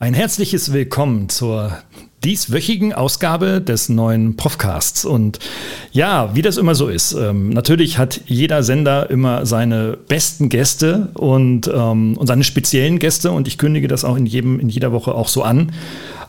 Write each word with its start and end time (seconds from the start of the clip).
Ein 0.00 0.12
herzliches 0.12 0.72
Willkommen 0.72 1.28
zur 1.28 1.78
dieswöchigen 2.24 2.92
Ausgabe 2.92 3.60
des 3.60 3.88
neuen 3.88 4.34
Profcasts. 4.36 5.04
Und 5.04 5.38
ja, 5.92 6.34
wie 6.34 6.42
das 6.42 6.56
immer 6.56 6.74
so 6.74 6.88
ist, 6.88 7.12
ähm, 7.12 7.50
natürlich 7.50 7.96
hat 7.96 8.22
jeder 8.26 8.64
Sender 8.64 9.08
immer 9.08 9.46
seine 9.46 9.96
besten 10.08 10.48
Gäste 10.48 11.10
und, 11.14 11.70
ähm, 11.72 12.16
und 12.16 12.26
seine 12.26 12.42
speziellen 12.42 12.98
Gäste 12.98 13.30
und 13.30 13.46
ich 13.46 13.56
kündige 13.56 13.86
das 13.86 14.04
auch 14.04 14.16
in, 14.16 14.26
jedem, 14.26 14.58
in 14.58 14.68
jeder 14.68 14.90
Woche 14.90 15.14
auch 15.14 15.28
so 15.28 15.44
an. 15.44 15.70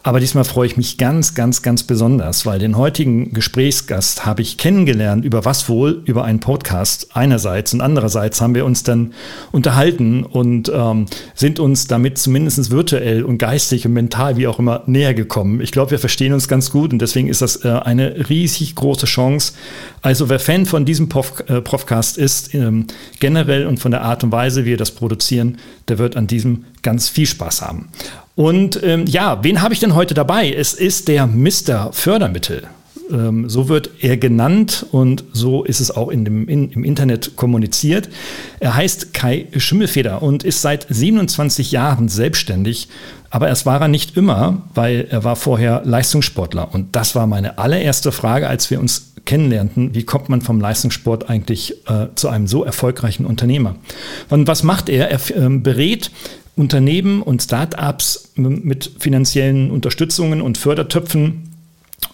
Aber 0.05 0.19
diesmal 0.19 0.43
freue 0.43 0.67
ich 0.67 0.77
mich 0.77 0.99
ganz, 0.99 1.33
ganz, 1.33 1.63
ganz 1.63 1.81
besonders, 1.81 2.45
weil 2.45 2.59
den 2.59 2.77
heutigen 2.77 3.33
Gesprächsgast 3.33 4.23
habe 4.23 4.43
ich 4.43 4.59
kennengelernt. 4.59 5.25
Über 5.25 5.45
was 5.45 5.67
wohl? 5.67 6.03
Über 6.05 6.23
einen 6.25 6.39
Podcast 6.39 7.07
einerseits 7.15 7.73
und 7.73 7.81
andererseits 7.81 8.39
haben 8.39 8.53
wir 8.53 8.65
uns 8.65 8.83
dann 8.83 9.15
unterhalten 9.51 10.23
und 10.23 10.71
ähm, 10.71 11.07
sind 11.33 11.59
uns 11.59 11.87
damit 11.87 12.19
zumindest 12.19 12.69
virtuell 12.69 13.23
und 13.23 13.39
geistig 13.39 13.87
und 13.87 13.93
mental, 13.93 14.37
wie 14.37 14.45
auch 14.45 14.59
immer, 14.59 14.83
näher 14.85 15.15
gekommen. 15.15 15.59
Ich 15.59 15.71
glaube, 15.71 15.89
wir 15.89 15.99
verstehen 15.99 16.33
uns 16.33 16.47
ganz 16.47 16.69
gut 16.69 16.93
und 16.93 16.99
deswegen 16.99 17.27
ist 17.27 17.41
das 17.41 17.65
äh, 17.65 17.69
eine 17.69 18.29
riesig 18.29 18.75
große 18.75 19.07
Chance. 19.07 19.53
Also 20.03 20.29
wer 20.29 20.39
Fan 20.39 20.67
von 20.67 20.85
diesem 20.85 21.09
Prof, 21.09 21.43
äh, 21.47 21.61
Profcast 21.61 22.19
ist, 22.19 22.53
ähm, 22.53 22.85
generell 23.19 23.65
und 23.65 23.79
von 23.79 23.89
der 23.89 24.03
Art 24.03 24.23
und 24.23 24.31
Weise, 24.31 24.65
wie 24.65 24.69
wir 24.69 24.77
das 24.77 24.91
produzieren, 24.91 25.57
der 25.87 25.97
wird 25.97 26.15
an 26.15 26.27
diesem 26.27 26.65
ganz 26.83 27.09
viel 27.09 27.25
Spaß 27.25 27.63
haben. 27.63 27.89
Und 28.35 28.81
ähm, 28.83 29.05
ja, 29.07 29.43
wen 29.43 29.61
habe 29.61 29.73
ich 29.73 29.79
denn 29.79 29.95
heute 29.95 30.13
dabei? 30.13 30.51
Es 30.51 30.73
ist 30.73 31.07
der 31.07 31.25
Mr. 31.25 31.91
Fördermittel. 31.93 32.67
Ähm, 33.11 33.49
so 33.49 33.69
wird 33.69 33.91
er 34.01 34.17
genannt 34.17 34.85
und 34.91 35.23
so 35.31 35.63
ist 35.63 35.79
es 35.79 35.91
auch 35.91 36.09
in 36.09 36.25
dem, 36.25 36.47
in, 36.47 36.69
im 36.71 36.83
Internet 36.83 37.35
kommuniziert. 37.35 38.09
Er 38.59 38.75
heißt 38.75 39.13
Kai 39.13 39.47
Schimmelfeder 39.55 40.21
und 40.21 40.43
ist 40.43 40.61
seit 40.61 40.85
27 40.89 41.71
Jahren 41.71 42.09
selbstständig. 42.09 42.89
Aber 43.29 43.49
es 43.49 43.65
war 43.65 43.81
er 43.81 43.87
nicht 43.87 44.17
immer, 44.17 44.63
weil 44.73 45.07
er 45.09 45.23
war 45.23 45.35
vorher 45.35 45.81
Leistungssportler. 45.85 46.73
Und 46.73 46.95
das 46.95 47.15
war 47.15 47.27
meine 47.27 47.57
allererste 47.57 48.11
Frage, 48.11 48.47
als 48.47 48.69
wir 48.71 48.79
uns 48.79 49.13
kennenlernten. 49.25 49.93
Wie 49.95 50.03
kommt 50.03 50.29
man 50.29 50.41
vom 50.41 50.61
Leistungssport 50.61 51.29
eigentlich 51.29 51.87
äh, 51.87 52.07
zu 52.15 52.29
einem 52.29 52.47
so 52.47 52.63
erfolgreichen 52.63 53.25
Unternehmer? 53.25 53.75
Und 54.29 54.47
was 54.47 54.63
macht 54.63 54.89
er? 54.89 55.09
Er 55.09 55.19
äh, 55.35 55.49
berät 55.49 56.11
Unternehmen 56.55 57.21
und 57.21 57.41
Start-ups 57.41 58.31
mit 58.35 58.91
finanziellen 58.99 59.71
Unterstützungen 59.71 60.41
und 60.41 60.57
Fördertöpfen 60.57 61.51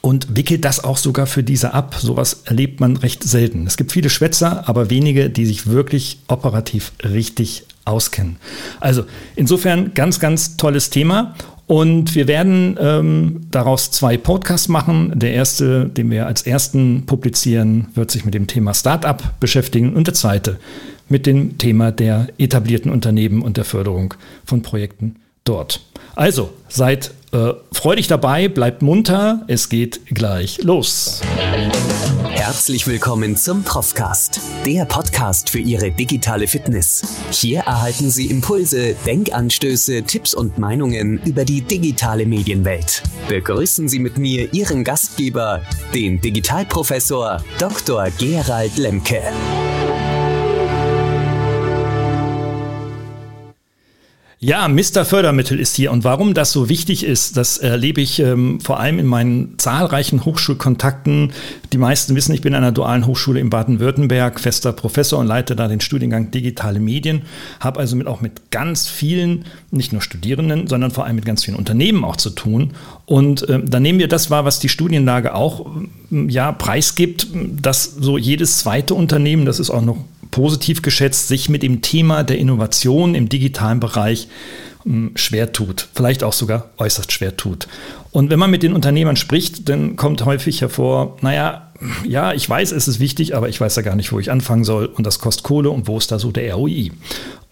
und 0.02 0.36
wickelt 0.36 0.66
das 0.66 0.84
auch 0.84 0.98
sogar 0.98 1.28
für 1.28 1.44
diese 1.44 1.74
ab. 1.74 1.96
Sowas 2.00 2.42
erlebt 2.46 2.80
man 2.80 2.98
recht 2.98 3.24
selten. 3.24 3.68
Es 3.68 3.78
gibt 3.78 3.92
viele 3.92 4.10
Schwätzer, 4.10 4.68
aber 4.68 4.90
wenige, 4.90 5.30
die 5.30 5.46
sich 5.46 5.68
wirklich 5.68 6.20
operativ 6.28 6.92
richtig 7.04 7.66
auskennen. 7.86 8.38
Also 8.80 9.04
insofern 9.36 9.94
ganz, 9.94 10.20
ganz 10.20 10.58
tolles 10.58 10.90
Thema. 10.90 11.36
Und 11.68 12.16
wir 12.16 12.28
werden 12.28 12.78
ähm, 12.82 13.42
daraus 13.50 13.92
zwei 13.92 14.18
Podcasts 14.18 14.68
machen. 14.68 15.14
Der 15.16 15.34
erste, 15.34 15.86
den 15.86 16.10
wir 16.10 16.28
als 16.28 16.42
ersten 16.42 17.06
publizieren, 17.06 17.88
wird 17.94 18.12
sich 18.12 18.26
mit 18.26 18.34
dem 18.34 18.48
Thema 18.48 18.74
Startup 18.74 19.22
beschäftigen 19.40 19.94
und 19.94 20.08
der 20.08 20.14
zweite 20.14 20.60
mit 21.12 21.26
dem 21.28 21.58
Thema 21.58 21.92
der 21.92 22.30
etablierten 22.38 22.90
Unternehmen 22.90 23.42
und 23.42 23.58
der 23.58 23.66
Förderung 23.66 24.14
von 24.46 24.64
Projekten 24.64 25.18
dort. 25.44 25.82
Also 26.16 26.52
seid 26.70 27.12
äh, 27.34 27.54
freudig 27.72 28.08
dabei, 28.08 28.48
bleibt 28.48 28.82
munter, 28.82 29.44
es 29.48 29.70
geht 29.70 30.06
gleich 30.08 30.64
los. 30.64 31.22
Herzlich 32.30 32.88
willkommen 32.88 33.36
zum 33.36 33.64
Profcast, 33.64 34.42
der 34.66 34.86
Podcast 34.86 35.50
für 35.50 35.60
Ihre 35.60 35.92
digitale 35.92 36.48
Fitness. 36.48 37.04
Hier 37.32 37.60
erhalten 37.60 38.10
Sie 38.10 38.28
Impulse, 38.28 38.96
Denkanstöße, 39.06 40.04
Tipps 40.04 40.34
und 40.34 40.58
Meinungen 40.58 41.22
über 41.24 41.46
die 41.46 41.62
digitale 41.62 42.26
Medienwelt. 42.26 43.04
Begrüßen 43.28 43.88
Sie 43.88 44.00
mit 44.00 44.18
mir 44.18 44.54
Ihren 44.54 44.84
Gastgeber, 44.84 45.62
den 45.94 46.20
Digitalprofessor 46.20 47.44
Dr. 47.60 48.08
Gerald 48.18 48.78
Lemke. 48.78 49.22
Ja, 54.44 54.68
Mr. 54.68 55.06
Fördermittel 55.06 55.60
ist 55.60 55.76
hier. 55.76 55.92
Und 55.92 56.04
warum 56.04 56.34
das 56.34 56.52
so 56.52 56.68
wichtig 56.68 57.04
ist, 57.04 57.38
das 57.38 57.60
erlebe 57.60 58.02
ich 58.02 58.18
ähm, 58.18 58.60
vor 58.60 58.80
allem 58.80 58.98
in 58.98 59.06
meinen 59.06 59.54
zahlreichen 59.60 60.26
Hochschulkontakten. 60.26 61.32
Die 61.72 61.78
meisten 61.78 62.16
wissen, 62.16 62.34
ich 62.34 62.42
bin 62.42 62.56
an 62.56 62.64
einer 62.64 62.72
dualen 62.72 63.06
Hochschule 63.06 63.40
in 63.40 63.52
Baden-Württemberg, 63.52 64.40
fester 64.40 64.74
Professor 64.74 65.20
und 65.20 65.28
leite 65.28 65.56
da 65.56 65.68
den 65.68 65.80
Studiengang 65.80 66.32
Digitale 66.32 66.80
Medien. 66.80 67.22
Habe 67.60 67.80
also 67.80 67.96
mit, 67.96 68.08
auch 68.08 68.22
mit 68.22 68.50
ganz 68.50 68.88
vielen, 68.88 69.46
nicht 69.70 69.94
nur 69.94 70.02
Studierenden, 70.02 70.66
sondern 70.66 70.90
vor 70.90 71.06
allem 71.06 71.18
mit 71.18 71.26
ganz 71.26 71.46
vielen 71.46 71.56
Unternehmen 71.56 72.04
auch 72.04 72.16
zu 72.16 72.32
tun. 72.32 72.72
Und 73.06 73.48
äh, 73.48 73.64
da 73.64 73.80
nehmen 73.80 74.00
wir 74.00 74.08
das 74.08 74.32
wahr, 74.32 74.44
was 74.44 74.58
die 74.58 74.70
Studienlage 74.70 75.36
auch 75.36 75.68
ja, 76.10 76.52
preisgibt, 76.52 77.28
dass 77.62 77.84
so 77.84 78.18
jedes 78.18 78.58
zweite 78.58 78.96
Unternehmen, 78.96 79.46
das 79.46 79.60
ist 79.60 79.70
auch 79.70 79.84
noch 79.84 79.98
positiv 80.32 80.82
geschätzt, 80.82 81.28
sich 81.28 81.50
mit 81.50 81.64
dem 81.64 81.82
Thema 81.82 82.24
der 82.24 82.38
Innovation 82.38 83.16
im 83.16 83.30
digitalen 83.30 83.80
Bereich 83.80 84.28
hm, 84.84 85.12
schwer 85.16 85.52
tut, 85.52 85.88
vielleicht 85.94 86.24
auch 86.24 86.34
sogar 86.34 86.70
äußerst 86.78 87.12
schwer 87.12 87.38
tut. 87.38 87.68
Und 88.12 88.30
wenn 88.30 88.40
man 88.40 88.50
mit 88.50 88.64
den 88.64 88.74
Unternehmern 88.74 89.16
spricht, 89.16 89.70
dann 89.70 89.96
kommt 89.96 90.26
häufig 90.26 90.62
hervor, 90.62 91.18
naja, 91.22 91.72
ja, 92.04 92.34
ich 92.34 92.48
weiß, 92.48 92.72
es 92.72 92.88
ist 92.88 93.00
wichtig, 93.00 93.36
aber 93.36 93.50
ich 93.50 93.60
weiß 93.60 93.76
ja 93.76 93.82
gar 93.82 93.96
nicht, 93.96 94.12
wo 94.12 94.20
ich 94.20 94.32
anfangen 94.32 94.64
soll 94.64 94.86
und 94.86 95.06
das 95.06 95.20
kostet 95.20 95.44
Kohle 95.44 95.70
und 95.70 95.88
wo 95.88 95.98
ist 95.98 96.12
da 96.12 96.20
so 96.20 96.32
der 96.32 96.54
ROI. 96.54 96.92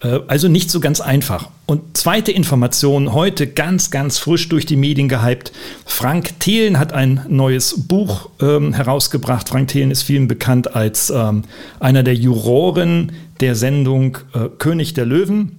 Äh, 0.02 0.20
also 0.26 0.48
nicht 0.48 0.70
so 0.70 0.80
ganz 0.80 1.00
einfach. 1.00 1.48
Und 1.66 1.96
zweite 1.96 2.32
Information, 2.32 3.12
heute 3.12 3.46
ganz, 3.46 3.90
ganz 3.90 4.18
frisch 4.18 4.48
durch 4.48 4.66
die 4.66 4.76
Medien 4.76 5.08
gehypt. 5.08 5.52
Frank 5.84 6.40
Thelen 6.40 6.78
hat 6.78 6.92
ein 6.92 7.24
neues 7.28 7.86
Buch 7.86 8.30
ähm, 8.40 8.72
herausgebracht. 8.72 9.48
Frank 9.48 9.68
Thelen 9.68 9.90
ist 9.90 10.02
vielen 10.02 10.28
bekannt 10.28 10.74
als 10.74 11.10
ähm, 11.10 11.44
einer 11.78 12.02
der 12.02 12.14
Juroren 12.14 13.12
der 13.40 13.54
Sendung 13.54 14.18
äh, 14.34 14.48
König 14.58 14.94
der 14.94 15.06
Löwen. 15.06 15.56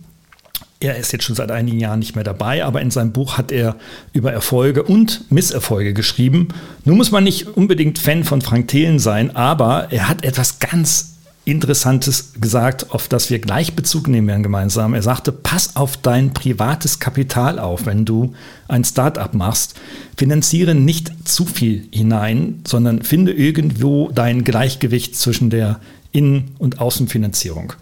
Er 0.83 0.97
ist 0.97 1.13
jetzt 1.13 1.25
schon 1.25 1.35
seit 1.35 1.51
einigen 1.51 1.79
Jahren 1.79 1.99
nicht 1.99 2.15
mehr 2.15 2.23
dabei, 2.23 2.65
aber 2.65 2.81
in 2.81 2.89
seinem 2.89 3.11
Buch 3.11 3.37
hat 3.37 3.51
er 3.51 3.75
über 4.13 4.31
Erfolge 4.31 4.81
und 4.81 5.31
Misserfolge 5.31 5.93
geschrieben. 5.93 6.47
Nun 6.85 6.97
muss 6.97 7.11
man 7.11 7.23
nicht 7.23 7.55
unbedingt 7.55 7.99
Fan 7.99 8.23
von 8.23 8.41
Frank 8.41 8.67
Thelen 8.67 8.97
sein, 8.97 9.35
aber 9.35 9.89
er 9.91 10.09
hat 10.09 10.25
etwas 10.25 10.57
ganz 10.57 11.17
Interessantes 11.43 12.33
gesagt, 12.39 12.91
auf 12.91 13.07
das 13.07 13.31
wir 13.31 13.39
gleich 13.39 13.73
Bezug 13.73 14.07
nehmen 14.07 14.27
werden 14.27 14.43
gemeinsam. 14.43 14.93
Er 14.93 15.01
sagte, 15.01 15.31
pass 15.31 15.75
auf 15.75 15.97
dein 15.97 16.33
privates 16.33 16.99
Kapital 16.99 17.57
auf, 17.57 17.87
wenn 17.87 18.05
du 18.05 18.33
ein 18.67 18.83
Startup 18.83 19.33
machst. 19.33 19.75
Finanziere 20.15 20.75
nicht 20.75 21.27
zu 21.27 21.45
viel 21.45 21.87
hinein, 21.91 22.61
sondern 22.67 23.01
finde 23.01 23.33
irgendwo 23.33 24.11
dein 24.11 24.43
Gleichgewicht 24.43 25.15
zwischen 25.15 25.49
der 25.49 25.79
Innen- 26.11 26.51
und 26.59 26.79
Außenfinanzierung. 26.79 27.73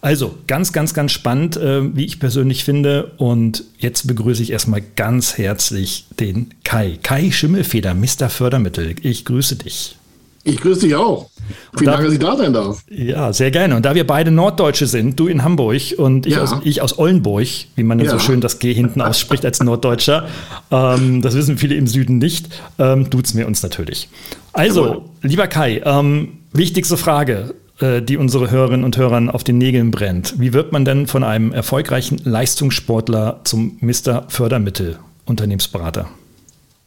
Also 0.00 0.34
ganz, 0.46 0.72
ganz, 0.72 0.92
ganz 0.92 1.12
spannend, 1.12 1.56
äh, 1.56 1.96
wie 1.96 2.04
ich 2.04 2.20
persönlich 2.20 2.64
finde. 2.64 3.12
Und 3.16 3.64
jetzt 3.78 4.06
begrüße 4.06 4.42
ich 4.42 4.50
erstmal 4.50 4.82
ganz 4.96 5.38
herzlich 5.38 6.06
den 6.18 6.50
Kai. 6.64 6.98
Kai 7.02 7.30
Schimmelfeder, 7.30 7.94
Mr. 7.94 8.28
Fördermittel. 8.28 8.96
Ich 9.02 9.24
grüße 9.24 9.56
dich. 9.56 9.96
Ich 10.44 10.60
grüße 10.60 10.82
dich 10.82 10.94
auch. 10.94 11.30
Vielen 11.76 11.90
Dank, 11.90 12.04
dass 12.04 12.12
ich 12.12 12.18
da 12.18 12.36
sein 12.36 12.52
darf. 12.52 12.84
Ja, 12.90 13.32
sehr 13.32 13.50
gerne. 13.50 13.76
Und 13.76 13.84
da 13.84 13.94
wir 13.94 14.06
beide 14.06 14.30
Norddeutsche 14.30 14.86
sind, 14.86 15.18
du 15.18 15.26
in 15.26 15.42
Hamburg 15.42 15.80
und 15.96 16.26
ich, 16.26 16.34
ja. 16.34 16.42
aus, 16.42 16.56
ich 16.64 16.82
aus 16.82 16.98
Ollenburg, 16.98 17.46
wie 17.74 17.82
man 17.82 17.98
ja. 17.98 18.10
so 18.10 18.18
schön 18.18 18.40
das 18.40 18.58
G 18.58 18.72
hinten 18.72 19.00
ausspricht 19.00 19.44
als 19.44 19.62
Norddeutscher, 19.62 20.26
ähm, 20.70 21.22
das 21.22 21.34
wissen 21.34 21.58
viele 21.58 21.74
im 21.74 21.86
Süden 21.86 22.18
nicht, 22.18 22.48
ähm, 22.78 23.10
duzen 23.10 23.38
wir 23.38 23.46
uns 23.46 23.62
natürlich. 23.62 24.08
Also, 24.52 24.84
Jawohl. 24.84 25.02
lieber 25.22 25.46
Kai, 25.46 25.82
ähm, 25.84 26.38
wichtigste 26.52 26.96
Frage. 26.96 27.54
Äh, 27.80 28.02
die 28.02 28.16
unsere 28.18 28.52
Hörerinnen 28.52 28.84
und 28.84 28.96
Hörern 28.96 29.28
auf 29.28 29.42
den 29.42 29.58
Nägeln 29.58 29.90
brennt. 29.90 30.38
Wie 30.38 30.52
wird 30.52 30.70
man 30.70 30.84
denn 30.84 31.08
von 31.08 31.24
einem 31.24 31.52
erfolgreichen 31.52 32.20
Leistungssportler 32.22 33.40
zum 33.42 33.78
Mr. 33.80 34.26
Fördermittel 34.28 34.98
Unternehmensberater? 35.24 36.06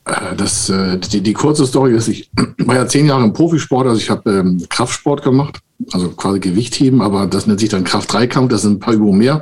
Äh, 0.07 0.35
das, 0.35 0.69
äh, 0.69 0.97
die, 0.97 1.21
die 1.21 1.33
kurze 1.33 1.65
Story 1.65 1.95
ist, 1.95 2.07
ich 2.07 2.29
war 2.59 2.75
ja 2.75 2.87
zehn 2.87 3.05
Jahre 3.05 3.23
im 3.23 3.33
Profisport, 3.33 3.87
also 3.87 3.99
ich 3.99 4.09
habe 4.09 4.29
ähm, 4.31 4.65
Kraftsport 4.69 5.23
gemacht, 5.23 5.59
also 5.91 6.09
quasi 6.09 6.39
Gewichtheben, 6.39 7.01
aber 7.01 7.27
das 7.27 7.47
nennt 7.47 7.59
sich 7.59 7.69
dann 7.69 7.83
Kraft-Dreikampf, 7.83 8.49
das 8.49 8.63
sind 8.63 8.73
ein 8.73 8.79
paar 8.79 8.93
Übungen 8.93 9.19
mehr 9.19 9.41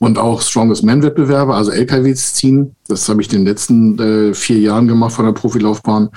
und 0.00 0.18
auch 0.18 0.40
Strongest 0.42 0.84
Man-Wettbewerbe, 0.84 1.54
also 1.54 1.70
LKWs 1.70 2.34
ziehen. 2.34 2.74
Das 2.88 3.08
habe 3.08 3.22
ich 3.22 3.32
in 3.32 3.40
den 3.40 3.46
letzten 3.46 3.98
äh, 3.98 4.34
vier 4.34 4.58
Jahren 4.58 4.88
gemacht 4.88 5.12
von 5.12 5.24
der 5.24 5.32
Profilaufbahn 5.32 6.10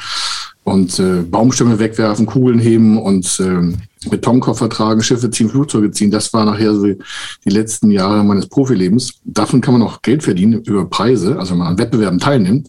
und 0.64 1.00
äh, 1.00 1.22
Baumstämme 1.22 1.80
wegwerfen, 1.80 2.26
Kugeln 2.26 2.60
heben 2.60 2.98
und 2.98 3.40
äh, 3.40 4.10
Betonkoffer 4.10 4.70
tragen, 4.70 5.02
Schiffe 5.02 5.30
ziehen, 5.30 5.50
Flugzeuge 5.50 5.92
ziehen. 5.92 6.12
Das 6.12 6.34
war 6.34 6.46
nachher 6.46 6.74
so 6.74 6.86
die 6.86 7.50
letzten 7.50 7.90
Jahre 7.92 8.24
meines 8.24 8.48
Profilebens. 8.48 9.14
Davon 9.24 9.62
kann 9.62 9.74
man 9.74 9.84
auch 9.84 10.02
Geld 10.02 10.24
verdienen 10.24 10.62
über 10.64 10.86
Preise, 10.90 11.40
also 11.40 11.52
wenn 11.52 11.60
man 11.60 11.68
an 11.68 11.78
Wettbewerben 11.78 12.20
teilnimmt. 12.20 12.68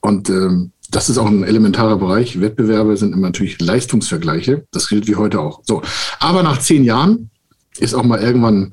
Und 0.00 0.30
ähm, 0.30 0.70
das 0.90 1.08
ist 1.08 1.18
auch 1.18 1.26
ein 1.26 1.44
elementarer 1.44 1.96
Bereich. 1.96 2.40
Wettbewerbe 2.40 2.96
sind 2.96 3.12
immer 3.12 3.28
natürlich 3.28 3.60
Leistungsvergleiche. 3.60 4.66
Das 4.72 4.88
gilt 4.88 5.06
wie 5.06 5.16
heute 5.16 5.40
auch. 5.40 5.60
So, 5.64 5.82
aber 6.18 6.42
nach 6.42 6.58
zehn 6.58 6.84
Jahren 6.84 7.30
ist 7.78 7.94
auch 7.94 8.02
mal 8.02 8.20
irgendwann 8.20 8.72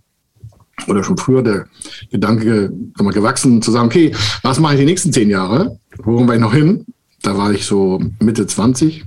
oder 0.87 1.03
schon 1.03 1.17
früher 1.17 1.41
der 1.41 1.65
Gedanke 2.11 2.71
mal, 2.99 3.11
gewachsen, 3.11 3.61
zu 3.61 3.71
sagen, 3.71 3.87
okay, 3.87 4.13
was 4.43 4.59
mache 4.59 4.75
ich 4.75 4.79
die 4.79 4.85
nächsten 4.85 5.11
zehn 5.11 5.29
Jahre? 5.29 5.79
Wo 5.97 6.15
kommen 6.15 6.29
wir 6.29 6.37
noch 6.37 6.53
hin? 6.53 6.85
Da 7.23 7.37
war 7.37 7.51
ich 7.51 7.65
so 7.65 7.99
Mitte 8.19 8.45
20. 8.45 9.03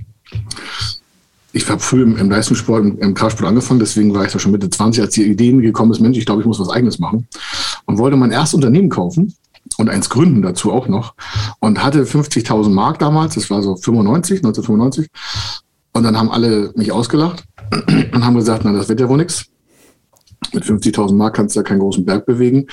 Ich 1.53 1.69
habe 1.69 1.81
früh 1.81 2.03
im, 2.03 2.17
im 2.17 2.29
Leistungssport, 2.29 2.83
im, 2.83 2.99
im 2.99 3.13
Kraftsport 3.13 3.49
angefangen, 3.49 3.79
deswegen 3.79 4.13
war 4.13 4.25
ich 4.25 4.31
da 4.31 4.39
schon 4.39 4.51
Mitte 4.51 4.69
20, 4.69 5.01
als 5.01 5.13
die 5.13 5.23
Ideen 5.23 5.61
gekommen 5.61 5.91
ist, 5.91 5.99
Mensch, 5.99 6.17
ich 6.17 6.25
glaube, 6.25 6.41
ich 6.41 6.47
muss 6.47 6.59
was 6.59 6.69
Eigenes 6.69 6.99
machen. 6.99 7.27
Und 7.85 7.97
wollte 7.97 8.17
mein 8.17 8.31
erstes 8.31 8.55
Unternehmen 8.55 8.89
kaufen 8.89 9.33
und 9.77 9.89
eins 9.89 10.09
gründen 10.09 10.41
dazu 10.41 10.71
auch 10.71 10.87
noch. 10.87 11.13
Und 11.59 11.83
hatte 11.83 12.03
50.000 12.03 12.69
Mark 12.69 12.99
damals, 12.99 13.35
das 13.35 13.49
war 13.49 13.61
so 13.61 13.75
95, 13.75 14.39
1995. 14.39 15.09
Und 15.93 16.03
dann 16.03 16.17
haben 16.17 16.31
alle 16.31 16.71
mich 16.75 16.91
ausgelacht 16.91 17.43
und 17.87 18.25
haben 18.25 18.35
gesagt, 18.35 18.63
na, 18.63 18.71
das 18.71 18.89
wird 18.89 18.99
ja 18.99 19.09
wohl 19.09 19.17
nichts. 19.17 19.45
Mit 20.53 20.63
50.000 20.63 21.13
Mark 21.15 21.35
kannst 21.35 21.55
du 21.55 21.59
ja 21.59 21.63
keinen 21.63 21.79
großen 21.79 22.03
Berg 22.03 22.25
bewegen. 22.25 22.67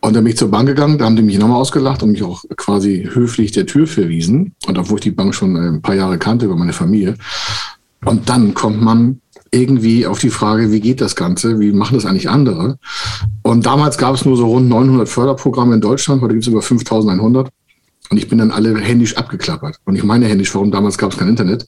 Und 0.00 0.14
dann 0.14 0.24
bin 0.24 0.32
ich 0.32 0.38
zur 0.38 0.50
Bank 0.50 0.66
gegangen, 0.66 0.98
da 0.98 1.04
haben 1.04 1.16
die 1.16 1.22
mich 1.22 1.38
nochmal 1.38 1.60
ausgelacht 1.60 2.02
und 2.02 2.12
mich 2.12 2.22
auch 2.22 2.44
quasi 2.56 3.08
höflich 3.10 3.52
der 3.52 3.66
Tür 3.66 3.86
verwiesen. 3.86 4.54
Und 4.66 4.78
obwohl 4.78 4.98
ich 4.98 5.04
die 5.04 5.12
Bank 5.12 5.34
schon 5.34 5.56
ein 5.56 5.82
paar 5.82 5.94
Jahre 5.94 6.18
kannte 6.18 6.46
über 6.46 6.56
meine 6.56 6.72
Familie. 6.72 7.14
Und 8.04 8.28
dann 8.28 8.54
kommt 8.54 8.82
man 8.82 9.20
irgendwie 9.52 10.06
auf 10.06 10.18
die 10.18 10.30
Frage, 10.30 10.72
wie 10.72 10.80
geht 10.80 11.00
das 11.00 11.14
Ganze? 11.14 11.60
Wie 11.60 11.72
machen 11.72 11.94
das 11.94 12.06
eigentlich 12.06 12.30
andere? 12.30 12.78
Und 13.42 13.66
damals 13.66 13.98
gab 13.98 14.14
es 14.14 14.24
nur 14.24 14.36
so 14.36 14.46
rund 14.46 14.68
900 14.68 15.08
Förderprogramme 15.08 15.74
in 15.74 15.80
Deutschland. 15.80 16.22
Heute 16.22 16.34
gibt 16.34 16.44
es 16.44 16.48
über 16.48 16.62
5100. 16.62 17.50
Und 18.10 18.16
ich 18.16 18.28
bin 18.28 18.38
dann 18.38 18.50
alle 18.50 18.78
händisch 18.78 19.16
abgeklappert. 19.16 19.76
Und 19.84 19.94
ich 19.94 20.04
meine 20.04 20.26
händisch, 20.26 20.54
warum 20.54 20.70
damals 20.70 20.98
gab 20.98 21.12
es 21.12 21.18
kein 21.18 21.28
Internet. 21.28 21.66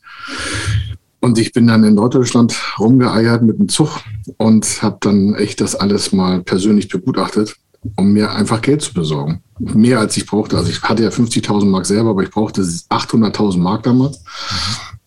Und 1.21 1.39
ich 1.39 1.53
bin 1.53 1.67
dann 1.67 1.85
in 1.85 1.95
Norddeutschland 1.95 2.55
rumgeeiert 2.79 3.43
mit 3.43 3.59
dem 3.59 3.69
Zug 3.69 4.01
und 4.37 4.83
habe 4.83 4.99
dann 5.01 5.35
echt 5.35 5.61
das 5.61 5.75
alles 5.75 6.13
mal 6.13 6.43
persönlich 6.43 6.89
begutachtet, 6.89 7.57
um 7.97 8.13
mir 8.13 8.33
einfach 8.33 8.61
Geld 8.61 8.83
zu 8.83 8.93
besorgen. 8.93 9.43
Mehr 9.59 10.01
als 10.01 10.17
ich 10.17 10.27
brauchte. 10.27 10.59
Also 10.59 10.71
ich 10.71 10.83
hatte 10.83 11.03
ja 11.03 11.09
50.000 11.09 11.65
Mark 11.65 11.87
selber, 11.87 12.11
aber 12.11 12.23
ich 12.23 12.31
brauchte 12.31 12.61
800.000 12.61 13.59
Mark 13.59 13.85
damals. 13.85 14.23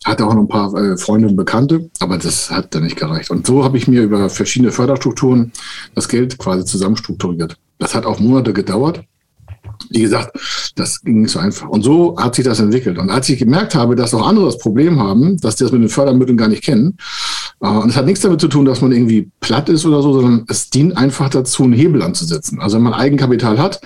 Hatte 0.07 0.25
auch 0.25 0.33
noch 0.33 0.43
ein 0.43 0.47
paar 0.47 0.73
äh, 0.73 0.97
Freunde 0.97 1.27
und 1.27 1.35
Bekannte, 1.35 1.89
aber 1.99 2.17
das 2.17 2.49
hat 2.49 2.73
dann 2.73 2.83
nicht 2.83 2.95
gereicht. 2.95 3.29
Und 3.29 3.45
so 3.45 3.65
habe 3.65 3.77
ich 3.77 3.89
mir 3.89 4.03
über 4.03 4.29
verschiedene 4.29 4.71
Förderstrukturen 4.71 5.51
das 5.95 6.07
Geld 6.07 6.37
quasi 6.37 6.63
zusammenstrukturiert. 6.63 7.57
Das 7.77 7.93
hat 7.93 8.05
auch 8.05 8.17
Monate 8.17 8.53
gedauert 8.53 9.03
wie 9.89 10.01
gesagt, 10.01 10.37
das 10.75 11.01
ging 11.01 11.21
nicht 11.21 11.31
so 11.31 11.39
einfach. 11.39 11.67
Und 11.67 11.83
so 11.83 12.15
hat 12.17 12.35
sich 12.35 12.45
das 12.45 12.59
entwickelt. 12.59 12.97
Und 12.97 13.09
als 13.09 13.29
ich 13.29 13.39
gemerkt 13.39 13.75
habe, 13.75 13.95
dass 13.95 14.13
auch 14.13 14.27
andere 14.27 14.45
das 14.45 14.57
Problem 14.57 14.99
haben, 14.99 15.37
dass 15.37 15.55
die 15.55 15.63
das 15.63 15.71
mit 15.71 15.81
den 15.81 15.89
Fördermitteln 15.89 16.37
gar 16.37 16.47
nicht 16.47 16.63
kennen, 16.63 16.97
äh, 17.61 17.67
und 17.67 17.89
es 17.89 17.97
hat 17.97 18.05
nichts 18.05 18.21
damit 18.21 18.41
zu 18.41 18.47
tun, 18.47 18.65
dass 18.65 18.81
man 18.81 18.91
irgendwie 18.91 19.31
platt 19.39 19.69
ist 19.69 19.85
oder 19.85 20.01
so, 20.01 20.13
sondern 20.13 20.45
es 20.47 20.69
dient 20.69 20.97
einfach 20.97 21.29
dazu, 21.29 21.63
einen 21.63 21.73
Hebel 21.73 22.01
anzusetzen. 22.01 22.59
Also 22.59 22.77
wenn 22.77 22.83
man 22.83 22.93
Eigenkapital 22.93 23.57
hat 23.59 23.81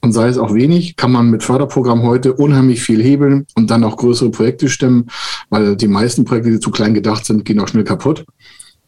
und 0.00 0.12
sei 0.12 0.28
es 0.28 0.38
auch 0.38 0.54
wenig, 0.54 0.96
kann 0.96 1.12
man 1.12 1.30
mit 1.30 1.42
Förderprogramm 1.42 2.02
heute 2.02 2.34
unheimlich 2.34 2.82
viel 2.82 3.02
hebeln 3.02 3.46
und 3.54 3.70
dann 3.70 3.84
auch 3.84 3.96
größere 3.96 4.30
Projekte 4.30 4.68
stemmen, 4.68 5.08
weil 5.50 5.76
die 5.76 5.88
meisten 5.88 6.24
Projekte, 6.24 6.50
die 6.50 6.60
zu 6.60 6.70
klein 6.70 6.94
gedacht 6.94 7.24
sind, 7.24 7.44
gehen 7.44 7.60
auch 7.60 7.68
schnell 7.68 7.84
kaputt. 7.84 8.24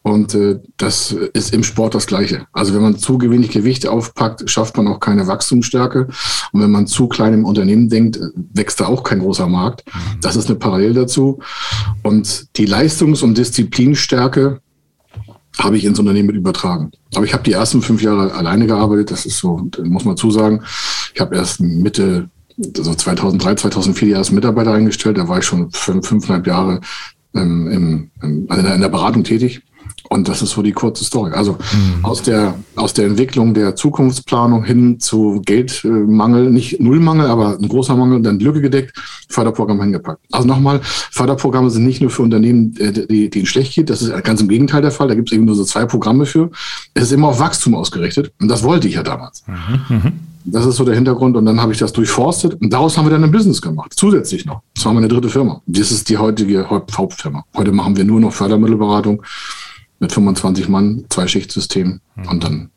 Und 0.05 0.35
äh, 0.35 0.59
das 0.77 1.13
ist 1.33 1.51
im 1.51 1.63
Sport 1.63 1.95
das 1.95 2.05
Gleiche. 2.05 2.45
Also 2.53 2.75
wenn 2.75 2.83
man 2.83 2.95
zu 2.95 3.19
wenig 3.19 3.49
Gewicht 3.49 3.87
aufpackt, 3.87 4.47
schafft 4.47 4.77
man 4.77 4.87
auch 4.87 4.99
keine 4.99 5.25
Wachstumsstärke. 5.25 6.09
Und 6.51 6.61
wenn 6.61 6.69
man 6.69 6.85
zu 6.85 7.07
klein 7.07 7.33
im 7.33 7.43
Unternehmen 7.43 7.89
denkt, 7.89 8.19
wächst 8.53 8.79
da 8.79 8.85
auch 8.85 9.01
kein 9.01 9.17
großer 9.17 9.47
Markt. 9.47 9.83
Mhm. 9.87 10.21
Das 10.21 10.35
ist 10.35 10.47
eine 10.47 10.59
Parallel 10.59 10.93
dazu. 10.93 11.39
Und 12.03 12.55
die 12.55 12.67
Leistungs- 12.67 13.23
und 13.23 13.35
Disziplinstärke 13.35 14.59
habe 15.57 15.75
ich 15.75 15.85
ins 15.85 15.97
Unternehmen 15.97 16.27
mit 16.27 16.35
übertragen. 16.35 16.91
Aber 17.15 17.25
ich 17.25 17.33
habe 17.33 17.41
die 17.41 17.53
ersten 17.53 17.81
fünf 17.81 18.03
Jahre 18.03 18.31
alleine 18.31 18.67
gearbeitet. 18.67 19.09
Das 19.09 19.25
ist 19.25 19.39
so, 19.39 19.67
muss 19.83 20.05
man 20.05 20.17
zusagen. 20.17 20.61
Ich 21.15 21.19
habe 21.19 21.35
erst 21.35 21.61
Mitte 21.61 22.29
also 22.77 22.93
2003, 22.93 23.55
2004 23.55 24.07
die 24.07 24.13
ersten 24.13 24.35
Mitarbeiter 24.35 24.71
eingestellt. 24.71 25.17
Da 25.17 25.27
war 25.27 25.39
ich 25.39 25.45
schon 25.45 25.71
fünf, 25.71 26.07
fünfeinhalb 26.07 26.45
Jahre 26.45 26.81
ähm, 27.33 27.67
im, 27.71 28.11
in, 28.21 28.47
in 28.47 28.81
der 28.81 28.89
Beratung 28.89 29.23
tätig. 29.23 29.63
Und 30.09 30.27
das 30.27 30.41
ist 30.41 30.51
so 30.51 30.61
die 30.61 30.71
kurze 30.71 31.03
Story. 31.03 31.31
Also 31.33 31.53
mhm. 31.53 32.05
aus, 32.05 32.21
der, 32.21 32.55
aus 32.75 32.93
der 32.93 33.05
Entwicklung 33.05 33.53
der 33.53 33.75
Zukunftsplanung 33.75 34.63
hin 34.63 34.99
zu 34.99 35.41
Geldmangel, 35.45 36.51
nicht 36.51 36.79
Nullmangel, 36.79 37.27
aber 37.27 37.57
ein 37.57 37.67
großer 37.67 37.95
Mangel, 37.95 38.21
dann 38.21 38.39
Lücke 38.39 38.61
gedeckt, 38.61 38.95
Förderprogramm 39.29 39.81
hingepackt. 39.81 40.21
Also 40.31 40.47
nochmal, 40.47 40.79
Förderprogramme 40.83 41.69
sind 41.69 41.85
nicht 41.85 42.01
nur 42.01 42.11
für 42.11 42.21
Unternehmen, 42.21 42.75
äh, 42.77 42.91
die, 42.91 43.29
die 43.29 43.45
schlecht 43.45 43.73
geht, 43.73 43.89
das 43.89 44.01
ist 44.01 44.23
ganz 44.23 44.41
im 44.41 44.47
Gegenteil 44.47 44.81
der 44.81 44.91
Fall. 44.91 45.07
Da 45.07 45.15
gibt 45.15 45.29
es 45.29 45.35
eben 45.35 45.45
nur 45.45 45.55
so 45.55 45.63
zwei 45.63 45.85
Programme 45.85 46.25
für. 46.25 46.51
Es 46.93 47.03
ist 47.03 47.11
immer 47.11 47.29
auf 47.29 47.39
Wachstum 47.39 47.73
ausgerichtet. 47.73 48.31
Und 48.39 48.47
das 48.47 48.63
wollte 48.63 48.87
ich 48.87 48.95
ja 48.95 49.03
damals. 49.03 49.43
Mhm. 49.47 49.95
mhm. 49.95 50.11
Das 50.47 50.63
ist 50.63 50.75
so 50.75 50.85
der 50.85 50.93
Hintergrund. 50.93 51.35
Und 51.35 51.45
dann 51.45 51.59
habe 51.59 51.71
ich 51.71 51.79
das 51.79 51.91
durchforstet 51.91 52.61
und 52.61 52.71
daraus 52.71 52.97
haben 52.97 53.05
wir 53.07 53.09
dann 53.09 53.23
ein 53.23 53.31
Business 53.31 53.61
gemacht. 53.61 53.93
Zusätzlich 53.95 54.45
noch. 54.45 54.61
Das 54.75 54.85
war 54.85 54.93
meine 54.93 55.07
dritte 55.07 55.27
Firma. 55.27 55.61
Das 55.65 55.91
ist 55.91 56.07
die 56.07 56.19
heutige 56.19 56.69
Hauptfirma. 56.69 57.43
Heute 57.55 57.71
machen 57.71 57.97
wir 57.97 58.05
nur 58.05 58.19
noch 58.19 58.31
Fördermittelberatung 58.31 59.23
mit 59.99 60.11
25 60.11 60.67
Mann, 60.69 61.05
zwei 61.09 61.27
Schichtsystem 61.27 62.01
mhm. 62.15 62.27
und 62.27 62.43
dann 62.43 62.69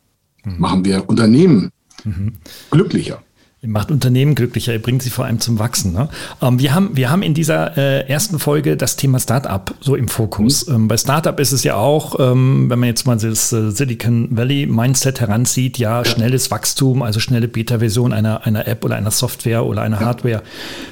mhm. 0.43 0.59
machen 0.59 0.85
wir 0.85 1.09
Unternehmen 1.09 1.71
mhm. 2.03 2.33
glücklicher. 2.71 3.23
Ihr 3.61 3.67
macht 3.67 3.91
Unternehmen 3.91 4.35
glücklicher, 4.35 4.71
ihr 4.71 4.81
bringt 4.81 5.03
sie 5.03 5.09
vor 5.09 5.25
allem 5.25 5.41
zum 5.41 5.59
Wachsen. 5.59 5.91
Ne? 5.91 6.07
Ähm, 6.41 6.59
wir, 6.59 6.73
haben, 6.73 6.95
wir 6.95 7.09
haben 7.09 7.21
in 7.21 7.33
dieser 7.33 7.77
äh, 7.77 8.07
ersten 8.07 8.39
Folge 8.39 8.77
das 8.77 8.95
Thema 8.95 9.19
Startup 9.19 9.75
so 9.81 9.97
im 9.97 10.07
Fokus. 10.07 10.65
Mhm. 10.65 10.75
Ähm, 10.75 10.87
bei 10.87 10.95
Startup 10.95 11.37
ist 11.41 11.51
es 11.51 11.65
ja 11.65 11.75
auch, 11.75 12.17
ähm, 12.21 12.69
wenn 12.69 12.79
man 12.79 12.87
jetzt 12.87 13.05
mal 13.05 13.17
das 13.17 13.51
äh, 13.51 13.71
Silicon 13.71 14.29
Valley 14.31 14.65
Mindset 14.65 15.19
heranzieht, 15.19 15.77
ja, 15.77 15.97
ja. 15.97 16.05
schnelles 16.05 16.51
Wachstum, 16.51 17.01
also 17.01 17.19
schnelle 17.19 17.49
Beta-Version 17.49 18.13
einer, 18.13 18.45
einer 18.45 18.65
App 18.65 18.85
oder 18.85 18.95
einer 18.95 19.11
Software 19.11 19.65
oder 19.65 19.81
einer 19.81 19.99
ja. 19.99 20.05
Hardware, 20.05 20.41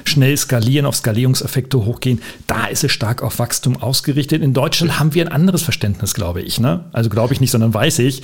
schnell 0.04 0.36
skalieren, 0.36 0.84
auf 0.84 0.96
Skalierungseffekte 0.96 1.86
hochgehen. 1.86 2.20
Da 2.46 2.66
ist 2.66 2.84
es 2.84 2.92
stark 2.92 3.22
auf 3.22 3.38
Wachstum 3.38 3.78
ausgerichtet. 3.80 4.42
In 4.42 4.52
Deutschland 4.52 4.92
ja. 4.92 4.98
haben 4.98 5.14
wir 5.14 5.24
ein 5.24 5.32
anderes 5.32 5.62
Verständnis, 5.62 6.12
glaube 6.12 6.42
ich. 6.42 6.60
Ne? 6.60 6.84
Also 6.92 7.08
glaube 7.08 7.32
ich 7.32 7.40
nicht, 7.40 7.50
sondern 7.50 7.72
weiß 7.72 8.00
ich, 8.00 8.20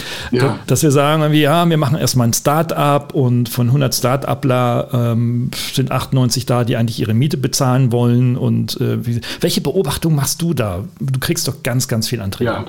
dass 0.66 0.82
wir 0.82 0.90
sagen, 0.90 1.32
ja, 1.32 1.66
wir 1.66 1.78
machen 1.78 1.96
erstmal 1.96 2.28
ein 2.28 2.34
Startup 2.34 3.14
und 3.14 3.48
von 3.48 3.68
100 3.68 3.94
Startups 3.94 4.33
Stapler 4.34 4.88
ähm, 4.92 5.50
sind 5.72 5.92
98 5.92 6.44
da, 6.46 6.64
die 6.64 6.76
eigentlich 6.76 6.98
ihre 6.98 7.14
Miete 7.14 7.36
bezahlen 7.36 7.92
wollen. 7.92 8.36
Und 8.36 8.80
äh, 8.80 9.06
wie, 9.06 9.20
welche 9.40 9.60
Beobachtung 9.60 10.14
machst 10.14 10.42
du 10.42 10.54
da? 10.54 10.84
Du 10.98 11.20
kriegst 11.20 11.46
doch 11.46 11.62
ganz, 11.62 11.86
ganz 11.86 12.08
viel 12.08 12.20
Anträge. 12.20 12.50
Ja. 12.50 12.64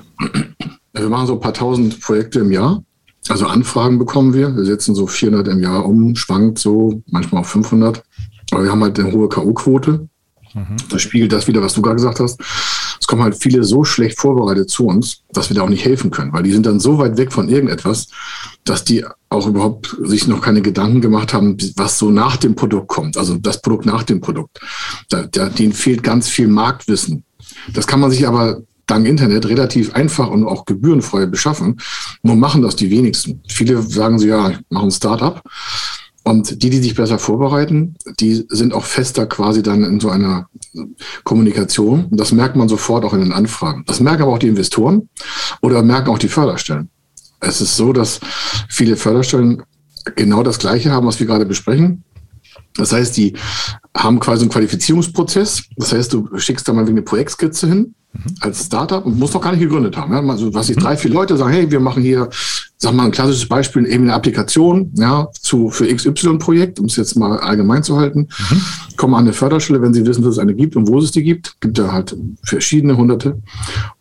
Wir 0.93 1.09
machen 1.09 1.27
so 1.27 1.33
ein 1.33 1.39
paar 1.39 1.53
tausend 1.53 1.99
Projekte 1.99 2.39
im 2.39 2.51
Jahr. 2.51 2.83
Also 3.27 3.47
Anfragen 3.47 3.97
bekommen 3.97 4.33
wir. 4.33 4.55
Wir 4.55 4.65
setzen 4.65 4.93
so 4.93 5.07
400 5.07 5.47
im 5.47 5.61
Jahr 5.61 5.85
um, 5.85 6.15
schwankt 6.15 6.59
so, 6.59 7.01
manchmal 7.07 7.41
auch 7.41 7.47
500. 7.47 8.03
Aber 8.51 8.63
wir 8.63 8.71
haben 8.71 8.83
halt 8.83 8.99
eine 8.99 9.11
hohe 9.11 9.27
K.O.-Quote. 9.27 10.07
Mhm. 10.55 10.77
Das 10.89 11.01
spiegelt 11.01 11.33
das 11.33 11.47
wieder, 11.47 11.61
was 11.61 11.73
du 11.73 11.81
gerade 11.81 11.97
gesagt 11.97 12.19
hast. 12.19 12.39
Es 12.99 13.07
kommen 13.07 13.21
halt 13.21 13.35
viele 13.35 13.63
so 13.63 13.83
schlecht 13.83 14.17
vorbereitet 14.17 14.69
zu 14.69 14.87
uns, 14.87 15.21
dass 15.31 15.49
wir 15.49 15.55
da 15.55 15.63
auch 15.63 15.69
nicht 15.69 15.83
helfen 15.83 16.11
können, 16.11 16.31
weil 16.31 16.43
die 16.43 16.53
sind 16.53 16.65
dann 16.65 16.79
so 16.79 16.97
weit 16.97 17.17
weg 17.17 17.33
von 17.33 17.49
irgendetwas, 17.49 18.07
dass 18.63 18.85
die 18.85 19.05
auch 19.29 19.47
überhaupt 19.47 19.95
sich 20.03 20.27
noch 20.27 20.41
keine 20.41 20.61
Gedanken 20.61 21.01
gemacht 21.01 21.33
haben, 21.33 21.57
was 21.75 21.99
so 21.99 22.09
nach 22.09 22.37
dem 22.37 22.55
Produkt 22.55 22.87
kommt, 22.87 23.17
also 23.17 23.35
das 23.37 23.61
Produkt 23.61 23.85
nach 23.85 24.03
dem 24.03 24.21
Produkt. 24.21 24.59
Da, 25.09 25.23
da, 25.27 25.49
denen 25.49 25.73
fehlt 25.73 26.03
ganz 26.03 26.29
viel 26.29 26.47
Marktwissen. 26.47 27.25
Das 27.73 27.85
kann 27.85 27.99
man 27.99 28.11
sich 28.11 28.25
aber 28.25 28.61
dank 28.87 29.05
Internet 29.05 29.47
relativ 29.47 29.93
einfach 29.93 30.29
und 30.29 30.45
auch 30.45 30.63
gebührenfrei 30.65 31.25
beschaffen. 31.25 31.81
Nur 32.23 32.37
machen 32.37 32.61
das 32.61 32.77
die 32.77 32.89
wenigsten. 32.89 33.41
Viele 33.49 33.81
sagen 33.81 34.19
so, 34.19 34.27
ja, 34.27 34.51
ich 34.51 34.59
mache 34.69 34.85
ein 34.85 34.91
Startup. 34.91 35.41
Und 36.27 36.63
die, 36.63 36.71
die 36.71 36.79
sich 36.79 36.95
besser 36.95 37.19
vorbereiten, 37.19 37.95
die 38.19 38.45
sind 38.49 38.73
auch 38.73 38.83
fester 38.83 39.27
quasi 39.27 39.61
dann 39.61 39.83
in 39.83 39.99
so 39.99 40.09
einer 40.09 40.49
Kommunikation. 41.23 42.05
Und 42.05 42.19
das 42.19 42.31
merkt 42.31 42.55
man 42.55 42.67
sofort 42.67 43.05
auch 43.05 43.13
in 43.13 43.19
den 43.19 43.31
Anfragen. 43.31 43.83
Das 43.85 43.99
merken 43.99 44.23
aber 44.23 44.33
auch 44.33 44.39
die 44.39 44.47
Investoren 44.47 45.07
oder 45.61 45.83
merken 45.83 46.09
auch 46.09 46.17
die 46.17 46.27
Förderstellen. 46.27 46.89
Es 47.41 47.61
ist 47.61 47.77
so, 47.77 47.93
dass 47.93 48.21
viele 48.69 48.97
Förderstellen 48.97 49.61
genau 50.15 50.41
das 50.41 50.57
Gleiche 50.57 50.91
haben, 50.91 51.05
was 51.05 51.19
wir 51.19 51.27
gerade 51.27 51.45
besprechen. 51.45 52.03
Das 52.75 52.91
heißt, 52.91 53.15
die 53.17 53.33
haben 53.95 54.19
quasi 54.19 54.43
einen 54.43 54.51
Qualifizierungsprozess. 54.51 55.63
Das 55.77 55.93
heißt, 55.93 56.13
du 56.13 56.29
schickst 56.37 56.67
da 56.67 56.73
mal 56.73 56.85
eine 56.85 57.01
Projektskizze 57.01 57.67
hin 57.67 57.95
als 58.39 58.65
Startup 58.65 59.05
und 59.05 59.17
musst 59.19 59.33
noch 59.33 59.41
gar 59.41 59.51
nicht 59.51 59.61
gegründet 59.61 59.97
haben. 59.97 60.13
Ja? 60.13 60.21
Also, 60.21 60.53
was 60.53 60.69
ich 60.69 60.77
mhm. 60.77 60.81
drei, 60.81 60.97
vier 60.97 61.11
Leute 61.11 61.37
sagen, 61.37 61.51
hey, 61.51 61.69
wir 61.69 61.79
machen 61.79 62.03
hier, 62.03 62.29
sag 62.77 62.93
mal, 62.93 63.05
ein 63.05 63.11
klassisches 63.11 63.47
Beispiel, 63.47 63.85
eben 63.85 64.03
eine 64.03 64.13
Applikation, 64.13 64.91
ja, 64.95 65.27
zu, 65.39 65.69
für 65.69 65.93
XY-Projekt, 65.93 66.79
um 66.79 66.85
es 66.85 66.95
jetzt 66.95 67.15
mal 67.15 67.39
allgemein 67.39 67.83
zu 67.83 67.97
halten, 67.97 68.29
mhm. 68.49 68.61
kommen 68.97 69.15
an 69.15 69.25
eine 69.25 69.33
Förderstelle, 69.33 69.81
wenn 69.81 69.93
sie 69.93 70.05
wissen, 70.05 70.23
dass 70.23 70.33
es 70.33 70.39
eine 70.39 70.53
gibt 70.53 70.75
und 70.75 70.87
wo 70.87 70.99
es 70.99 71.11
die 71.11 71.23
gibt, 71.23 71.59
gibt 71.61 71.77
ja 71.77 71.91
halt 71.91 72.15
verschiedene 72.43 72.97
hunderte. 72.97 73.41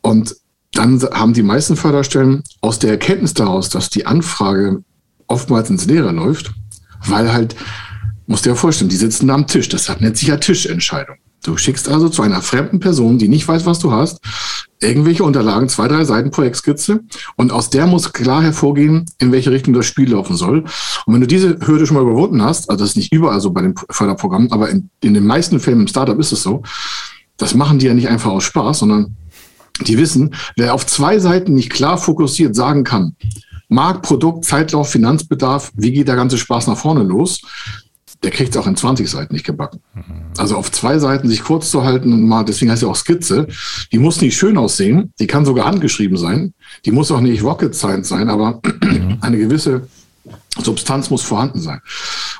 Und 0.00 0.36
dann 0.72 1.00
haben 1.12 1.34
die 1.34 1.42
meisten 1.42 1.76
Förderstellen 1.76 2.42
aus 2.60 2.78
der 2.78 2.90
Erkenntnis 2.90 3.34
daraus, 3.34 3.68
dass 3.68 3.90
die 3.90 4.06
Anfrage 4.06 4.82
oftmals 5.26 5.70
ins 5.70 5.86
Leere 5.86 6.12
läuft, 6.12 6.52
weil 7.06 7.32
halt, 7.32 7.54
musst 8.26 8.44
dir 8.44 8.50
ja 8.50 8.56
vorstellen, 8.56 8.90
die 8.90 8.96
sitzen 8.96 9.28
da 9.28 9.34
am 9.34 9.46
Tisch, 9.46 9.68
das 9.68 9.88
nennt 10.00 10.16
sich 10.16 10.28
ja 10.28 10.36
Tischentscheidung. 10.36 11.16
Du 11.44 11.58
schickst 11.58 11.88
also 11.88 12.08
zu 12.08 12.22
einer 12.22 12.40
fremden 12.40 12.80
Person, 12.80 13.18
die 13.18 13.28
nicht 13.28 13.46
weiß, 13.46 13.66
was 13.66 13.78
du 13.78 13.92
hast, 13.92 14.20
irgendwelche 14.80 15.24
Unterlagen, 15.24 15.68
zwei, 15.68 15.88
drei 15.88 16.04
Seiten 16.04 16.30
Projektskizze 16.30 17.00
und 17.36 17.52
aus 17.52 17.68
der 17.68 17.86
muss 17.86 18.12
klar 18.14 18.42
hervorgehen, 18.42 19.04
in 19.18 19.30
welche 19.30 19.50
Richtung 19.50 19.74
das 19.74 19.84
Spiel 19.84 20.10
laufen 20.10 20.36
soll. 20.36 20.64
Und 21.04 21.14
wenn 21.14 21.20
du 21.20 21.26
diese 21.26 21.58
Hürde 21.66 21.86
schon 21.86 21.96
mal 21.96 22.02
überwunden 22.02 22.42
hast, 22.42 22.70
also 22.70 22.82
das 22.82 22.90
ist 22.90 22.96
nicht 22.96 23.12
überall 23.12 23.40
so 23.40 23.50
bei 23.50 23.60
den 23.60 23.74
Förderprogrammen, 23.90 24.52
aber 24.52 24.70
in, 24.70 24.88
in 25.02 25.12
den 25.12 25.26
meisten 25.26 25.60
Fällen 25.60 25.82
im 25.82 25.86
Startup 25.86 26.18
ist 26.18 26.32
es 26.32 26.42
so, 26.42 26.62
das 27.36 27.54
machen 27.54 27.78
die 27.78 27.86
ja 27.86 27.94
nicht 27.94 28.08
einfach 28.08 28.30
aus 28.30 28.44
Spaß, 28.44 28.78
sondern 28.78 29.16
die 29.86 29.98
wissen, 29.98 30.34
wer 30.56 30.72
auf 30.72 30.86
zwei 30.86 31.18
Seiten 31.18 31.54
nicht 31.54 31.70
klar 31.70 31.98
fokussiert 31.98 32.54
sagen 32.54 32.84
kann, 32.84 33.16
Markt, 33.68 34.02
Produkt, 34.02 34.44
Zeitlauf, 34.44 34.90
Finanzbedarf, 34.90 35.72
wie 35.74 35.92
geht 35.92 36.08
der 36.08 36.16
ganze 36.16 36.38
Spaß 36.38 36.68
nach 36.68 36.76
vorne 36.76 37.02
los, 37.02 37.40
der 38.24 38.30
kriegt 38.30 38.50
es 38.50 38.56
auch 38.56 38.66
in 38.66 38.76
20 38.76 39.08
Seiten 39.08 39.34
nicht 39.34 39.44
gebacken. 39.44 39.80
Also 40.38 40.56
auf 40.56 40.72
zwei 40.72 40.98
Seiten 40.98 41.28
sich 41.28 41.44
kurz 41.44 41.70
zu 41.70 41.84
halten 41.84 42.12
und 42.12 42.26
mal, 42.26 42.44
deswegen 42.44 42.70
heißt 42.70 42.82
ja 42.82 42.88
auch 42.88 42.96
Skizze, 42.96 43.46
die 43.92 43.98
muss 43.98 44.20
nicht 44.20 44.36
schön 44.36 44.56
aussehen, 44.56 45.12
die 45.20 45.26
kann 45.26 45.44
sogar 45.44 45.66
handgeschrieben 45.66 46.16
sein, 46.16 46.54
die 46.84 46.90
muss 46.90 47.12
auch 47.12 47.20
nicht 47.20 47.42
Rocket 47.42 47.74
Science 47.74 48.08
sein, 48.08 48.28
aber 48.28 48.60
mhm. 48.82 49.18
eine 49.20 49.38
gewisse 49.38 49.88
Substanz 50.62 51.10
muss 51.10 51.22
vorhanden 51.22 51.60
sein. 51.60 51.80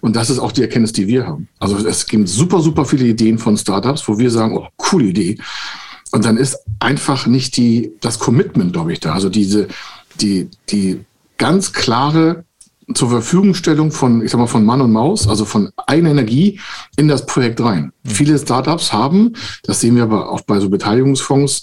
Und 0.01 0.17
das 0.17 0.31
ist 0.31 0.39
auch 0.39 0.53
die 0.53 0.63
Erkenntnis, 0.63 0.93
die 0.93 1.07
wir 1.07 1.27
haben. 1.27 1.49
Also 1.59 1.77
es 1.87 2.07
gibt 2.07 2.29
super, 2.29 2.61
super 2.61 2.85
viele 2.85 3.05
Ideen 3.07 3.39
von 3.39 3.57
Startups, 3.57 4.09
wo 4.09 4.19
wir 4.19 4.31
sagen, 4.31 4.57
oh, 4.57 4.67
coole 4.77 5.07
Idee. 5.07 5.39
Und 6.13 6.25
dann 6.25 6.37
ist 6.37 6.59
einfach 6.79 7.27
nicht 7.27 7.57
die, 7.57 7.93
das 8.01 8.19
Commitment, 8.19 8.73
glaube 8.73 8.93
ich, 8.93 9.01
da. 9.01 9.13
Also 9.13 9.29
diese, 9.29 9.69
die, 10.21 10.49
die 10.71 11.01
ganz 11.39 11.73
klare 11.73 12.45
zur 12.93 13.11
Verfügungstellung 13.11 13.91
von, 13.93 14.23
ich 14.23 14.31
sag 14.31 14.39
mal, 14.39 14.47
von 14.47 14.65
Mann 14.65 14.81
und 14.81 14.93
Maus, 14.93 15.27
also 15.29 15.45
von 15.45 15.71
eigener 15.87 16.11
Energie 16.11 16.61
in 16.97 17.09
das 17.09 17.27
Projekt 17.27 17.61
rein. 17.61 17.93
Mhm. 18.03 18.11
Viele 18.11 18.39
Startups 18.39 18.93
haben, 18.93 19.35
das 19.63 19.81
sehen 19.81 19.97
wir 19.97 20.03
aber 20.03 20.31
auch 20.31 20.43
bei 20.43 20.61
so 20.61 20.69
Beteiligungsfonds, 20.69 21.63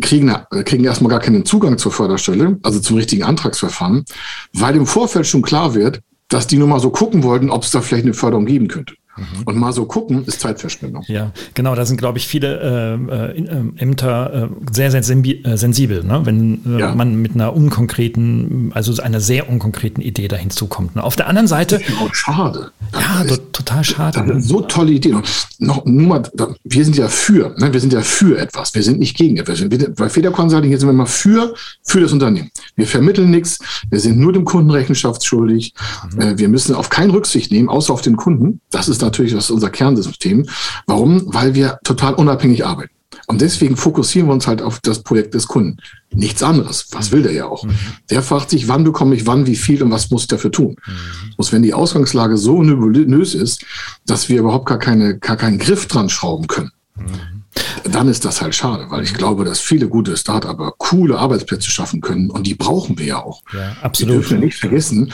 kriegen, 0.00 0.34
kriegen 0.64 0.84
erstmal 0.84 1.10
gar 1.10 1.20
keinen 1.20 1.44
Zugang 1.44 1.78
zur 1.78 1.92
Förderstelle, 1.92 2.58
also 2.62 2.78
zum 2.80 2.96
richtigen 2.96 3.24
Antragsverfahren, 3.24 4.04
weil 4.52 4.76
im 4.76 4.86
Vorfeld 4.86 5.26
schon 5.26 5.42
klar 5.42 5.74
wird, 5.74 6.02
dass 6.28 6.46
die 6.46 6.58
nur 6.58 6.68
mal 6.68 6.80
so 6.80 6.90
gucken 6.90 7.22
wollten, 7.22 7.50
ob 7.50 7.62
es 7.62 7.70
da 7.70 7.80
vielleicht 7.80 8.04
eine 8.04 8.14
Förderung 8.14 8.46
geben 8.46 8.68
könnte. 8.68 8.94
Mhm. 9.18 9.42
Und 9.44 9.56
mal 9.56 9.72
so 9.72 9.84
gucken, 9.84 10.24
ist 10.24 10.40
Zeitverschwendung. 10.40 11.04
Ja, 11.08 11.32
genau, 11.54 11.74
da 11.74 11.84
sind, 11.84 11.96
glaube 11.96 12.18
ich, 12.18 12.26
viele 12.26 12.98
äh, 13.08 13.38
äh, 13.38 13.82
Ämter 13.82 14.48
äh, 14.50 14.72
sehr, 14.72 14.90
sehr 14.90 15.00
äh, 15.00 15.56
sensibel, 15.56 16.04
ne? 16.04 16.20
wenn 16.24 16.60
äh, 16.66 16.80
ja. 16.80 16.94
man 16.94 17.16
mit 17.16 17.34
einer 17.34 17.54
unkonkreten, 17.54 18.70
also 18.74 19.00
einer 19.02 19.20
sehr 19.20 19.48
unkonkreten 19.48 20.02
Idee 20.02 20.28
da 20.28 20.36
hinzukommt. 20.36 20.96
Ne? 20.96 21.02
Auf 21.02 21.16
der 21.16 21.26
anderen 21.26 21.48
Seite. 21.48 21.78
Das 21.78 21.88
ist 21.88 22.00
auch 22.00 22.14
schade. 22.14 22.70
Ja, 22.92 23.22
ist, 23.22 23.42
total 23.52 23.84
schade. 23.84 24.24
Das 24.26 24.44
so 24.44 24.60
tolle 24.60 24.92
Ideen. 24.92 25.16
Und 25.16 25.28
noch, 25.58 25.84
nur 25.84 26.06
mal, 26.06 26.22
wir 26.64 26.84
sind 26.84 26.96
ja 26.96 27.08
für, 27.08 27.54
ne? 27.58 27.72
wir 27.72 27.80
sind 27.80 27.92
ja 27.92 28.00
für 28.00 28.38
etwas, 28.38 28.74
wir 28.74 28.82
sind 28.82 28.98
nicht 28.98 29.16
gegen 29.16 29.36
etwas. 29.36 29.60
Wir, 29.60 29.94
bei 29.94 30.08
Feder 30.08 30.30
Consulting 30.30 30.70
sind 30.70 30.88
wir 30.88 30.92
immer 30.92 31.06
für, 31.06 31.54
für 31.84 32.00
das 32.00 32.12
Unternehmen. 32.12 32.50
Wir 32.76 32.86
vermitteln 32.86 33.30
nichts, 33.30 33.58
wir 33.90 34.00
sind 34.00 34.18
nur 34.18 34.32
dem 34.32 34.44
Kunden 34.44 34.70
rechenschaftsschuldig. 34.70 35.74
Mhm. 36.14 36.20
Äh, 36.20 36.38
wir 36.38 36.48
müssen 36.48 36.74
auf 36.74 36.88
keinen 36.90 37.10
Rücksicht 37.10 37.50
nehmen, 37.52 37.68
außer 37.68 37.92
auf 37.92 38.02
den 38.02 38.16
Kunden. 38.16 38.60
Das 38.70 38.88
ist 38.88 39.02
natürlich 39.08 39.32
das 39.32 39.44
ist 39.44 39.50
unser 39.50 39.70
Kernsystem. 39.70 40.46
Warum? 40.86 41.22
Weil 41.26 41.54
wir 41.54 41.78
total 41.84 42.14
unabhängig 42.14 42.64
arbeiten. 42.64 42.92
Und 43.26 43.42
deswegen 43.42 43.76
fokussieren 43.76 44.28
wir 44.28 44.32
uns 44.32 44.46
halt 44.46 44.62
auf 44.62 44.80
das 44.80 45.02
Projekt 45.02 45.34
des 45.34 45.48
Kunden. 45.48 45.76
Nichts 46.10 46.42
anderes. 46.42 46.86
Was 46.92 47.12
will 47.12 47.22
der 47.22 47.32
ja 47.32 47.46
auch? 47.46 47.64
Mhm. 47.64 47.74
Der 48.10 48.22
fragt 48.22 48.48
sich, 48.48 48.68
wann 48.68 48.84
bekomme 48.84 49.14
ich 49.14 49.26
wann, 49.26 49.46
wie 49.46 49.56
viel 49.56 49.82
und 49.82 49.90
was 49.90 50.10
muss 50.10 50.22
ich 50.22 50.28
dafür 50.28 50.50
tun? 50.50 50.76
Mhm. 50.86 51.34
Und 51.36 51.52
wenn 51.52 51.62
die 51.62 51.74
Ausgangslage 51.74 52.38
so 52.38 52.62
nebulös 52.62 53.34
ist, 53.34 53.64
dass 54.06 54.30
wir 54.30 54.40
überhaupt 54.40 54.66
gar, 54.66 54.78
keine, 54.78 55.18
gar 55.18 55.36
keinen 55.36 55.58
Griff 55.58 55.86
dran 55.86 56.08
schrauben 56.08 56.46
können, 56.46 56.70
mhm. 56.96 57.44
dann 57.90 58.08
ist 58.08 58.24
das 58.24 58.40
halt 58.40 58.54
schade, 58.54 58.86
weil 58.88 59.02
ich 59.02 59.12
glaube, 59.12 59.44
dass 59.44 59.60
viele 59.60 59.88
gute 59.88 60.16
Start-upper 60.16 60.72
coole 60.78 61.18
Arbeitsplätze 61.18 61.70
schaffen 61.70 62.00
können 62.00 62.30
und 62.30 62.46
die 62.46 62.54
brauchen 62.54 62.98
wir 62.98 63.06
ja 63.06 63.22
auch. 63.22 63.42
Ja, 63.52 63.76
absolut. 63.82 64.14
Wir 64.14 64.20
dürfen 64.20 64.40
nicht 64.40 64.56
vergessen, 64.56 65.12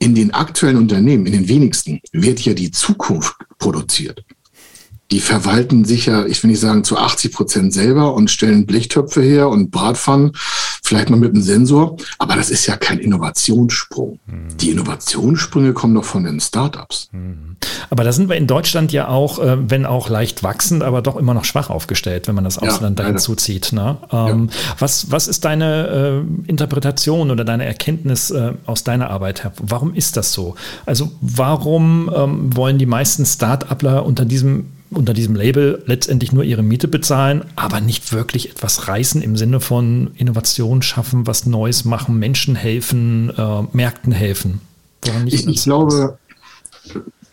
in 0.00 0.14
den 0.14 0.32
aktuellen 0.32 0.76
Unternehmen, 0.76 1.26
in 1.26 1.32
den 1.32 1.48
wenigsten, 1.48 2.00
wird 2.12 2.40
ja 2.40 2.54
die 2.54 2.70
Zukunft 2.70 3.34
produziert. 3.58 4.24
Die 5.10 5.20
verwalten 5.20 5.84
sich 5.84 6.06
ja, 6.06 6.26
ich 6.26 6.42
will 6.42 6.50
nicht 6.50 6.60
sagen, 6.60 6.84
zu 6.84 6.96
80 6.96 7.32
Prozent 7.32 7.72
selber 7.72 8.14
und 8.14 8.30
stellen 8.30 8.66
Blechtöpfe 8.66 9.22
her 9.22 9.48
und 9.48 9.70
Bratpfannen 9.70 10.32
vielleicht 10.86 11.10
mal 11.10 11.16
mit 11.16 11.32
einem 11.32 11.42
Sensor, 11.42 11.96
aber 12.18 12.36
das 12.36 12.50
ist 12.50 12.66
ja 12.66 12.76
kein 12.76 12.98
Innovationssprung. 12.98 14.20
Mhm. 14.26 14.56
Die 14.58 14.70
Innovationssprünge 14.70 15.72
kommen 15.72 15.94
doch 15.94 16.04
von 16.04 16.24
den 16.24 16.40
Startups. 16.40 17.08
Mhm. 17.12 17.56
Aber 17.90 18.04
da 18.04 18.12
sind 18.12 18.28
wir 18.28 18.36
in 18.36 18.46
Deutschland 18.46 18.92
ja 18.92 19.08
auch, 19.08 19.38
äh, 19.38 19.56
wenn 19.68 19.84
auch 19.84 20.08
leicht 20.08 20.42
wachsend, 20.42 20.82
aber 20.82 21.02
doch 21.02 21.16
immer 21.16 21.34
noch 21.34 21.44
schwach 21.44 21.70
aufgestellt, 21.70 22.28
wenn 22.28 22.34
man 22.34 22.44
das 22.44 22.58
Ausland 22.58 22.98
ja, 22.98 23.04
da 23.04 23.10
hinzuzieht. 23.10 23.72
Ne? 23.72 23.96
Ähm, 24.12 24.48
ja. 24.50 24.74
was, 24.78 25.10
was 25.10 25.26
ist 25.28 25.44
deine 25.44 26.24
äh, 26.46 26.48
Interpretation 26.48 27.30
oder 27.30 27.44
deine 27.44 27.64
Erkenntnis 27.64 28.30
äh, 28.30 28.52
aus 28.66 28.84
deiner 28.84 29.10
Arbeit 29.10 29.42
her? 29.42 29.52
Warum 29.58 29.94
ist 29.94 30.16
das 30.16 30.32
so? 30.32 30.54
Also 30.84 31.10
warum 31.20 32.10
ähm, 32.14 32.56
wollen 32.56 32.78
die 32.78 32.86
meisten 32.86 33.26
Start-upler 33.26 34.06
unter 34.06 34.24
diesem 34.24 34.66
unter 34.90 35.14
diesem 35.14 35.34
Label 35.34 35.82
letztendlich 35.86 36.32
nur 36.32 36.44
ihre 36.44 36.62
Miete 36.62 36.88
bezahlen, 36.88 37.44
aber 37.56 37.80
nicht 37.80 38.12
wirklich 38.12 38.50
etwas 38.50 38.88
reißen 38.88 39.22
im 39.22 39.36
Sinne 39.36 39.60
von 39.60 40.10
Innovation 40.16 40.82
schaffen, 40.82 41.26
was 41.26 41.46
Neues 41.46 41.84
machen, 41.84 42.18
Menschen 42.18 42.54
helfen, 42.54 43.30
äh, 43.36 43.62
Märkten 43.72 44.12
helfen. 44.12 44.60
Ich, 45.26 45.46
ich 45.46 45.62
glaube, 45.62 46.18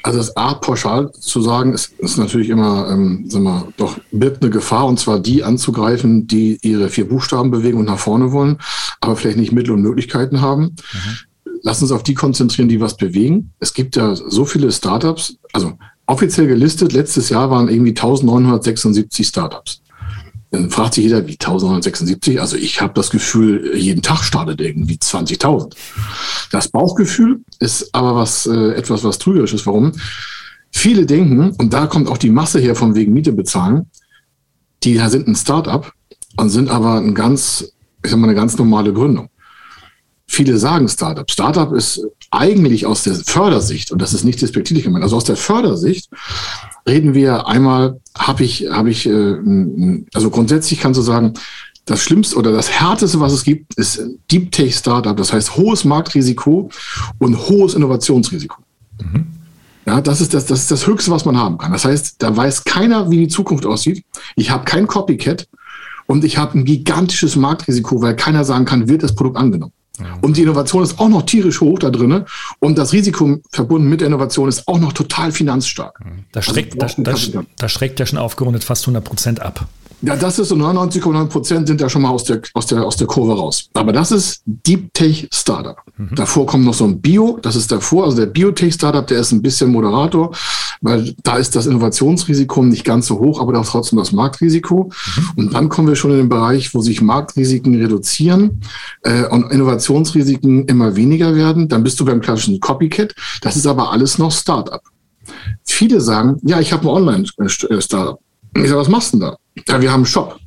also 0.04 0.18
das 0.18 0.36
A 0.36 0.54
pauschal 0.56 1.12
zu 1.14 1.42
sagen, 1.42 1.74
ist, 1.74 1.94
ist 2.00 2.18
natürlich 2.18 2.50
immer, 2.50 2.90
ähm, 2.92 3.26
sagen 3.30 3.46
wir, 3.46 3.68
doch 3.78 3.98
birgt 4.12 4.44
eine 4.44 4.52
Gefahr, 4.52 4.86
und 4.86 5.00
zwar 5.00 5.20
die 5.20 5.44
anzugreifen, 5.44 6.28
die 6.28 6.60
ihre 6.62 6.90
vier 6.90 7.08
Buchstaben 7.08 7.52
bewegen 7.52 7.80
und 7.80 7.86
nach 7.86 8.00
vorne 8.00 8.34
wollen, 8.34 8.58
aber 9.00 9.16
vielleicht 9.16 9.38
nicht 9.38 9.54
Mittel 9.54 9.72
und 9.72 9.82
Möglichkeiten 9.82 10.42
haben. 10.42 10.76
Mhm. 10.94 11.54
Lass 11.62 11.82
uns 11.82 11.94
auf 11.94 12.04
die 12.04 12.16
konzentrieren, 12.16 12.68
die 12.68 12.82
was 12.82 12.98
bewegen. 12.98 13.54
Es 13.60 13.74
gibt 13.74 13.96
ja 13.96 14.16
so 14.16 14.44
viele 14.44 14.72
Startups, 14.72 15.38
also 15.54 15.78
offiziell 16.06 16.48
gelistet, 16.48 16.94
letztes 16.94 17.30
Jahr 17.30 17.50
waren 17.50 17.70
irgendwie 17.70 17.92
1976 17.92 19.28
Startups. 19.28 19.82
Dann 20.52 20.70
fragt 20.70 20.94
sich 20.94 21.06
jeder, 21.06 21.26
wie 21.26 21.32
1976? 21.32 22.40
Also 22.40 22.58
ich 22.58 22.80
habe 22.80 22.94
das 22.94 23.10
Gefühl, 23.10 23.76
jeden 23.76 24.04
Tag 24.04 24.24
startet 24.24 24.62
irgendwie 24.62 24.96
20.000. 24.96 25.74
Das 26.52 26.68
Bauchgefühl 26.68 27.42
ist 27.60 27.90
aber 27.94 28.16
was 28.16 28.46
äh, 28.46 28.74
etwas, 28.76 29.04
was 29.04 29.18
trügerisch 29.18 29.54
ist. 29.54 29.66
Warum? 29.66 29.94
Viele 30.70 31.08
denken, 31.08 31.52
und 31.58 31.74
da 31.74 31.88
kommt 31.88 32.08
auch 32.08 32.20
die 32.20 32.30
Masse 32.30 32.60
her 32.60 32.76
von 32.76 32.94
wegen 32.94 33.14
Miete 33.14 33.32
bezahlen, 33.32 33.88
die 34.84 34.98
sind 34.98 35.28
ein 35.28 35.36
Startup 35.36 35.92
und 36.38 36.50
sind 36.50 36.70
aber 36.70 36.98
ein 36.98 37.16
ganz, 37.16 37.74
ich 38.04 38.12
sag 38.12 38.20
mal, 38.20 38.28
eine 38.28 38.36
ganz 38.36 38.58
normale 38.58 38.94
Gründung. 38.94 39.30
Viele 40.34 40.58
sagen 40.58 40.90
Startup. 40.90 41.30
Startup 41.30 41.72
ist 41.74 42.02
eigentlich 42.32 42.88
aus 42.88 43.04
der 43.04 43.14
Fördersicht, 43.14 43.92
und 43.92 44.02
das 44.02 44.14
ist 44.14 44.24
nicht 44.24 44.42
despektierlich 44.42 44.84
gemeint, 44.84 45.04
also 45.04 45.18
aus 45.18 45.26
der 45.26 45.38
Fördersicht 45.38 46.10
reden 46.88 47.14
wir 47.14 47.48
einmal, 47.48 48.00
habe 48.18 48.44
ich, 48.44 48.68
habe 48.70 48.90
ich, 48.90 49.06
äh, 49.06 49.38
also 50.14 50.32
grundsätzlich 50.32 50.80
kannst 50.80 50.98
du 50.98 51.04
sagen, 51.04 51.34
das 51.86 52.02
Schlimmste 52.02 52.38
oder 52.38 52.52
das 52.52 52.72
Härteste, 52.72 53.20
was 53.20 53.34
es 53.34 53.44
gibt, 53.44 53.76
ist 53.76 54.02
Deep 54.32 54.52
Tech 54.52 54.76
Startup. 54.76 55.16
Das 55.16 55.34
heißt 55.34 55.56
hohes 55.58 55.84
Marktrisiko 55.84 56.70
und 57.20 57.38
hohes 57.38 57.76
Innovationsrisiko. 57.76 58.58
Mhm. 59.02 59.28
Ja, 59.86 60.02
das 60.02 60.22
ist 60.22 60.34
das, 60.34 60.46
das 60.46 60.62
ist 60.62 60.72
das 60.72 60.88
Höchste, 60.88 61.12
was 61.12 61.26
man 61.26 61.38
haben 61.38 61.58
kann. 61.58 61.74
Das 61.74 61.84
heißt, 61.86 62.16
da 62.20 62.36
weiß 62.36 62.64
keiner, 62.64 63.12
wie 63.12 63.18
die 63.18 63.28
Zukunft 63.28 63.66
aussieht. 63.66 64.04
Ich 64.36 64.50
habe 64.50 64.64
kein 64.64 64.88
Copycat 64.88 65.48
und 66.08 66.24
ich 66.24 66.38
habe 66.38 66.58
ein 66.58 66.66
gigantisches 66.66 67.36
Marktrisiko, 67.36 68.02
weil 68.02 68.16
keiner 68.16 68.46
sagen 68.46 68.66
kann, 68.66 68.88
wird 68.88 69.04
das 69.04 69.14
Produkt 69.14 69.38
angenommen. 69.38 69.74
Und 70.22 70.38
die 70.38 70.42
Innovation 70.42 70.82
ist 70.82 71.00
auch 71.00 71.10
noch 71.10 71.22
tierisch 71.24 71.62
hoch 71.62 71.78
da 71.78 71.92
drin. 71.92 72.26
Und 72.60 72.78
das 72.78 72.94
Risiko 72.94 73.40
verbunden 73.52 73.88
mit 73.90 74.02
der 74.02 74.08
Innovation 74.08 74.50
ist 74.50 74.68
auch 74.68 74.80
noch 74.80 74.94
total 74.94 75.32
finanzstark. 75.32 76.00
Da 76.32 76.42
schreckt, 76.42 76.82
also, 76.82 77.04
da, 77.04 77.14
da, 77.14 77.44
da 77.58 77.70
schreckt 77.70 78.00
ja 78.00 78.06
schon 78.06 78.18
aufgerundet 78.18 78.64
fast 78.64 78.84
100 78.84 79.04
Prozent 79.04 79.42
ab. 79.42 79.68
Ja, 80.06 80.18
das 80.18 80.38
ist 80.38 80.50
so 80.50 80.56
99,9 80.56 81.28
Prozent 81.28 81.68
sind 81.68 81.80
ja 81.80 81.88
schon 81.88 82.02
mal 82.02 82.10
aus 82.10 82.26
der, 82.26 82.42
aus, 82.54 82.66
der, 82.68 82.84
aus 82.84 82.98
der 82.98 83.08
Kurve 83.08 83.38
raus. 83.38 83.70
Aber 83.74 83.94
das 83.94 84.12
ist 84.12 84.42
Deep 84.46 84.94
Tech 84.94 85.30
Startup. 85.32 85.78
Mhm. 85.98 86.16
Davor 86.16 86.46
kommt 86.46 86.66
noch 86.66 86.74
so 86.74 86.84
ein 86.84 87.00
Bio, 87.00 87.40
das 87.42 87.56
ist 87.56 87.72
davor, 87.72 88.04
also 88.04 88.18
der 88.18 88.26
Biotech 88.26 88.74
Startup, 88.74 89.08
der 89.08 89.20
ist 89.20 89.32
ein 89.32 89.42
bisschen 89.42 89.72
Moderator, 89.72 90.36
weil 90.82 91.16
da 91.24 91.38
ist 91.38 91.56
das 91.56 91.68
Innovationsrisiko 91.68 92.64
nicht 92.64 92.84
ganz 92.84 93.08
so 93.08 93.18
hoch, 93.20 93.40
aber 93.40 93.54
da 93.54 93.62
trotzdem 93.62 93.98
das 93.98 94.12
Marktrisiko. 94.12 94.92
Mhm. 95.16 95.30
Und 95.38 95.54
dann 95.54 95.70
kommen 95.70 95.88
wir 95.88 95.96
schon 95.96 96.12
in 96.12 96.18
den 96.18 96.30
Bereich, 96.30 96.76
wo 96.76 96.82
sich 96.82 97.02
Marktrisiken 97.02 97.74
reduzieren 97.76 98.60
äh, 99.04 99.26
und 99.28 99.52
Innovationsrisiken 99.52 100.66
immer 100.66 100.98
weniger 100.98 101.34
werden. 101.34 101.70
Dann 101.70 101.82
bist 101.82 101.98
du 102.02 102.06
beim 102.06 102.20
klassischen 102.20 102.60
Copycat. 102.60 103.16
Das 103.42 103.56
ist 103.56 103.66
aber 103.66 103.94
alles 103.94 104.18
noch 104.18 104.34
Startup. 104.34 104.82
Viele 105.64 106.02
sagen, 106.02 106.42
ja, 106.44 106.60
ich 106.60 106.74
habe 106.74 106.84
ein 106.84 106.90
Online-Startup. 106.90 108.20
Ich 108.56 108.68
sage, 108.68 108.82
was 108.82 108.90
machst 108.90 109.14
du 109.14 109.20
denn 109.20 109.30
da? 109.30 109.38
Ja, 109.68 109.82
wir 109.82 109.92
haben 109.92 110.02
einen 110.02 110.06
Shop. 110.06 110.40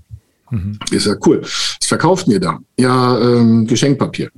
Mhm. 0.51 0.79
Ich 0.91 1.03
sage, 1.03 1.19
cool. 1.27 1.43
Was 1.43 1.87
verkauft 1.87 2.29
ihr 2.29 2.41
da? 2.41 2.59
Ja, 2.79 3.19
ähm, 3.19 3.67
Geschenkpapier. 3.67 4.31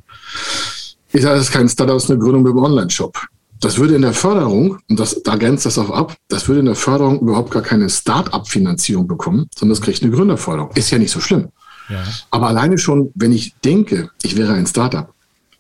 Ich 1.12 1.22
sage, 1.22 1.36
das 1.36 1.46
ist 1.46 1.52
kein 1.52 1.68
Startup, 1.68 1.96
das 1.96 2.04
ist 2.04 2.10
eine 2.10 2.18
Gründung 2.18 2.42
mit 2.42 2.52
einem 2.52 2.64
Online-Shop. 2.64 3.18
das 3.60 3.78
würde 3.78 3.96
in 3.96 4.02
der 4.02 4.12
Förderung, 4.12 4.78
und 4.88 5.00
das, 5.00 5.22
da 5.22 5.36
grenzt 5.36 5.66
das 5.66 5.78
auch 5.78 5.90
ab, 5.90 6.16
das 6.28 6.46
würde 6.46 6.60
in 6.60 6.66
der 6.66 6.74
Förderung 6.74 7.20
überhaupt 7.20 7.50
gar 7.50 7.62
keine 7.62 7.90
Start-up-Finanzierung 7.90 9.06
bekommen, 9.08 9.48
sondern 9.56 9.76
das 9.76 9.84
kriegt 9.84 10.02
eine 10.02 10.12
Gründerförderung. 10.12 10.70
Ist 10.74 10.90
ja 10.90 10.98
nicht 10.98 11.10
so 11.10 11.20
schlimm. 11.20 11.48
Ja. 11.88 12.04
Aber 12.30 12.48
alleine 12.48 12.78
schon, 12.78 13.10
wenn 13.14 13.32
ich 13.32 13.54
denke, 13.64 14.10
ich 14.22 14.36
wäre 14.36 14.52
ein 14.52 14.66
Start-up, 14.66 15.12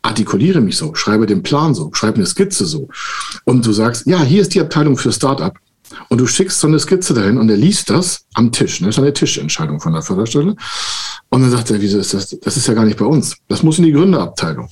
artikuliere 0.02 0.60
mich 0.60 0.76
so, 0.76 0.94
schreibe 0.94 1.26
den 1.26 1.42
Plan 1.42 1.74
so, 1.74 1.90
schreibe 1.92 2.16
eine 2.16 2.26
Skizze 2.26 2.66
so 2.66 2.88
und 3.44 3.66
du 3.66 3.72
sagst, 3.72 4.06
ja, 4.06 4.22
hier 4.22 4.42
ist 4.42 4.54
die 4.54 4.60
Abteilung 4.60 4.96
für 4.96 5.12
Start-up 5.12 5.58
und 6.08 6.18
du 6.18 6.26
schickst 6.26 6.60
so 6.60 6.66
eine 6.66 6.78
Skizze 6.78 7.14
dahin 7.14 7.38
und 7.38 7.48
er 7.50 7.56
liest 7.56 7.90
das 7.90 8.26
am 8.34 8.52
Tisch. 8.52 8.80
Ne? 8.80 8.86
Das 8.86 8.96
ist 8.96 9.02
eine 9.02 9.12
Tischentscheidung 9.12 9.80
von 9.80 9.92
der 9.92 10.02
Förderstelle. 10.02 10.54
Und 11.30 11.42
dann 11.42 11.50
sagt 11.50 11.70
er, 11.70 11.80
wieso 11.80 11.98
ist 11.98 12.14
das? 12.14 12.38
Das 12.40 12.56
ist 12.56 12.66
ja 12.66 12.74
gar 12.74 12.84
nicht 12.84 12.98
bei 12.98 13.04
uns. 13.04 13.36
Das 13.48 13.62
muss 13.62 13.78
in 13.78 13.84
die 13.84 13.92
Gründerabteilung. 13.92 14.68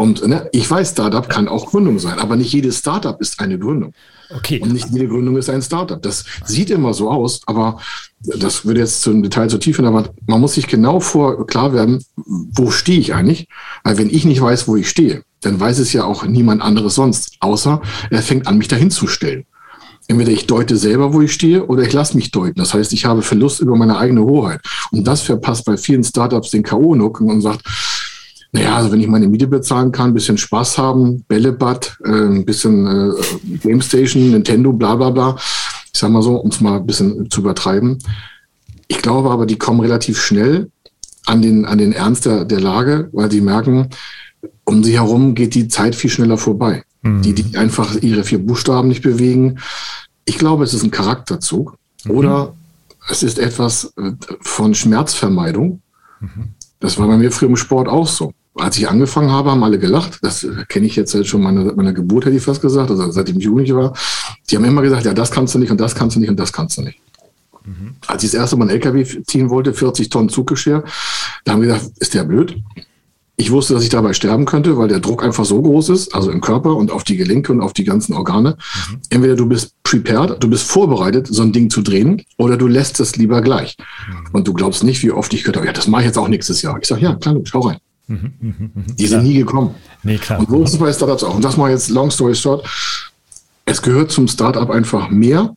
Und 0.00 0.26
ne, 0.26 0.48
ich 0.52 0.70
weiß, 0.70 0.92
Startup 0.92 1.28
kann 1.28 1.46
auch 1.46 1.66
Gründung 1.66 1.98
sein, 1.98 2.18
aber 2.18 2.34
nicht 2.34 2.54
jedes 2.54 2.78
Startup 2.78 3.20
ist 3.20 3.38
eine 3.38 3.58
Gründung. 3.58 3.92
Okay. 4.34 4.58
Und 4.58 4.72
nicht 4.72 4.88
jede 4.90 5.08
Gründung 5.08 5.36
ist 5.36 5.50
ein 5.50 5.60
Startup. 5.60 6.00
Das 6.00 6.24
sieht 6.46 6.70
immer 6.70 6.94
so 6.94 7.10
aus, 7.10 7.42
aber 7.44 7.78
das 8.20 8.64
würde 8.64 8.80
jetzt 8.80 9.02
zum 9.02 9.22
Detail 9.22 9.50
zu 9.50 9.58
tief 9.58 9.76
hin, 9.76 9.84
aber 9.84 10.08
man 10.26 10.40
muss 10.40 10.54
sich 10.54 10.68
genau 10.68 11.00
vor 11.00 11.46
klar 11.46 11.74
werden, 11.74 12.02
wo 12.16 12.70
stehe 12.70 12.98
ich 12.98 13.12
eigentlich? 13.12 13.46
Weil 13.84 13.98
wenn 13.98 14.08
ich 14.08 14.24
nicht 14.24 14.40
weiß, 14.40 14.68
wo 14.68 14.76
ich 14.76 14.88
stehe, 14.88 15.22
dann 15.40 15.58
weiß 15.58 15.78
es 15.78 15.92
ja 15.92 16.04
auch 16.04 16.24
niemand 16.24 16.62
anderes 16.62 16.94
sonst, 16.94 17.36
außer 17.40 17.80
er 18.10 18.22
fängt 18.22 18.46
an, 18.46 18.58
mich 18.58 18.68
dahin 18.68 18.90
zu 18.90 19.06
stellen. 19.06 19.44
Entweder 20.08 20.32
ich 20.32 20.46
deute 20.46 20.76
selber, 20.76 21.12
wo 21.12 21.20
ich 21.20 21.32
stehe, 21.32 21.66
oder 21.66 21.84
ich 21.84 21.92
lasse 21.92 22.16
mich 22.16 22.32
deuten. 22.32 22.58
Das 22.58 22.74
heißt, 22.74 22.92
ich 22.92 23.04
habe 23.04 23.22
Verlust 23.22 23.60
über 23.60 23.76
meine 23.76 23.96
eigene 23.96 24.22
Hoheit. 24.24 24.60
Und 24.90 25.06
das 25.06 25.20
verpasst 25.20 25.64
bei 25.64 25.76
vielen 25.76 26.02
Startups 26.02 26.50
den 26.50 26.64
K.O.-Nuck 26.64 27.20
und 27.20 27.40
sagt, 27.40 27.64
naja, 28.52 28.76
also 28.76 28.90
wenn 28.90 29.00
ich 29.00 29.06
meine 29.06 29.28
Miete 29.28 29.46
bezahlen 29.46 29.92
kann, 29.92 30.12
bisschen 30.12 30.36
Spaß 30.36 30.78
haben, 30.78 31.24
Bällebad, 31.28 31.98
äh, 32.04 32.10
ein 32.10 32.44
bisschen 32.44 32.86
äh, 32.86 33.58
Game 33.62 33.80
Station, 33.80 34.32
Nintendo, 34.32 34.72
bla 34.72 34.96
bla 34.96 35.10
bla. 35.10 35.36
Ich 35.92 36.00
sag 36.00 36.10
mal 36.10 36.22
so, 36.22 36.36
um 36.36 36.50
es 36.50 36.60
mal 36.60 36.78
ein 36.78 36.86
bisschen 36.86 37.30
zu 37.30 37.40
übertreiben. 37.40 37.98
Ich 38.88 38.98
glaube 38.98 39.30
aber, 39.30 39.46
die 39.46 39.58
kommen 39.58 39.80
relativ 39.80 40.20
schnell 40.20 40.70
an 41.26 41.42
den, 41.42 41.64
an 41.64 41.78
den 41.78 41.92
Ernst 41.92 42.26
der, 42.26 42.44
der 42.44 42.60
Lage, 42.60 43.08
weil 43.12 43.30
sie 43.30 43.40
merken, 43.40 43.90
um 44.64 44.84
sie 44.84 44.94
herum 44.94 45.34
geht 45.34 45.54
die 45.54 45.68
Zeit 45.68 45.94
viel 45.94 46.10
schneller 46.10 46.38
vorbei. 46.38 46.84
Mhm. 47.02 47.22
Die, 47.22 47.34
die 47.34 47.56
einfach 47.56 47.96
ihre 47.96 48.24
vier 48.24 48.38
Buchstaben 48.38 48.88
nicht 48.88 49.02
bewegen. 49.02 49.58
Ich 50.24 50.38
glaube, 50.38 50.64
es 50.64 50.74
ist 50.74 50.82
ein 50.82 50.90
Charakterzug 50.90 51.76
mhm. 52.04 52.10
oder 52.10 52.54
es 53.08 53.22
ist 53.22 53.38
etwas 53.38 53.92
äh, 53.96 54.12
von 54.40 54.74
Schmerzvermeidung. 54.74 55.82
Mhm. 56.20 56.54
Das 56.78 56.98
war 56.98 57.06
bei 57.06 57.16
mir 57.16 57.32
früher 57.32 57.48
im 57.48 57.56
Sport 57.56 57.88
auch 57.88 58.06
so 58.06 58.32
als 58.60 58.76
ich 58.78 58.88
angefangen 58.88 59.30
habe, 59.30 59.50
haben 59.50 59.62
alle 59.64 59.78
gelacht. 59.78 60.18
Das 60.22 60.46
kenne 60.68 60.86
ich 60.86 60.96
jetzt 60.96 61.26
schon 61.26 61.42
meine, 61.42 61.72
meiner 61.72 61.92
Geburt, 61.92 62.26
hätte 62.26 62.36
ich 62.36 62.42
fast 62.42 62.60
gesagt, 62.60 62.90
also 62.90 63.10
seitdem 63.10 63.38
ich 63.38 63.44
Jugendlich 63.44 63.74
war. 63.74 63.94
Die 64.50 64.56
haben 64.56 64.64
immer 64.64 64.82
gesagt, 64.82 65.04
ja, 65.04 65.14
das 65.14 65.30
kannst 65.30 65.54
du 65.54 65.58
nicht 65.58 65.70
und 65.70 65.80
das 65.80 65.94
kannst 65.94 66.16
du 66.16 66.20
nicht 66.20 66.30
und 66.30 66.38
das 66.38 66.52
kannst 66.52 66.76
du 66.76 66.82
nicht. 66.82 66.98
Mhm. 67.64 67.96
Als 68.06 68.24
ich 68.24 68.30
das 68.30 68.40
erste 68.40 68.56
Mal 68.56 68.64
einen 68.64 68.72
LKW 68.72 69.04
ziehen 69.24 69.50
wollte, 69.50 69.72
40 69.72 70.08
Tonnen 70.08 70.28
Zuggeschirr, 70.28 70.84
da 71.44 71.52
haben 71.52 71.62
wir 71.62 71.72
gesagt, 71.72 71.92
ist 71.98 72.14
der 72.14 72.24
blöd? 72.24 72.56
Ich 73.40 73.50
wusste, 73.50 73.72
dass 73.72 73.82
ich 73.82 73.88
dabei 73.88 74.12
sterben 74.12 74.44
könnte, 74.44 74.76
weil 74.76 74.88
der 74.88 75.00
Druck 75.00 75.24
einfach 75.24 75.46
so 75.46 75.62
groß 75.62 75.88
ist, 75.88 76.14
also 76.14 76.30
im 76.30 76.42
Körper 76.42 76.76
und 76.76 76.90
auf 76.90 77.04
die 77.04 77.16
Gelenke 77.16 77.52
und 77.52 77.62
auf 77.62 77.72
die 77.72 77.84
ganzen 77.84 78.12
Organe. 78.12 78.58
Mhm. 78.90 79.00
Entweder 79.08 79.34
du 79.34 79.46
bist 79.46 79.72
prepared, 79.82 80.42
du 80.42 80.50
bist 80.50 80.70
vorbereitet, 80.70 81.26
so 81.30 81.40
ein 81.40 81.50
Ding 81.50 81.70
zu 81.70 81.80
drehen, 81.80 82.22
oder 82.36 82.58
du 82.58 82.66
lässt 82.66 83.00
es 83.00 83.16
lieber 83.16 83.40
gleich. 83.40 83.78
Mhm. 83.78 84.28
Und 84.32 84.46
du 84.46 84.52
glaubst 84.52 84.84
nicht, 84.84 85.02
wie 85.02 85.10
oft 85.10 85.32
ich 85.32 85.40
gehört 85.40 85.56
habe, 85.56 85.66
ja, 85.66 85.72
das 85.72 85.88
mache 85.88 86.02
ich 86.02 86.08
jetzt 86.08 86.18
auch 86.18 86.28
nächstes 86.28 86.60
Jahr. 86.60 86.78
Ich 86.82 86.86
sage, 86.86 87.00
ja, 87.00 87.14
klar, 87.14 87.34
schau 87.44 87.60
rein. 87.60 87.78
Die 88.98 89.06
sind 89.06 89.22
nie 89.22 89.38
gekommen. 89.38 89.74
Nee, 90.02 90.18
klar. 90.18 90.40
Und 90.46 90.68
so 90.68 90.84
ist 90.84 90.96
Startups 90.96 91.24
auch. 91.24 91.34
Und 91.34 91.42
das 91.42 91.56
mal 91.56 91.70
jetzt 91.70 91.88
long 91.88 92.10
story 92.10 92.34
short. 92.34 92.68
Es 93.64 93.80
gehört 93.80 94.10
zum 94.10 94.28
Startup 94.28 94.68
einfach 94.68 95.08
mehr. 95.08 95.54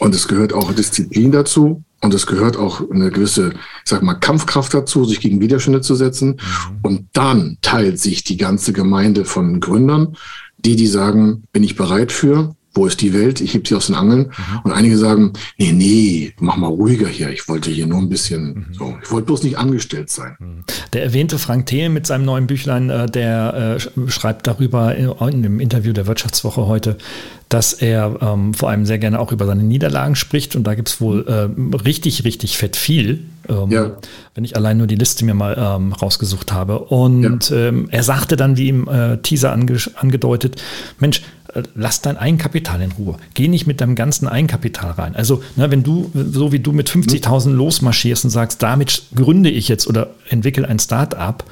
Und 0.00 0.12
es 0.12 0.26
gehört 0.26 0.52
auch 0.52 0.72
Disziplin 0.72 1.30
dazu. 1.30 1.84
Und 2.02 2.12
es 2.12 2.26
gehört 2.26 2.56
auch 2.56 2.82
eine 2.90 3.10
gewisse, 3.10 3.50
ich 3.50 3.58
sag 3.84 4.02
mal, 4.02 4.14
Kampfkraft 4.14 4.74
dazu, 4.74 5.04
sich 5.04 5.20
gegen 5.20 5.40
Widerstände 5.40 5.80
zu 5.80 5.94
setzen. 5.94 6.30
Mhm. 6.30 6.78
Und 6.82 7.08
dann 7.12 7.58
teilt 7.62 8.00
sich 8.00 8.24
die 8.24 8.36
ganze 8.36 8.72
Gemeinde 8.72 9.24
von 9.24 9.60
Gründern, 9.60 10.16
die, 10.58 10.76
die 10.76 10.88
sagen, 10.88 11.44
bin 11.52 11.62
ich 11.62 11.76
bereit 11.76 12.12
für, 12.12 12.54
wo 12.74 12.86
ist 12.86 13.00
die 13.00 13.12
Welt? 13.12 13.40
Ich 13.40 13.54
heb 13.54 13.68
sie 13.68 13.74
aus 13.74 13.86
den 13.86 13.96
Angeln. 13.96 14.28
Mhm. 14.28 14.60
Und 14.64 14.72
einige 14.72 14.96
sagen, 14.96 15.32
nee, 15.58 15.72
nee, 15.72 16.32
mach 16.38 16.56
mal 16.56 16.68
ruhiger 16.68 17.06
hier. 17.08 17.30
Ich 17.30 17.48
wollte 17.48 17.70
hier 17.70 17.86
nur 17.86 17.98
ein 17.98 18.08
bisschen, 18.08 18.44
mhm. 18.44 18.66
so, 18.72 18.96
ich 19.02 19.10
wollte 19.10 19.26
bloß 19.26 19.42
nicht 19.42 19.58
angestellt 19.58 20.10
sein. 20.10 20.36
Mhm. 20.38 20.64
Der 20.92 21.02
erwähnte 21.02 21.38
Frank 21.38 21.66
Thelen 21.66 21.92
mit 21.92 22.06
seinem 22.06 22.24
neuen 22.24 22.46
Büchlein, 22.46 22.88
äh, 22.88 23.06
der 23.06 23.78
äh, 23.78 24.10
schreibt 24.10 24.46
darüber 24.46 24.94
in, 24.94 25.10
in 25.10 25.42
dem 25.42 25.60
Interview 25.60 25.92
der 25.92 26.06
Wirtschaftswoche 26.06 26.66
heute, 26.66 26.96
dass 27.52 27.74
er 27.74 28.16
ähm, 28.22 28.54
vor 28.54 28.70
allem 28.70 28.86
sehr 28.86 28.98
gerne 28.98 29.20
auch 29.20 29.30
über 29.30 29.44
seine 29.44 29.62
Niederlagen 29.62 30.16
spricht. 30.16 30.56
Und 30.56 30.64
da 30.64 30.74
gibt 30.74 30.88
es 30.88 31.00
wohl 31.00 31.26
äh, 31.26 31.76
richtig, 31.76 32.24
richtig 32.24 32.56
fett 32.56 32.76
viel. 32.76 33.24
Ähm, 33.48 33.70
ja. 33.70 33.92
Wenn 34.34 34.44
ich 34.44 34.56
allein 34.56 34.78
nur 34.78 34.86
die 34.86 34.94
Liste 34.94 35.26
mir 35.26 35.34
mal 35.34 35.56
ähm, 35.58 35.92
rausgesucht 35.92 36.52
habe. 36.52 36.78
Und 36.78 37.50
ja. 37.50 37.56
ähm, 37.56 37.88
er 37.90 38.02
sagte 38.02 38.36
dann, 38.36 38.56
wie 38.56 38.70
im 38.70 38.88
äh, 38.88 39.18
Teaser 39.18 39.52
ange 39.52 39.78
angedeutet, 39.96 40.62
Mensch, 40.98 41.22
lass 41.74 42.00
dein 42.00 42.16
Eigenkapital 42.16 42.80
in 42.82 42.92
Ruhe. 42.92 43.16
Geh 43.34 43.48
nicht 43.48 43.66
mit 43.66 43.80
deinem 43.80 43.94
ganzen 43.94 44.28
Eigenkapital 44.28 44.92
rein. 44.92 45.16
Also, 45.16 45.42
ne, 45.56 45.70
wenn 45.70 45.82
du, 45.82 46.10
so 46.14 46.52
wie 46.52 46.60
du 46.60 46.72
mit 46.72 46.90
50.000 46.90 47.50
losmarschierst 47.50 48.24
und 48.24 48.30
sagst, 48.30 48.62
damit 48.62 49.04
gründe 49.14 49.50
ich 49.50 49.68
jetzt 49.68 49.86
oder 49.86 50.10
entwickle 50.28 50.66
ein 50.68 50.78
Start-up, 50.78 51.44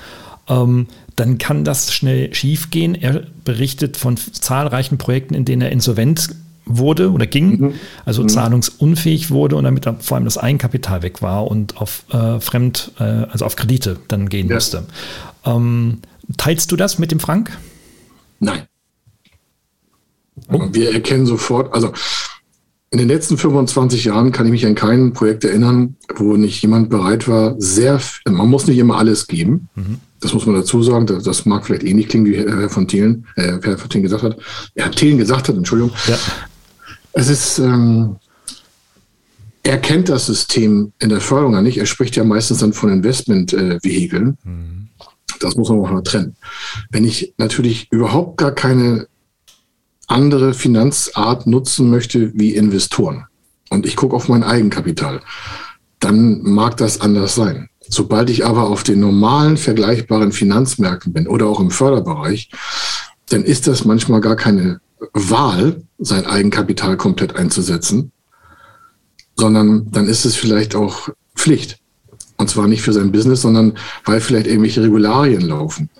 ähm, 0.48 0.86
dann 1.16 1.38
kann 1.38 1.64
das 1.64 1.92
schnell 1.92 2.32
schiefgehen. 2.34 2.94
Er 2.94 3.22
berichtet 3.44 3.96
von 3.96 4.16
zahlreichen 4.16 4.98
Projekten, 4.98 5.34
in 5.34 5.44
denen 5.44 5.62
er 5.62 5.70
insolvent 5.70 6.30
wurde 6.64 7.10
oder 7.10 7.26
ging, 7.26 7.60
mhm. 7.60 7.74
also 8.04 8.22
mhm. 8.22 8.28
zahlungsunfähig 8.28 9.30
wurde 9.30 9.56
und 9.56 9.64
damit 9.64 9.86
vor 10.00 10.16
allem 10.16 10.24
das 10.24 10.38
Eigenkapital 10.38 11.02
weg 11.02 11.20
war 11.22 11.46
und 11.46 11.78
auf 11.78 12.04
äh, 12.12 12.40
Fremd, 12.40 12.92
äh, 12.98 13.02
also 13.02 13.44
auf 13.44 13.56
Kredite 13.56 13.98
dann 14.08 14.28
gehen 14.28 14.48
ja. 14.48 14.54
musste. 14.54 14.84
Ähm, 15.44 16.00
teilst 16.36 16.70
du 16.70 16.76
das 16.76 16.98
mit 16.98 17.10
dem 17.10 17.20
Frank? 17.20 17.56
Nein. 18.38 18.62
Wir 20.48 20.92
erkennen 20.92 21.26
sofort, 21.26 21.72
also 21.74 21.92
in 22.90 22.98
den 22.98 23.08
letzten 23.08 23.38
25 23.38 24.04
Jahren 24.04 24.32
kann 24.32 24.46
ich 24.46 24.52
mich 24.52 24.66
an 24.66 24.74
kein 24.74 25.12
Projekt 25.12 25.44
erinnern, 25.44 25.96
wo 26.16 26.36
nicht 26.36 26.60
jemand 26.60 26.90
bereit 26.90 27.28
war, 27.28 27.54
sehr, 27.58 28.00
man 28.28 28.48
muss 28.48 28.66
nicht 28.66 28.78
immer 28.78 28.98
alles 28.98 29.28
geben. 29.28 29.68
Mhm. 29.76 30.00
Das 30.20 30.34
muss 30.34 30.44
man 30.44 30.56
dazu 30.56 30.82
sagen. 30.82 31.06
Das, 31.06 31.22
das 31.22 31.46
mag 31.46 31.64
vielleicht 31.64 31.84
ähnlich 31.84 32.08
klingen, 32.08 32.26
wie 32.26 32.36
Herr 32.36 32.68
von 32.68 32.88
Thielen, 32.88 33.26
äh, 33.36 33.58
Herr 33.62 33.78
von 33.78 33.88
Thielen 33.88 34.02
gesagt 34.02 34.22
hat. 34.22 34.38
Herr 34.74 34.90
Thielen 34.90 35.18
gesagt 35.18 35.48
hat, 35.48 35.56
Entschuldigung. 35.56 35.92
Ja. 36.08 36.18
Es 37.12 37.28
ist, 37.28 37.58
ähm, 37.58 38.16
er 39.62 39.78
kennt 39.78 40.08
das 40.08 40.26
System 40.26 40.92
in 40.98 41.08
der 41.08 41.20
Förderung 41.20 41.54
ja 41.54 41.62
nicht. 41.62 41.78
Er 41.78 41.86
spricht 41.86 42.16
ja 42.16 42.24
meistens 42.24 42.58
dann 42.58 42.72
von 42.72 42.90
Investmentvehikeln. 42.90 44.36
Äh, 44.44 44.48
mhm. 44.48 44.88
Das 45.38 45.56
muss 45.56 45.70
man 45.70 45.78
auch 45.78 45.90
mal 45.90 46.02
trennen. 46.02 46.36
Wenn 46.90 47.04
ich 47.04 47.34
natürlich 47.38 47.88
überhaupt 47.90 48.36
gar 48.36 48.52
keine 48.52 49.06
andere 50.10 50.54
Finanzart 50.54 51.46
nutzen 51.46 51.90
möchte 51.90 52.32
wie 52.34 52.54
Investoren 52.54 53.26
und 53.70 53.86
ich 53.86 53.96
gucke 53.96 54.16
auf 54.16 54.28
mein 54.28 54.42
Eigenkapital, 54.42 55.20
dann 56.00 56.42
mag 56.42 56.76
das 56.76 57.00
anders 57.00 57.34
sein. 57.34 57.68
Sobald 57.88 58.30
ich 58.30 58.44
aber 58.44 58.68
auf 58.68 58.82
den 58.82 59.00
normalen 59.00 59.56
vergleichbaren 59.56 60.32
Finanzmärkten 60.32 61.12
bin 61.12 61.26
oder 61.26 61.46
auch 61.46 61.60
im 61.60 61.70
Förderbereich, 61.70 62.50
dann 63.28 63.44
ist 63.44 63.66
das 63.66 63.84
manchmal 63.84 64.20
gar 64.20 64.36
keine 64.36 64.80
Wahl, 65.12 65.82
sein 65.98 66.26
Eigenkapital 66.26 66.96
komplett 66.96 67.36
einzusetzen, 67.36 68.12
sondern 69.36 69.90
dann 69.90 70.08
ist 70.08 70.24
es 70.24 70.36
vielleicht 70.36 70.74
auch 70.74 71.08
Pflicht. 71.34 71.78
Und 72.36 72.48
zwar 72.48 72.68
nicht 72.68 72.82
für 72.82 72.92
sein 72.92 73.12
Business, 73.12 73.42
sondern 73.42 73.76
weil 74.04 74.20
vielleicht 74.20 74.46
irgendwelche 74.46 74.82
Regularien 74.82 75.42
laufen. 75.42 75.90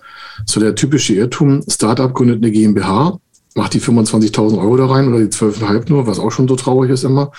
So 0.45 0.59
der 0.59 0.75
typische 0.75 1.13
Irrtum, 1.13 1.63
Startup 1.67 2.13
gründet 2.13 2.37
eine 2.37 2.51
GmbH, 2.51 3.19
macht 3.55 3.73
die 3.73 3.81
25.000 3.81 4.59
Euro 4.59 4.77
da 4.77 4.85
rein 4.87 5.07
oder 5.07 5.19
die 5.19 5.31
12,5 5.31 5.89
nur, 5.89 6.07
was 6.07 6.19
auch 6.19 6.31
schon 6.31 6.47
so 6.47 6.55
traurig 6.55 6.91
ist 6.91 7.03
immer. 7.03 7.31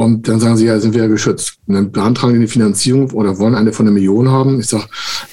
Und 0.00 0.28
dann 0.28 0.38
sagen 0.38 0.56
sie, 0.56 0.66
ja, 0.66 0.78
sind 0.78 0.94
wir 0.94 1.02
ja 1.02 1.08
geschützt. 1.08 1.54
Und 1.66 1.74
dann 1.74 1.90
beantragen 1.90 2.32
die 2.34 2.38
eine 2.38 2.46
Finanzierung 2.46 3.10
oder 3.10 3.36
wollen 3.38 3.56
eine 3.56 3.72
von 3.72 3.84
einer 3.84 3.92
Million 3.92 4.28
haben. 4.28 4.60
Ich 4.60 4.66
sage, 4.66 4.84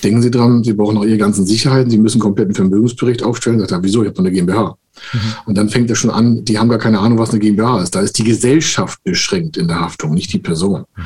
denken 0.04 0.24
Sie 0.24 0.32
dran, 0.32 0.64
Sie 0.64 0.74
brauchen 0.74 0.98
auch 0.98 1.06
Ihre 1.06 1.20
ganzen 1.20 1.46
Sicherheiten. 1.46 1.92
Sie 1.92 2.00
müssen 2.00 2.20
komplett 2.20 2.48
einen 2.48 2.56
Vermögensbericht 2.56 3.22
aufstellen. 3.22 3.60
Sagt 3.60 3.74
er, 3.74 3.84
wieso? 3.84 4.02
Ich 4.02 4.10
habe 4.10 4.18
eine 4.18 4.32
GmbH. 4.32 4.76
Mhm. 5.14 5.20
Und 5.46 5.58
dann 5.60 5.70
fängt 5.70 5.92
er 5.92 5.96
schon 5.96 6.10
an, 6.10 6.46
die 6.46 6.58
haben 6.58 6.70
gar 6.70 6.80
keine 6.80 6.98
Ahnung, 6.98 7.20
was 7.20 7.30
eine 7.30 7.40
GmbH 7.40 7.84
ist. 7.84 7.94
Da 7.94 8.02
ist 8.02 8.18
die 8.18 8.24
Gesellschaft 8.24 9.04
beschränkt 9.04 9.56
in 9.56 9.68
der 9.68 9.82
Haftung, 9.82 10.16
nicht 10.16 10.34
die 10.34 10.40
Person. 10.40 10.86
Mhm. 10.96 11.04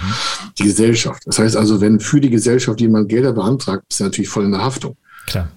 Die 0.57 0.63
Gesellschaft. 0.63 1.23
Das 1.25 1.37
heißt 1.37 1.57
also, 1.57 1.81
wenn 1.81 1.99
für 1.99 2.21
die 2.21 2.29
Gesellschaft 2.29 2.79
jemand 2.79 3.09
Gelder 3.09 3.33
beantragt, 3.33 3.83
ist 3.89 3.99
er 3.99 4.05
natürlich 4.05 4.29
voll 4.29 4.45
in 4.45 4.51
der 4.51 4.63
Haftung. 4.63 4.95
Klar. 5.27 5.49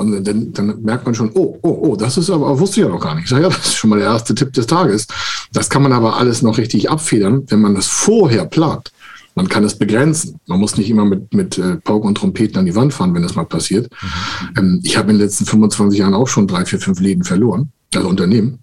Und 0.00 0.26
dann, 0.26 0.52
dann, 0.52 0.82
merkt 0.82 1.04
man 1.04 1.14
schon, 1.14 1.30
oh, 1.34 1.58
oh, 1.62 1.78
oh, 1.82 1.96
das 1.96 2.16
ist 2.16 2.30
aber, 2.30 2.58
wusste 2.58 2.80
ich 2.80 2.86
ja 2.86 2.92
noch 2.92 3.00
gar 3.00 3.14
nicht. 3.14 3.24
Ich 3.24 3.30
sage, 3.30 3.42
ja, 3.42 3.48
das 3.48 3.66
ist 3.66 3.74
schon 3.74 3.90
mal 3.90 3.98
der 3.98 4.08
erste 4.08 4.34
Tipp 4.34 4.52
des 4.52 4.66
Tages. 4.66 5.06
Das 5.52 5.68
kann 5.68 5.82
man 5.82 5.92
aber 5.92 6.16
alles 6.16 6.42
noch 6.42 6.58
richtig 6.58 6.90
abfedern, 6.90 7.44
wenn 7.48 7.60
man 7.60 7.74
das 7.74 7.86
vorher 7.86 8.46
plant. 8.46 8.92
Man 9.34 9.48
kann 9.48 9.64
es 9.64 9.76
begrenzen. 9.76 10.40
Man 10.46 10.58
muss 10.58 10.76
nicht 10.76 10.90
immer 10.90 11.04
mit, 11.04 11.32
mit 11.32 11.58
äh, 11.58 11.76
Pauken 11.76 12.08
und 12.08 12.16
Trompeten 12.16 12.58
an 12.58 12.66
die 12.66 12.74
Wand 12.74 12.92
fahren, 12.92 13.14
wenn 13.14 13.22
das 13.22 13.36
mal 13.36 13.44
passiert. 13.44 13.90
Mhm. 13.90 14.58
Ähm, 14.58 14.80
ich 14.82 14.96
habe 14.96 15.10
in 15.10 15.18
den 15.18 15.24
letzten 15.26 15.46
25 15.46 15.98
Jahren 15.98 16.14
auch 16.14 16.28
schon 16.28 16.46
drei, 16.46 16.64
vier, 16.64 16.80
fünf 16.80 17.00
Läden 17.00 17.24
verloren, 17.24 17.70
also 17.94 18.08
Unternehmen. 18.08 18.58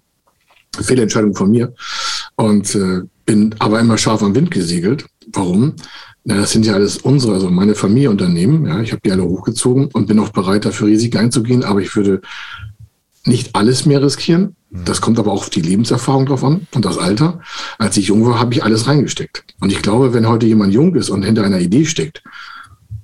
Fehlentscheidung 0.80 1.34
von 1.34 1.50
mir. 1.50 1.74
Und 2.36 2.74
äh, 2.74 3.02
bin 3.24 3.54
aber 3.58 3.80
immer 3.80 3.98
scharf 3.98 4.22
am 4.22 4.34
Wind 4.34 4.50
gesegelt. 4.50 5.06
Warum? 5.32 5.74
Na, 6.28 6.36
das 6.36 6.52
sind 6.52 6.66
ja 6.66 6.74
alles 6.74 6.98
unsere, 6.98 7.32
also 7.32 7.48
meine 7.48 7.74
Familienunternehmen. 7.74 8.66
Ja, 8.66 8.82
ich 8.82 8.92
habe 8.92 9.00
die 9.02 9.10
alle 9.10 9.24
hochgezogen 9.24 9.86
und 9.94 10.08
bin 10.08 10.18
auch 10.18 10.28
bereit, 10.28 10.66
dafür 10.66 10.88
Risiken 10.88 11.16
einzugehen. 11.16 11.64
Aber 11.64 11.80
ich 11.80 11.96
würde 11.96 12.20
nicht 13.24 13.56
alles 13.56 13.86
mehr 13.86 14.02
riskieren. 14.02 14.54
Das 14.68 15.00
kommt 15.00 15.18
aber 15.18 15.32
auch 15.32 15.44
auf 15.44 15.50
die 15.50 15.62
Lebenserfahrung 15.62 16.26
drauf 16.26 16.44
an 16.44 16.66
und 16.74 16.84
das 16.84 16.98
Alter. 16.98 17.40
Als 17.78 17.96
ich 17.96 18.08
jung 18.08 18.26
war, 18.26 18.38
habe 18.38 18.52
ich 18.52 18.62
alles 18.62 18.86
reingesteckt. 18.86 19.42
Und 19.60 19.72
ich 19.72 19.80
glaube, 19.80 20.12
wenn 20.12 20.28
heute 20.28 20.44
jemand 20.44 20.74
jung 20.74 20.94
ist 20.96 21.08
und 21.08 21.22
hinter 21.22 21.44
einer 21.44 21.60
Idee 21.60 21.86
steckt, 21.86 22.22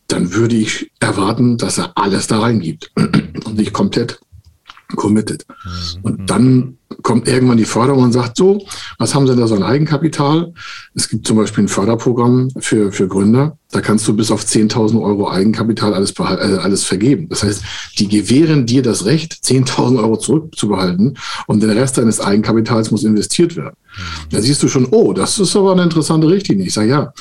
dann 0.06 0.34
würde 0.34 0.56
ich 0.56 0.92
erwarten, 1.00 1.56
dass 1.56 1.78
er 1.78 1.92
alles 1.94 2.26
da 2.26 2.40
reingibt 2.40 2.92
und 2.96 3.56
nicht 3.56 3.72
komplett 3.72 4.20
committed. 4.96 5.44
Mhm. 5.48 6.00
Und 6.02 6.30
dann 6.30 6.78
kommt 7.02 7.28
irgendwann 7.28 7.56
die 7.56 7.64
Förderung 7.64 8.04
und 8.04 8.12
sagt 8.12 8.36
so, 8.36 8.64
was 8.98 9.14
haben 9.14 9.26
Sie 9.26 9.32
denn 9.32 9.40
da 9.40 9.46
so 9.46 9.54
ein 9.54 9.62
Eigenkapital? 9.62 10.52
Es 10.94 11.08
gibt 11.08 11.26
zum 11.26 11.36
Beispiel 11.36 11.64
ein 11.64 11.68
Förderprogramm 11.68 12.50
für, 12.58 12.92
für 12.92 13.08
Gründer. 13.08 13.58
Da 13.70 13.80
kannst 13.80 14.06
du 14.06 14.14
bis 14.14 14.30
auf 14.30 14.44
10.000 14.44 15.02
Euro 15.02 15.30
Eigenkapital 15.30 15.94
alles, 15.94 16.12
äh, 16.12 16.22
alles 16.22 16.84
vergeben. 16.84 17.28
Das 17.28 17.42
heißt, 17.42 17.62
die 17.98 18.08
gewähren 18.08 18.66
dir 18.66 18.82
das 18.82 19.04
Recht, 19.04 19.32
10.000 19.44 19.98
Euro 19.98 20.16
zurückzubehalten 20.16 21.18
und 21.46 21.62
der 21.62 21.74
Rest 21.74 21.98
deines 21.98 22.20
Eigenkapitals 22.20 22.90
muss 22.90 23.04
investiert 23.04 23.56
werden. 23.56 23.74
Mhm. 23.96 24.28
Da 24.30 24.40
siehst 24.40 24.62
du 24.62 24.68
schon, 24.68 24.86
oh, 24.90 25.12
das 25.12 25.38
ist 25.38 25.56
aber 25.56 25.72
eine 25.72 25.82
interessante 25.82 26.28
Richtlinie. 26.28 26.66
Ich 26.66 26.74
sage, 26.74 26.88
ja, 26.88 27.12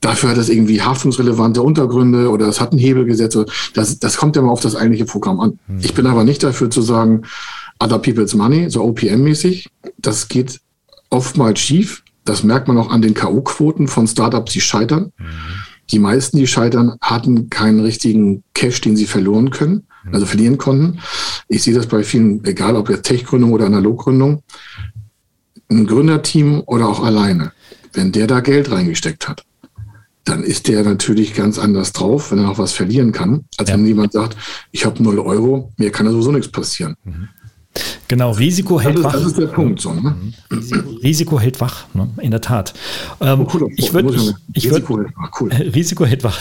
dafür 0.00 0.30
hat 0.30 0.38
es 0.38 0.48
irgendwie 0.48 0.82
haftungsrelevante 0.82 1.62
Untergründe 1.62 2.30
oder 2.30 2.46
es 2.48 2.60
hat 2.60 2.72
ein 2.72 2.78
Hebelgesetz. 2.78 3.36
Das, 3.74 3.98
das 3.98 4.16
kommt 4.16 4.36
ja 4.36 4.42
mal 4.42 4.50
auf 4.50 4.60
das 4.60 4.76
eigentliche 4.76 5.04
Programm 5.04 5.40
an. 5.40 5.58
Mhm. 5.66 5.80
Ich 5.80 5.94
bin 5.94 6.06
aber 6.06 6.24
nicht 6.24 6.42
dafür 6.42 6.70
zu 6.70 6.82
sagen, 6.82 7.22
Other 7.78 7.98
People's 7.98 8.34
Money, 8.34 8.70
so 8.70 8.82
OPM-mäßig. 8.84 9.68
Das 9.98 10.28
geht 10.28 10.60
oftmals 11.10 11.60
schief. 11.60 12.02
Das 12.24 12.42
merkt 12.42 12.68
man 12.68 12.78
auch 12.78 12.90
an 12.90 13.02
den 13.02 13.14
K.O.-Quoten 13.14 13.88
von 13.88 14.06
Startups, 14.06 14.52
die 14.52 14.60
scheitern. 14.60 15.12
Mhm. 15.18 15.24
Die 15.90 15.98
meisten, 16.00 16.36
die 16.36 16.46
scheitern, 16.46 16.96
hatten 17.00 17.48
keinen 17.48 17.80
richtigen 17.80 18.42
Cash, 18.54 18.80
den 18.80 18.96
sie 18.96 19.06
verloren 19.06 19.50
können, 19.50 19.86
mhm. 20.04 20.14
also 20.14 20.26
verlieren 20.26 20.58
konnten. 20.58 21.00
Ich 21.48 21.62
sehe 21.62 21.74
das 21.74 21.86
bei 21.86 22.02
vielen, 22.02 22.44
egal 22.44 22.76
ob 22.76 22.90
jetzt 22.90 23.04
Tech-Gründung 23.04 23.52
oder 23.52 23.66
Analoggründung, 23.66 24.42
ein 25.68 25.86
Gründerteam 25.86 26.62
oder 26.66 26.88
auch 26.88 27.02
alleine. 27.02 27.52
Wenn 27.92 28.12
der 28.12 28.26
da 28.26 28.40
Geld 28.40 28.70
reingesteckt 28.70 29.28
hat, 29.28 29.45
dann 30.26 30.42
ist 30.42 30.68
der 30.68 30.82
natürlich 30.82 31.34
ganz 31.34 31.58
anders 31.58 31.92
drauf, 31.92 32.30
wenn 32.30 32.38
er 32.38 32.44
noch 32.44 32.58
was 32.58 32.72
verlieren 32.72 33.12
kann, 33.12 33.46
als 33.56 33.70
ja. 33.70 33.76
wenn 33.76 33.86
jemand 33.86 34.12
sagt, 34.12 34.36
ich 34.72 34.84
habe 34.84 35.02
null 35.02 35.20
Euro, 35.20 35.72
mir 35.76 35.90
kann 35.92 36.04
da 36.04 36.12
sowieso 36.12 36.32
nichts 36.32 36.50
passieren. 36.50 36.96
Mhm. 37.04 37.28
Genau, 38.08 38.30
Risiko 38.32 38.80
hält 38.80 38.94
das 38.94 39.00
ist, 39.00 39.04
wach. 39.04 39.12
Das 39.12 39.24
ist 39.24 39.38
der 39.38 39.46
Punkt. 39.46 39.80
So, 39.80 39.92
ne? 39.92 40.14
Risiko, 40.50 40.90
Risiko, 41.02 41.40
hält 41.40 41.60
wach, 41.60 41.86
ne? 41.94 42.08
in 42.20 42.30
der 42.30 42.40
Tat. 42.40 42.74
Ähm, 43.20 43.40
oh, 43.40 43.48
cool, 43.52 43.68
ich 43.76 43.92
würde, 43.92 44.14
ich, 44.14 44.64
ich 44.64 44.70
Risiko 44.70 44.96
würd, 44.96 45.06
hält 45.06 45.16
wach. 45.16 45.40
Cool. 45.40 45.52
Risiko 45.74 46.06
hält 46.06 46.24
wach. 46.24 46.38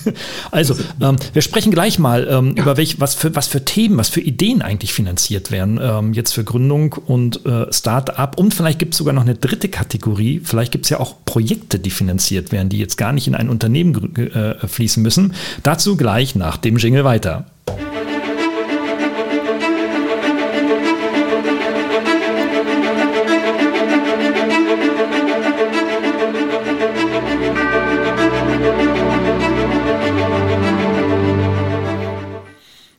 also, 0.50 0.74
ähm, 1.00 1.16
wir 1.32 1.42
sprechen 1.42 1.70
gleich 1.72 1.98
mal 1.98 2.26
ähm, 2.28 2.54
ja. 2.56 2.62
über 2.62 2.76
welch, 2.76 3.00
was 3.00 3.14
für, 3.14 3.34
was 3.36 3.46
für 3.46 3.64
Themen, 3.64 3.96
was 3.98 4.08
für 4.08 4.20
Ideen 4.20 4.62
eigentlich 4.62 4.92
finanziert 4.92 5.50
werden, 5.50 5.78
ähm, 5.80 6.12
jetzt 6.12 6.32
für 6.32 6.44
Gründung 6.44 6.94
und 7.06 7.46
äh, 7.46 7.72
Start-up. 7.72 8.38
Und 8.38 8.54
vielleicht 8.54 8.78
gibt 8.78 8.94
es 8.94 8.98
sogar 8.98 9.14
noch 9.14 9.22
eine 9.22 9.34
dritte 9.34 9.68
Kategorie. 9.68 10.40
Vielleicht 10.42 10.72
gibt 10.72 10.86
es 10.86 10.90
ja 10.90 10.98
auch 10.98 11.14
Projekte, 11.24 11.78
die 11.78 11.90
finanziert 11.90 12.52
werden, 12.52 12.68
die 12.68 12.78
jetzt 12.78 12.96
gar 12.96 13.12
nicht 13.12 13.26
in 13.26 13.34
ein 13.34 13.48
Unternehmen 13.48 14.16
äh, 14.16 14.66
fließen 14.66 15.02
müssen. 15.02 15.34
Dazu 15.62 15.96
gleich 15.96 16.34
nach 16.34 16.56
dem 16.56 16.76
Jingle 16.76 17.04
weiter. 17.04 17.46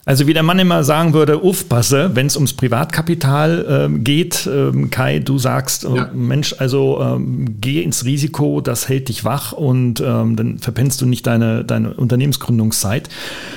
Also 0.08 0.26
wie 0.26 0.34
der 0.34 0.42
Mann 0.42 0.58
immer 0.58 0.86
sagen 0.86 1.14
würde, 1.14 1.42
aufpasse, 1.44 2.12
wenn 2.14 2.28
es 2.28 2.38
ums 2.38 2.54
Privatkapital 2.54 3.90
äh, 3.92 4.00
geht. 4.00 4.48
Ähm, 4.50 4.90
Kai, 4.90 5.20
du 5.20 5.38
sagst, 5.38 5.84
äh, 5.84 5.94
ja. 5.94 6.10
Mensch, 6.14 6.56
also 6.60 7.02
ähm, 7.02 7.58
geh 7.60 7.84
ins 7.84 8.06
Risiko, 8.06 8.62
das 8.62 8.88
hält 8.88 9.10
dich 9.10 9.26
wach 9.26 9.52
und 9.52 10.00
ähm, 10.00 10.38
dann 10.38 10.60
verpennst 10.60 11.02
du 11.02 11.06
nicht 11.08 11.28
deine, 11.28 11.66
deine 11.66 11.94
Unternehmensgründungszeit. 11.94 13.10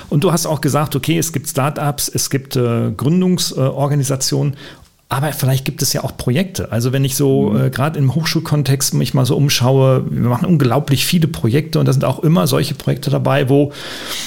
Und 0.08 0.24
du 0.24 0.32
hast 0.32 0.46
auch 0.46 0.60
gesagt, 0.60 0.96
okay, 0.96 1.18
es 1.18 1.32
gibt 1.32 1.46
Startups, 1.46 2.10
es 2.12 2.30
gibt 2.30 2.56
äh, 2.56 2.90
Gründungsorganisationen 2.96 4.56
aber 5.10 5.32
vielleicht 5.32 5.64
gibt 5.64 5.82
es 5.82 5.92
ja 5.92 6.04
auch 6.04 6.16
Projekte. 6.16 6.70
Also 6.70 6.92
wenn 6.92 7.04
ich 7.04 7.16
so 7.16 7.50
mhm. 7.50 7.64
äh, 7.64 7.70
gerade 7.70 7.98
im 7.98 8.14
Hochschulkontext 8.14 8.94
mich 8.94 9.12
mal 9.12 9.26
so 9.26 9.36
umschaue, 9.36 10.04
wir 10.08 10.28
machen 10.28 10.46
unglaublich 10.46 11.04
viele 11.04 11.26
Projekte 11.26 11.80
und 11.80 11.86
da 11.86 11.92
sind 11.92 12.04
auch 12.04 12.20
immer 12.20 12.46
solche 12.46 12.74
Projekte 12.74 13.10
dabei, 13.10 13.48
wo 13.48 13.72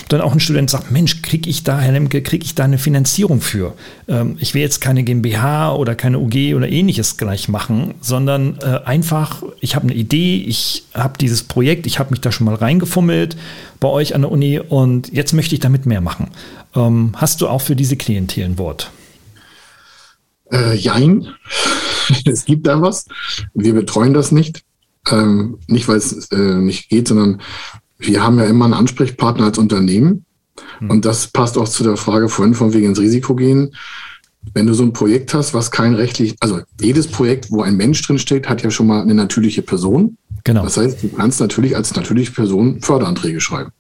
dann 0.09 0.19
auch 0.19 0.33
ein 0.33 0.41
Student 0.41 0.69
sagt, 0.69 0.91
Mensch, 0.91 1.21
kriege 1.21 1.49
ich 1.49 1.63
da, 1.63 1.79
Herr 1.79 1.93
Lemke, 1.93 2.21
kriege 2.21 2.43
ich 2.43 2.53
da 2.53 2.65
eine 2.65 2.77
Finanzierung 2.77 3.39
für? 3.39 3.73
Ähm, 4.09 4.35
ich 4.41 4.53
will 4.53 4.61
jetzt 4.61 4.81
keine 4.81 5.03
GmbH 5.03 5.73
oder 5.73 5.95
keine 5.95 6.19
UG 6.19 6.53
oder 6.53 6.67
ähnliches 6.67 7.15
gleich 7.15 7.47
machen, 7.47 7.93
sondern 8.01 8.57
äh, 8.61 8.81
einfach, 8.83 9.41
ich 9.61 9.77
habe 9.77 9.85
eine 9.85 9.93
Idee, 9.93 10.35
ich 10.35 10.83
habe 10.93 11.17
dieses 11.17 11.43
Projekt, 11.43 11.85
ich 11.85 11.97
habe 11.97 12.11
mich 12.11 12.19
da 12.19 12.33
schon 12.33 12.45
mal 12.45 12.55
reingefummelt 12.55 13.37
bei 13.79 13.87
euch 13.87 14.15
an 14.15 14.21
der 14.23 14.31
Uni 14.33 14.59
und 14.59 15.13
jetzt 15.13 15.31
möchte 15.31 15.55
ich 15.55 15.61
damit 15.61 15.85
mehr 15.85 16.01
machen. 16.01 16.27
Ähm, 16.75 17.13
hast 17.15 17.39
du 17.39 17.47
auch 17.47 17.61
für 17.61 17.77
diese 17.77 17.95
Klientel 17.95 18.43
ein 18.43 18.57
Wort? 18.57 18.91
Äh, 20.53 20.75
jein, 20.75 21.27
es 22.25 22.45
gibt 22.45 22.67
da 22.67 22.81
was. 22.81 23.05
Wir 23.53 23.73
betreuen 23.73 24.13
das 24.13 24.31
nicht. 24.31 24.63
Ähm, 25.09 25.57
nicht, 25.67 25.87
weil 25.87 25.97
es 25.97 26.31
äh, 26.31 26.55
nicht 26.55 26.89
geht, 26.89 27.09
sondern 27.09 27.41
wir 27.97 28.23
haben 28.23 28.37
ja 28.37 28.45
immer 28.45 28.65
einen 28.65 28.73
Ansprechpartner 28.73 29.45
als 29.45 29.57
Unternehmen. 29.57 30.25
Hm. 30.79 30.89
Und 30.91 31.05
das 31.05 31.27
passt 31.27 31.57
auch 31.57 31.67
zu 31.67 31.83
der 31.83 31.97
Frage 31.97 32.29
vorhin 32.29 32.53
von 32.53 32.73
wegen 32.73 32.87
ins 32.87 32.99
Risiko 32.99 33.35
gehen. 33.35 33.75
Wenn 34.53 34.67
du 34.67 34.73
so 34.73 34.83
ein 34.83 34.93
Projekt 34.93 35.33
hast, 35.33 35.53
was 35.53 35.71
kein 35.71 35.93
rechtlich, 35.93 36.35
also 36.39 36.61
jedes 36.79 37.07
Projekt, 37.07 37.49
wo 37.49 37.61
ein 37.61 37.77
Mensch 37.77 38.01
drin 38.01 38.19
steht, 38.19 38.47
hat 38.49 38.61
ja 38.61 38.71
schon 38.71 38.87
mal 38.87 39.01
eine 39.01 39.15
natürliche 39.15 39.61
Person. 39.61 40.17
Genau. 40.43 40.63
Das 40.63 40.77
heißt, 40.77 41.01
du 41.01 41.09
kannst 41.09 41.39
natürlich 41.39 41.75
als 41.75 41.95
natürliche 41.95 42.31
Person 42.31 42.81
Förderanträge 42.81 43.39
schreiben. 43.39 43.71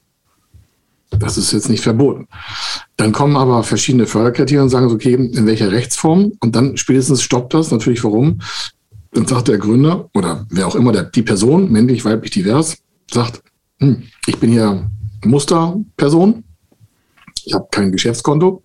Das 1.19 1.37
ist 1.37 1.51
jetzt 1.51 1.69
nicht 1.69 1.83
verboten. 1.83 2.27
Dann 2.97 3.11
kommen 3.11 3.37
aber 3.37 3.63
verschiedene 3.63 4.07
Förderkriterien 4.07 4.63
und 4.63 4.69
sagen, 4.69 4.91
okay, 4.91 5.13
in 5.13 5.45
welcher 5.45 5.71
Rechtsform? 5.71 6.33
Und 6.39 6.55
dann 6.55 6.77
spätestens 6.77 7.21
stoppt 7.21 7.53
das. 7.53 7.71
Natürlich 7.71 8.03
warum? 8.03 8.39
Dann 9.11 9.27
sagt 9.27 9.47
der 9.47 9.57
Gründer 9.57 10.09
oder 10.13 10.45
wer 10.49 10.67
auch 10.67 10.75
immer, 10.75 10.91
der, 10.91 11.03
die 11.03 11.21
Person, 11.21 11.71
männlich, 11.71 12.03
weiblich, 12.03 12.31
divers, 12.31 12.77
sagt, 13.11 13.43
hm, 13.79 14.03
ich 14.25 14.37
bin 14.37 14.49
hier 14.49 14.89
Musterperson, 15.23 16.43
ich 17.45 17.53
habe 17.53 17.67
kein 17.71 17.91
Geschäftskonto. 17.91 18.63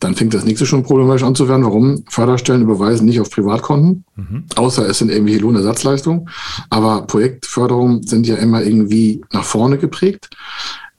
Dann 0.00 0.14
fängt 0.14 0.34
das 0.34 0.44
nächste 0.44 0.66
schon 0.66 0.82
problematisch 0.82 1.22
an 1.22 1.34
zu 1.34 1.48
werden. 1.48 1.64
Warum? 1.64 2.04
Förderstellen 2.08 2.62
überweisen 2.62 3.06
nicht 3.06 3.20
auf 3.20 3.30
Privatkonten, 3.30 4.04
mhm. 4.16 4.44
außer 4.54 4.86
es 4.86 4.98
sind 4.98 5.10
irgendwelche 5.10 5.40
Lohnersatzleistungen. 5.40 6.28
Aber 6.68 7.06
Projektförderungen 7.06 8.02
sind 8.02 8.26
ja 8.26 8.36
immer 8.36 8.62
irgendwie 8.62 9.24
nach 9.32 9.44
vorne 9.44 9.78
geprägt. 9.78 10.28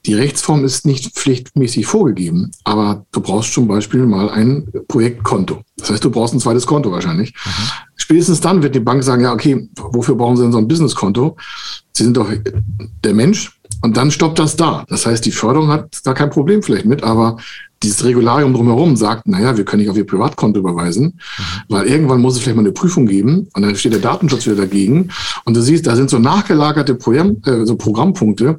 Die 0.06 0.14
Rechtsform 0.14 0.64
ist 0.64 0.86
nicht 0.86 1.14
pflichtmäßig 1.14 1.86
vorgegeben, 1.86 2.52
aber 2.62 3.04
du 3.10 3.20
brauchst 3.20 3.52
zum 3.52 3.66
Beispiel 3.66 4.06
mal 4.06 4.30
ein 4.30 4.68
Projektkonto. 4.86 5.62
Das 5.76 5.90
heißt, 5.90 6.04
du 6.04 6.10
brauchst 6.10 6.32
ein 6.32 6.40
zweites 6.40 6.66
Konto 6.66 6.92
wahrscheinlich. 6.92 7.34
Mhm. 7.34 7.50
Spätestens 7.96 8.40
dann 8.40 8.62
wird 8.62 8.76
die 8.76 8.80
Bank 8.80 9.02
sagen, 9.02 9.22
ja, 9.22 9.32
okay, 9.32 9.68
wofür 9.76 10.14
brauchen 10.14 10.36
Sie 10.36 10.42
denn 10.44 10.52
so 10.52 10.58
ein 10.58 10.68
Businesskonto? 10.68 11.36
Sie 11.92 12.04
sind 12.04 12.16
doch 12.16 12.30
der 13.04 13.14
Mensch. 13.14 13.58
Und 13.82 13.96
dann 13.96 14.10
stoppt 14.10 14.38
das 14.38 14.56
da. 14.56 14.84
Das 14.88 15.06
heißt, 15.06 15.26
die 15.26 15.32
Förderung 15.32 15.68
hat 15.68 16.00
da 16.04 16.14
kein 16.14 16.30
Problem 16.30 16.62
vielleicht 16.62 16.86
mit, 16.86 17.02
aber 17.02 17.36
dieses 17.82 18.04
Regularium 18.04 18.54
drumherum 18.54 18.96
sagt, 18.96 19.28
naja, 19.28 19.56
wir 19.56 19.64
können 19.64 19.82
nicht 19.82 19.90
auf 19.90 19.96
Ihr 19.96 20.06
Privatkonto 20.06 20.60
überweisen, 20.60 21.04
mhm. 21.04 21.42
weil 21.68 21.86
irgendwann 21.86 22.20
muss 22.20 22.34
es 22.34 22.40
vielleicht 22.40 22.56
mal 22.56 22.62
eine 22.62 22.72
Prüfung 22.72 23.06
geben 23.06 23.48
und 23.54 23.62
dann 23.62 23.76
steht 23.76 23.92
der 23.92 24.00
Datenschutz 24.00 24.46
wieder 24.46 24.56
dagegen. 24.56 25.10
Und 25.44 25.56
du 25.56 25.60
siehst, 25.60 25.86
da 25.86 25.94
sind 25.96 26.10
so 26.10 26.18
nachgelagerte 26.18 26.94
Programm, 26.94 27.36
äh, 27.44 27.64
so 27.64 27.76
Programmpunkte, 27.76 28.58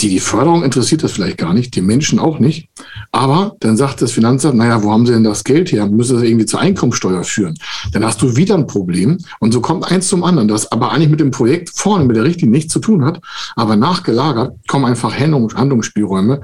die, 0.00 0.08
die 0.08 0.20
Förderung 0.20 0.62
interessiert 0.62 1.02
das 1.02 1.12
vielleicht 1.12 1.38
gar 1.38 1.54
nicht, 1.54 1.74
die 1.74 1.80
Menschen 1.80 2.20
auch 2.20 2.38
nicht. 2.38 2.68
Aber 3.10 3.56
dann 3.60 3.76
sagt 3.76 4.00
das 4.00 4.12
Finanzamt, 4.12 4.56
naja, 4.56 4.82
wo 4.82 4.92
haben 4.92 5.06
Sie 5.06 5.12
denn 5.12 5.24
das 5.24 5.42
Geld 5.42 5.72
her? 5.72 5.86
Müssen 5.86 6.18
Sie 6.18 6.26
irgendwie 6.26 6.46
zur 6.46 6.60
Einkommensteuer 6.60 7.24
führen? 7.24 7.58
Dann 7.92 8.04
hast 8.04 8.22
du 8.22 8.36
wieder 8.36 8.54
ein 8.54 8.68
Problem. 8.68 9.18
Und 9.40 9.52
so 9.52 9.60
kommt 9.60 9.90
eins 9.90 10.06
zum 10.06 10.22
anderen, 10.22 10.46
das 10.46 10.70
aber 10.70 10.92
eigentlich 10.92 11.08
mit 11.08 11.20
dem 11.20 11.32
Projekt 11.32 11.70
vorne, 11.70 12.04
mit 12.04 12.16
der 12.16 12.24
Richtlinie 12.24 12.52
nichts 12.52 12.72
zu 12.72 12.78
tun 12.78 13.04
hat. 13.04 13.20
Aber 13.56 13.74
nachgelagert 13.74 14.56
kommen 14.68 14.84
einfach 14.84 15.18
Handlungsspielräume, 15.18 16.42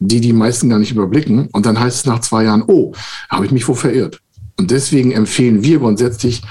die 0.00 0.20
die 0.20 0.32
meisten 0.32 0.68
gar 0.68 0.80
nicht 0.80 0.92
überblicken. 0.92 1.48
Und 1.52 1.66
dann 1.66 1.78
heißt 1.78 1.98
es 1.98 2.06
nach 2.06 2.20
zwei 2.20 2.44
Jahren, 2.44 2.64
oh, 2.66 2.92
habe 3.28 3.46
ich 3.46 3.52
mich 3.52 3.66
wo 3.68 3.74
verirrt. 3.74 4.20
Und 4.58 4.70
deswegen 4.70 5.12
empfehlen 5.12 5.62
wir 5.62 5.78
grundsätzlich 5.78 6.42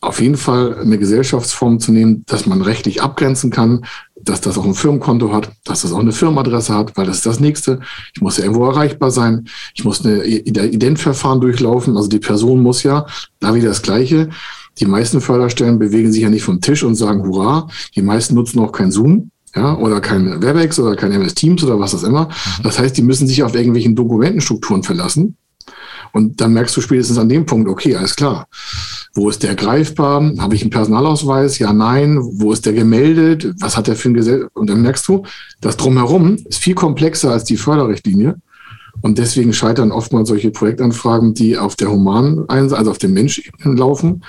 auf 0.00 0.20
jeden 0.20 0.36
Fall 0.36 0.78
eine 0.78 0.98
Gesellschaftsform 0.98 1.80
zu 1.80 1.92
nehmen, 1.92 2.24
dass 2.26 2.46
man 2.46 2.62
rechtlich 2.62 3.02
abgrenzen 3.02 3.50
kann, 3.50 3.84
dass 4.20 4.40
das 4.40 4.58
auch 4.58 4.64
ein 4.64 4.74
Firmenkonto 4.74 5.32
hat, 5.32 5.50
dass 5.64 5.82
das 5.82 5.92
auch 5.92 5.98
eine 5.98 6.12
Firmenadresse 6.12 6.74
hat, 6.74 6.96
weil 6.96 7.06
das 7.06 7.18
ist 7.18 7.26
das 7.26 7.40
Nächste. 7.40 7.80
Ich 8.14 8.20
muss 8.20 8.36
ja 8.36 8.44
irgendwo 8.44 8.66
erreichbar 8.66 9.10
sein. 9.10 9.46
Ich 9.74 9.84
muss 9.84 10.04
eine 10.04 10.24
Identverfahren 10.24 11.40
durchlaufen. 11.40 11.96
Also 11.96 12.08
die 12.08 12.18
Person 12.18 12.62
muss 12.62 12.82
ja, 12.82 13.06
da 13.40 13.54
wieder 13.54 13.68
das 13.68 13.82
Gleiche. 13.82 14.30
Die 14.78 14.86
meisten 14.86 15.20
Förderstellen 15.20 15.78
bewegen 15.78 16.12
sich 16.12 16.22
ja 16.22 16.30
nicht 16.30 16.42
vom 16.42 16.60
Tisch 16.60 16.82
und 16.82 16.96
sagen 16.96 17.22
Hurra. 17.22 17.68
Die 17.94 18.02
meisten 18.02 18.34
nutzen 18.34 18.58
auch 18.60 18.72
kein 18.72 18.90
Zoom. 18.90 19.30
Ja, 19.54 19.76
oder 19.76 20.00
kein 20.00 20.42
Webex 20.42 20.78
oder 20.80 20.96
kein 20.96 21.12
MS 21.12 21.34
Teams 21.34 21.62
oder 21.62 21.78
was 21.78 21.92
das 21.92 22.02
immer. 22.02 22.24
Mhm. 22.24 22.62
Das 22.64 22.78
heißt, 22.78 22.96
die 22.96 23.02
müssen 23.02 23.28
sich 23.28 23.42
auf 23.42 23.54
irgendwelchen 23.54 23.94
Dokumentenstrukturen 23.94 24.82
verlassen. 24.82 25.36
Und 26.12 26.40
dann 26.40 26.52
merkst 26.52 26.76
du 26.76 26.80
spätestens 26.80 27.18
an 27.18 27.28
dem 27.28 27.44
Punkt, 27.44 27.68
okay, 27.68 27.96
alles 27.96 28.14
klar. 28.14 28.46
Wo 29.14 29.28
ist 29.30 29.42
der 29.42 29.54
greifbar? 29.56 30.32
Habe 30.38 30.54
ich 30.54 30.62
einen 30.62 30.70
Personalausweis? 30.70 31.58
Ja, 31.58 31.72
nein. 31.72 32.18
Wo 32.20 32.52
ist 32.52 32.66
der 32.66 32.72
gemeldet? 32.72 33.52
Was 33.60 33.76
hat 33.76 33.88
der 33.88 33.96
für 33.96 34.10
ein 34.10 34.14
Gesetz? 34.14 34.44
Und 34.54 34.70
dann 34.70 34.82
merkst 34.82 35.06
du, 35.08 35.24
das 35.60 35.76
drumherum 35.76 36.36
ist 36.36 36.58
viel 36.58 36.74
komplexer 36.74 37.32
als 37.32 37.44
die 37.44 37.56
Förderrichtlinie. 37.56 38.36
Und 39.02 39.18
deswegen 39.18 39.52
scheitern 39.52 39.92
oftmals 39.92 40.28
solche 40.28 40.50
Projektanfragen, 40.50 41.34
die 41.34 41.58
auf 41.58 41.76
der 41.76 41.90
humanen 41.90 42.48
Einsatz, 42.48 42.78
also 42.78 42.90
auf 42.90 42.98
dem 42.98 43.12
Mensch 43.12 43.50
laufen, 43.62 44.24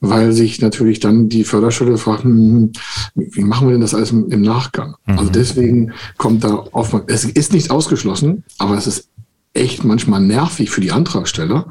weil 0.00 0.32
sich 0.32 0.60
natürlich 0.60 1.00
dann 1.00 1.28
die 1.28 1.44
Förderstelle 1.44 1.98
fragen, 1.98 2.22
hm, 2.22 2.72
wie 3.14 3.44
machen 3.44 3.68
wir 3.68 3.72
denn 3.72 3.80
das 3.80 3.94
alles 3.94 4.12
im, 4.12 4.42
Nachgang? 4.42 4.94
Mhm. 5.06 5.18
Also 5.18 5.30
deswegen 5.32 5.92
kommt 6.18 6.44
da 6.44 6.64
oftmals, 6.72 7.04
es 7.08 7.24
ist 7.24 7.52
nicht 7.52 7.70
ausgeschlossen, 7.70 8.44
aber 8.58 8.76
es 8.76 8.86
ist 8.86 9.08
echt 9.54 9.84
manchmal 9.84 10.20
nervig 10.20 10.70
für 10.70 10.80
die 10.80 10.92
Antragsteller, 10.92 11.66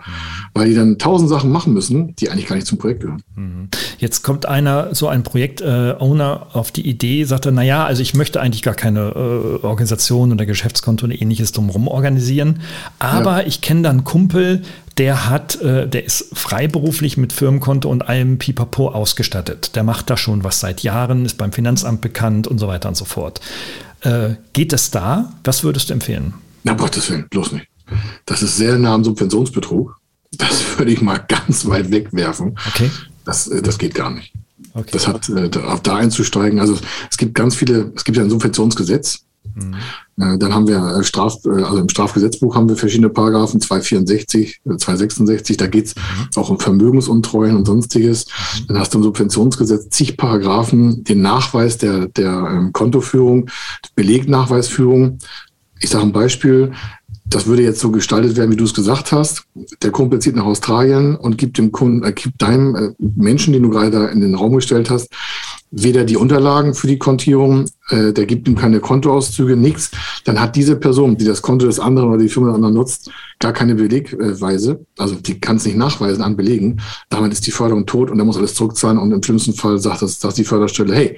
weil 0.53 0.69
die 0.69 0.75
dann 0.75 0.99
tausend 0.99 1.29
Sachen 1.29 1.51
machen 1.51 1.73
müssen, 1.73 2.15
die 2.15 2.29
eigentlich 2.29 2.45
gar 2.45 2.55
nicht 2.55 2.67
zum 2.67 2.77
Projekt 2.77 3.01
gehören. 3.01 3.23
Mhm. 3.35 3.69
Jetzt 3.97 4.21
kommt 4.21 4.45
einer, 4.45 4.93
so 4.93 5.07
ein 5.07 5.23
Projekt-Owner 5.23 6.47
auf 6.53 6.71
die 6.71 6.87
Idee, 6.87 7.23
sagt 7.23 7.47
er, 7.47 7.51
naja, 7.51 7.83
also 7.85 8.03
ich 8.03 8.13
möchte 8.13 8.39
eigentlich 8.39 8.61
gar 8.61 8.75
keine 8.75 9.09
äh, 9.09 9.65
Organisation 9.65 10.31
oder 10.31 10.45
Geschäftskonto 10.45 11.05
und 11.05 11.11
ähnliches 11.11 11.53
drumherum 11.53 11.87
organisieren, 11.87 12.61
aber 12.99 13.41
ja. 13.41 13.47
ich 13.47 13.61
kenne 13.61 13.81
dann 13.81 13.97
einen 13.97 14.03
Kumpel, 14.03 14.61
der 14.99 15.27
hat, 15.27 15.59
äh, 15.61 15.87
der 15.87 16.05
ist 16.05 16.29
freiberuflich 16.33 17.17
mit 17.17 17.33
Firmenkonto 17.33 17.89
und 17.89 18.07
allem 18.07 18.37
Pipapo 18.37 18.89
ausgestattet. 18.89 19.75
Der 19.75 19.83
macht 19.83 20.09
da 20.11 20.17
schon 20.17 20.43
was 20.43 20.59
seit 20.59 20.83
Jahren, 20.83 21.25
ist 21.25 21.37
beim 21.39 21.51
Finanzamt 21.51 22.01
bekannt 22.01 22.47
und 22.47 22.59
so 22.59 22.67
weiter 22.67 22.89
und 22.89 22.95
so 22.95 23.05
fort. 23.05 23.41
Äh, 24.01 24.35
geht 24.53 24.73
es 24.73 24.91
da? 24.91 25.33
Was 25.43 25.63
würdest 25.63 25.89
du 25.89 25.93
empfehlen? 25.93 26.33
Na, 26.63 26.73
Gottes 26.73 27.09
Willen, 27.09 27.27
bloß 27.29 27.53
nicht. 27.53 27.70
Das 28.25 28.41
ist 28.41 28.57
sehr 28.57 28.77
nah 28.77 28.93
am 28.93 29.03
Subventionsbetrug. 29.03 29.97
Das 30.37 30.63
würde 30.77 30.91
ich 30.91 31.01
mal 31.01 31.17
ganz 31.17 31.65
weit 31.67 31.91
wegwerfen. 31.91 32.57
Okay. 32.69 32.89
Das, 33.25 33.47
äh, 33.47 33.61
das 33.61 33.77
geht 33.77 33.95
gar 33.95 34.11
nicht. 34.11 34.33
Okay. 34.73 34.89
Das 34.91 35.07
hat, 35.07 35.29
äh, 35.29 35.49
auf 35.59 35.81
da 35.81 35.95
einzusteigen. 35.95 36.59
Also 36.59 36.77
es 37.09 37.17
gibt 37.17 37.35
ganz 37.35 37.55
viele, 37.55 37.91
es 37.95 38.03
gibt 38.03 38.17
ja 38.17 38.23
ein 38.23 38.29
Subventionsgesetz. 38.29 39.25
Mhm. 39.55 39.75
Äh, 40.17 40.37
dann 40.37 40.53
haben 40.53 40.67
wir 40.67 41.03
Straf, 41.03 41.37
also 41.45 41.77
im 41.77 41.89
Strafgesetzbuch 41.89 42.55
haben 42.55 42.69
wir 42.69 42.75
verschiedene 42.75 43.09
Paragraphen, 43.09 43.59
264, 43.59 44.61
266, 44.77 45.57
da 45.57 45.67
geht 45.67 45.87
es 45.87 45.95
mhm. 45.95 46.01
auch 46.35 46.49
um 46.49 46.59
Vermögensuntreuen 46.59 47.55
und 47.55 47.65
sonstiges. 47.65 48.27
Mhm. 48.27 48.67
Dann 48.67 48.79
hast 48.79 48.93
du 48.93 48.99
im 48.99 49.03
Subventionsgesetz 49.03 49.89
zig 49.89 50.17
Paragraphen, 50.17 51.03
den 51.03 51.21
Nachweis 51.21 51.77
der, 51.77 52.07
der 52.07 52.31
ähm, 52.31 52.71
Kontoführung, 52.73 53.49
Belegnachweisführung. 53.95 55.19
Ich 55.79 55.89
sage 55.89 56.03
ein 56.03 56.11
Beispiel, 56.11 56.73
das 57.31 57.47
würde 57.47 57.63
jetzt 57.63 57.79
so 57.79 57.91
gestaltet 57.91 58.35
werden, 58.35 58.51
wie 58.51 58.57
du 58.57 58.65
es 58.65 58.73
gesagt 58.73 59.13
hast. 59.13 59.45
Der 59.81 59.91
Kumpel 59.91 60.19
zieht 60.19 60.35
nach 60.35 60.45
Australien 60.45 61.15
und 61.15 61.37
gibt 61.37 61.57
dem 61.57 61.71
Kunden, 61.71 62.03
äh, 62.03 62.11
gibt 62.11 62.41
deinem 62.41 62.75
äh, 62.75 62.89
Menschen, 62.99 63.53
den 63.53 63.63
du 63.63 63.69
gerade 63.69 63.89
da 63.89 64.05
in 64.07 64.19
den 64.19 64.35
Raum 64.35 64.53
gestellt 64.53 64.89
hast, 64.89 65.09
weder 65.71 66.03
die 66.03 66.17
Unterlagen 66.17 66.73
für 66.73 66.87
die 66.87 66.99
Kontierung, 66.99 67.65
äh, 67.89 68.11
der 68.11 68.25
gibt 68.25 68.49
ihm 68.49 68.57
keine 68.57 68.81
Kontoauszüge, 68.81 69.55
nichts. 69.55 69.91
Dann 70.25 70.41
hat 70.41 70.57
diese 70.57 70.75
Person, 70.75 71.15
die 71.15 71.23
das 71.23 71.41
Konto 71.41 71.65
des 71.65 71.79
anderen 71.79 72.09
oder 72.09 72.17
die 72.17 72.27
Firma 72.27 72.49
des 72.49 72.55
anderen 72.55 72.75
nutzt, 72.75 73.09
gar 73.39 73.53
keine 73.53 73.75
Belegweise. 73.75 74.85
Also 74.97 75.15
die 75.15 75.39
kann 75.39 75.55
es 75.55 75.65
nicht 75.65 75.77
nachweisen 75.77 76.23
an 76.23 76.35
Belegen. 76.35 76.81
Damit 77.09 77.31
ist 77.31 77.47
die 77.47 77.51
Förderung 77.51 77.85
tot 77.85 78.11
und 78.11 78.19
er 78.19 78.25
muss 78.25 78.37
alles 78.37 78.55
zurückzahlen 78.55 78.97
und 78.97 79.13
im 79.13 79.23
schlimmsten 79.23 79.53
Fall 79.53 79.79
sagt 79.79 80.01
das, 80.01 80.19
sagt 80.19 80.37
die 80.37 80.43
Förderstelle, 80.43 80.93
hey, 80.93 81.17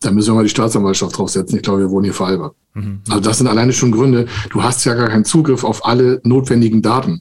da 0.00 0.10
müssen 0.10 0.30
wir 0.30 0.36
mal 0.36 0.44
die 0.44 0.48
Staatsanwaltschaft 0.48 1.18
draufsetzen. 1.18 1.56
Ich 1.56 1.62
glaube, 1.62 1.80
wir 1.80 1.90
wohnen 1.90 2.04
hier 2.04 2.14
veralbert. 2.14 2.54
Mhm. 2.74 3.00
Also 3.08 3.20
das 3.20 3.38
sind 3.38 3.46
alleine 3.48 3.72
schon 3.72 3.90
Gründe. 3.90 4.26
Du 4.50 4.62
hast 4.62 4.84
ja 4.84 4.94
gar 4.94 5.08
keinen 5.08 5.24
Zugriff 5.24 5.64
auf 5.64 5.84
alle 5.84 6.20
notwendigen 6.24 6.82
Daten, 6.82 7.20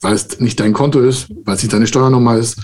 weil 0.00 0.14
es 0.14 0.40
nicht 0.40 0.58
dein 0.60 0.72
Konto 0.72 1.00
ist, 1.00 1.28
weil 1.44 1.56
es 1.56 1.62
nicht 1.62 1.72
deine 1.72 1.86
Steuernummer 1.86 2.36
ist. 2.36 2.58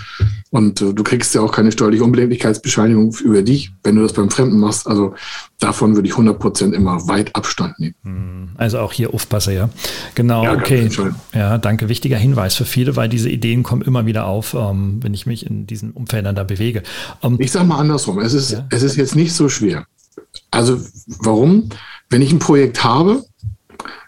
Und 0.51 0.81
äh, 0.81 0.95
du 0.95 1.03
kriegst 1.03 1.35
ja 1.35 1.43
auch 1.43 1.53
keine 1.53 1.71
steuerliche 1.71 2.03
Unbedenklichkeitsbescheinigung 2.05 3.15
über 3.23 3.43
dich, 3.43 3.73
wenn 3.83 3.97
du 3.97 4.03
das 4.03 4.15
beim 4.15 4.31
Fremden 4.31 4.59
machst. 4.59 4.87
Also 4.87 5.15
davon 5.59 5.95
würde 5.95 6.09
ich 6.09 6.15
100 6.15 6.39
Prozent 6.39 6.75
immer 6.75 7.07
weit 7.09 7.35
Abstand 7.37 7.79
nehmen. 7.79 7.95
Mhm. 8.03 8.49
Also 8.57 8.79
auch 8.79 8.93
hier 8.93 9.13
aufpasse, 9.13 9.53
ja. 9.53 9.69
Genau, 10.15 10.45
ja, 10.45 10.55
okay. 10.55 10.89
Ja, 11.35 11.59
danke. 11.59 11.89
Wichtiger 11.91 12.17
Hinweis 12.17 12.55
für 12.55 12.65
viele, 12.65 12.97
weil 12.97 13.09
diese 13.09 13.29
Ideen 13.29 13.63
kommen 13.63 13.83
immer 13.83 14.07
wieder 14.07 14.27
auf, 14.27 14.55
ähm, 14.55 14.99
wenn 15.03 15.13
ich 15.13 15.27
mich 15.27 15.45
in 15.45 15.67
diesen 15.67 15.91
Umfeldern 15.91 16.35
da 16.35 16.45
bewege. 16.45 16.83
Ähm, 17.23 17.37
ich 17.39 17.53
sage 17.53 17.67
mal 17.67 17.79
andersrum. 17.79 18.19
Es 18.21 18.33
ist, 18.33 18.53
ja? 18.53 18.67
es 18.71 18.83
ist 18.83 18.97
jetzt 18.97 19.15
nicht 19.15 19.35
so 19.35 19.49
schwer. 19.51 19.87
Also 20.51 20.81
warum? 21.07 21.69
Wenn 22.09 22.23
ich 22.23 22.33
ein 22.33 22.39
Projekt 22.39 22.83
habe, 22.83 23.25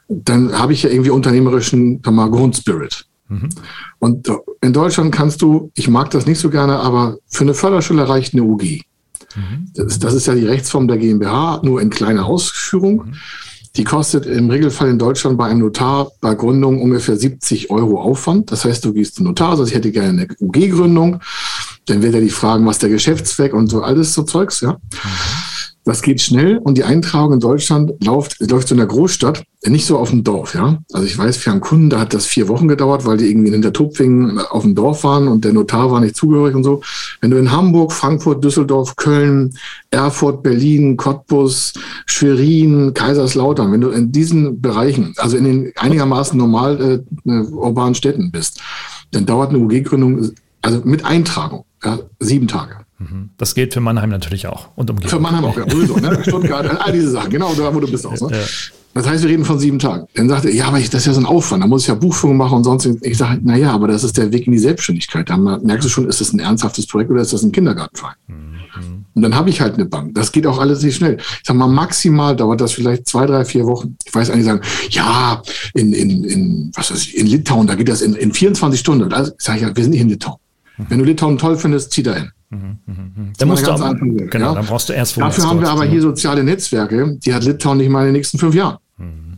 dann 0.09 0.59
habe 0.59 0.73
ich 0.73 0.83
ja 0.83 0.91
irgendwie 0.91 1.11
unternehmerischen 1.11 2.01
mal, 2.07 2.31
Grundspirit. 2.31 3.07
Mhm. 3.29 3.49
Und 3.99 4.29
in 4.61 4.73
Deutschland 4.73 5.12
kannst 5.12 5.43
du, 5.43 5.71
ich 5.75 5.88
mag 5.88 6.11
das 6.11 6.27
nicht 6.27 6.41
so 6.41 6.51
gerne, 6.51 6.79
aber 6.81 7.19
für 7.29 7.45
eine 7.45 7.55
Förderschule 7.55 8.09
reicht 8.09 8.35
eine 8.35 8.43
UG. 8.43 8.83
Mhm. 9.37 9.71
Das, 9.75 9.99
das, 9.99 10.14
ist 10.14 10.27
ja 10.27 10.35
die 10.35 10.47
Rechtsform 10.47 10.88
der 10.88 10.97
GmbH, 10.97 11.61
nur 11.62 11.81
in 11.81 11.91
kleiner 11.91 12.27
Ausführung. 12.27 13.07
Mhm. 13.07 13.14
Die 13.77 13.85
kostet 13.85 14.27
im 14.27 14.51
Regelfall 14.51 14.88
in 14.88 14.99
Deutschland 14.99 15.38
bei 15.38 15.47
einem 15.47 15.61
Notar 15.61 16.11
bei 16.21 16.35
Gründung 16.35 16.83
ungefähr 16.83 17.17
70 17.17 17.71
Euro 17.71 18.01
Aufwand. 18.01 18.51
Das 18.51 18.64
heißt, 18.64 18.85
du 18.85 18.93
gehst 18.93 19.17
zum 19.17 19.27
Notar, 19.27 19.51
also 19.51 19.64
ich 19.64 19.75
hätte 19.75 19.93
gerne 19.93 20.09
eine 20.09 20.29
UG-Gründung. 20.41 21.21
Dann 21.87 22.03
wird 22.03 22.14
er 22.14 22.21
die 22.21 22.31
fragen, 22.31 22.67
was 22.67 22.79
der 22.79 22.88
Geschäftszweck 22.88 23.55
und 23.55 23.69
so 23.69 23.83
alles 23.83 24.14
so 24.14 24.23
Zeugs, 24.23 24.62
ja. 24.62 24.73
Mhm. 24.73 24.79
Das 25.85 26.03
geht 26.03 26.21
schnell 26.21 26.59
und 26.59 26.77
die 26.77 26.85
Eintragung 26.85 27.33
in 27.33 27.41
Deutschland 27.41 27.93
läuft, 28.05 28.38
läuft 28.41 28.69
so 28.69 28.75
in 28.75 28.79
der 28.79 28.87
Großstadt, 28.87 29.45
nicht 29.64 29.87
so 29.87 29.99
auf 29.99 30.11
dem 30.11 30.23
Dorf, 30.23 30.55
ja. 30.55 30.79
Also 30.93 31.07
ich 31.07 31.17
weiß, 31.17 31.38
für 31.38 31.51
einen 31.51 31.61
Kunden, 31.61 31.88
da 31.88 32.01
hat 32.01 32.12
das 32.12 32.27
vier 32.27 32.47
Wochen 32.49 32.69
gedauert, 32.69 33.07
weil 33.07 33.17
die 33.17 33.31
irgendwie 33.31 33.49
in 33.49 33.55
Hintertupfingen 33.55 34.38
auf 34.38 34.62
dem 34.62 34.75
Dorf 34.75 35.03
waren 35.05 35.29
und 35.29 35.45
der 35.45 35.55
Notar 35.55 35.91
war 35.91 36.01
nicht 36.01 36.14
zugehörig 36.14 36.55
und 36.55 36.62
so. 36.62 36.83
Wenn 37.21 37.31
du 37.31 37.38
in 37.38 37.51
Hamburg, 37.51 37.93
Frankfurt, 37.93 38.45
Düsseldorf, 38.45 38.97
Köln, 38.97 39.55
Erfurt, 39.91 40.43
Berlin, 40.43 40.97
Cottbus, 40.97 41.73
Schwerin, 42.07 42.93
Kaiserslautern, 42.93 43.73
wenn 43.73 43.81
du 43.81 43.88
in 43.88 44.12
diesen 44.12 44.61
Bereichen, 44.61 45.14
also 45.17 45.37
in 45.37 45.45
den 45.45 45.73
einigermaßen 45.77 46.38
normal 46.38 47.03
äh, 47.25 47.31
urbanen 47.31 47.95
Städten 47.95 48.31
bist, 48.31 48.61
dann 49.11 49.27
dauert 49.27 49.51
eine 49.51 49.59
UG-Gründung, 49.59 50.33
also 50.61 50.83
mit 50.85 51.05
Eintragung, 51.05 51.64
ja, 51.83 51.99
sieben 52.21 52.47
Tage. 52.47 52.88
Das 53.37 53.55
gilt 53.55 53.75
für 53.75 53.81
Mannheim 53.81 54.11
natürlich 54.11 54.47
auch. 54.49 54.69
Und 54.75 54.91
umgekehrt. 54.91 55.13
Für 55.13 55.21
Mannheim 55.21 55.45
auch, 55.45 55.57
ja, 55.57 55.69
sowieso. 55.71 55.97
Ne? 55.97 56.19
Stuttgart, 56.23 56.81
all 56.81 56.93
diese 56.93 57.11
Sachen, 57.11 57.31
genau, 57.31 57.55
da 57.55 57.73
wo 57.73 57.81
du 57.81 57.91
bist 57.91 58.05
auch. 58.05 58.29
Ne? 58.29 58.37
Ja. 58.37 58.45
Das 58.95 59.07
heißt, 59.07 59.23
wir 59.23 59.31
reden 59.31 59.45
von 59.45 59.59
sieben 59.61 59.79
Tagen. 59.79 60.07
Dann 60.15 60.29
sagt 60.29 60.47
er, 60.47 60.53
ja, 60.53 60.67
aber 60.67 60.81
ich, 60.81 60.91
das 60.91 61.03
ist 61.03 61.07
ja 61.07 61.13
so 61.13 61.21
ein 61.21 61.27
Aufwand, 61.27 61.63
da 61.63 61.69
muss 61.69 61.83
ich 61.83 61.89
ja 61.89 61.95
Buchführung 61.95 62.37
machen 62.37 62.57
und 62.57 62.65
sonst. 62.65 62.87
Ich 63.03 63.17
sage, 63.17 63.41
na 63.45 63.57
ja, 63.57 63.71
aber 63.71 63.87
das 63.87 64.03
ist 64.03 64.17
der 64.17 64.33
Weg 64.33 64.47
in 64.47 64.53
die 64.53 64.59
Selbstständigkeit. 64.59 65.31
Da 65.31 65.37
merkst 65.37 65.85
du 65.85 65.89
schon, 65.89 66.09
ist 66.09 66.21
das 66.21 66.33
ein 66.33 66.41
ernsthaftes 66.41 66.87
Projekt 66.87 67.11
oder 67.11 67.21
ist 67.21 67.33
das 67.33 67.45
ein 67.45 67.53
Kindergartenverein? 67.53 68.17
Mhm. 68.27 69.05
Und 69.15 69.23
dann 69.23 69.35
habe 69.35 69.51
ich 69.51 69.61
halt 69.61 69.75
eine 69.75 69.85
Bank. 69.85 70.15
Das 70.15 70.33
geht 70.33 70.47
auch 70.47 70.59
alles 70.59 70.83
nicht 70.83 70.97
schnell. 70.97 71.17
Ich 71.19 71.47
sage 71.47 71.59
mal, 71.59 71.67
maximal 71.67 72.35
dauert 72.35 72.61
das 72.61 72.73
vielleicht 72.73 73.07
zwei, 73.07 73.27
drei, 73.27 73.45
vier 73.45 73.67
Wochen. 73.67 73.97
Ich 74.05 74.15
weiß 74.15 74.31
eigentlich 74.31 74.47
sagen, 74.47 74.61
ja, 74.91 75.43
in, 75.75 75.93
in, 75.93 76.25
in, 76.25 76.73
was 76.75 76.91
weiß 76.91 77.03
ich, 77.03 77.17
in 77.17 77.27
Litauen, 77.27 77.67
da 77.67 77.75
geht 77.75 77.89
das 77.89 78.01
in, 78.01 78.15
in 78.15 78.33
24 78.33 78.79
Stunden. 78.79 79.13
Also 79.13 79.33
sage 79.39 79.59
ich 79.59 79.65
ja, 79.65 79.77
wir 79.77 79.83
sind 79.83 79.93
nicht 79.93 80.03
in 80.03 80.09
Litauen. 80.09 80.39
Mhm. 80.77 80.87
Wenn 80.89 80.99
du 80.99 81.05
Litauen 81.05 81.39
toll 81.39 81.57
findest, 81.57 81.93
zieh 81.93 82.03
da 82.03 82.15
hin. 82.15 82.31
Mhm, 82.51 82.79
mhm, 82.87 82.95
mhm. 82.95 83.33
Dann, 83.37 83.49
musst 83.49 83.67
du 83.67 83.73
aber, 83.73 84.01
Weg, 84.01 84.31
genau, 84.31 84.47
ja? 84.47 84.55
dann 84.55 84.67
brauchst 84.67 84.89
du 84.89 84.95
erst 84.95 85.19
Dafür 85.19 85.45
haben 85.45 85.61
wir 85.61 85.69
aber 85.69 85.85
hier 85.85 86.01
soziale 86.01 86.43
Netzwerke, 86.43 87.19
die 87.23 87.35
hat 87.35 87.45
Litauen 87.45 87.79
nicht 87.79 87.91
mal 87.91 88.01
in 88.01 88.07
den 88.07 88.15
nächsten 88.15 88.39
fünf 88.39 88.55
Jahren. 88.55 88.79
Mhm. 88.97 89.29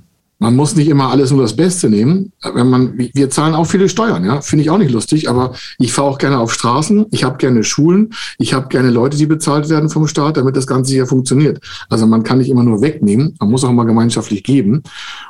Man 0.42 0.56
muss 0.56 0.74
nicht 0.74 0.88
immer 0.88 1.10
alles 1.10 1.30
nur 1.32 1.42
das 1.42 1.54
Beste 1.54 1.90
nehmen. 1.90 2.32
Wenn 2.42 2.70
man, 2.70 2.96
wir 2.96 3.28
zahlen 3.28 3.54
auch 3.54 3.66
viele 3.66 3.90
Steuern, 3.90 4.24
ja, 4.24 4.40
finde 4.40 4.62
ich 4.62 4.70
auch 4.70 4.78
nicht 4.78 4.90
lustig, 4.90 5.28
aber 5.28 5.54
ich 5.76 5.92
fahre 5.92 6.08
auch 6.08 6.16
gerne 6.16 6.38
auf 6.38 6.50
Straßen, 6.50 7.06
ich 7.10 7.24
habe 7.24 7.36
gerne 7.36 7.62
Schulen, 7.62 8.14
ich 8.38 8.54
habe 8.54 8.68
gerne 8.68 8.88
Leute, 8.88 9.18
die 9.18 9.26
bezahlt 9.26 9.68
werden 9.68 9.90
vom 9.90 10.06
Staat, 10.06 10.38
damit 10.38 10.56
das 10.56 10.66
Ganze 10.66 10.94
hier 10.94 11.06
funktioniert. 11.06 11.60
Also 11.90 12.06
man 12.06 12.22
kann 12.22 12.38
nicht 12.38 12.48
immer 12.48 12.64
nur 12.64 12.80
wegnehmen, 12.80 13.36
man 13.38 13.50
muss 13.50 13.64
auch 13.64 13.72
mal 13.72 13.84
gemeinschaftlich 13.84 14.42
geben. 14.42 14.82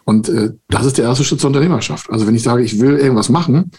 Und 0.04 0.28
äh, 0.28 0.52
das 0.68 0.86
ist 0.86 0.96
der 0.96 1.06
erste 1.06 1.24
Schritt 1.24 1.40
zur 1.40 1.48
Unternehmerschaft. 1.48 2.08
Also 2.08 2.28
wenn 2.28 2.36
ich 2.36 2.44
sage, 2.44 2.62
ich 2.62 2.78
will 2.78 2.96
irgendwas 2.96 3.30
machen, 3.30 3.72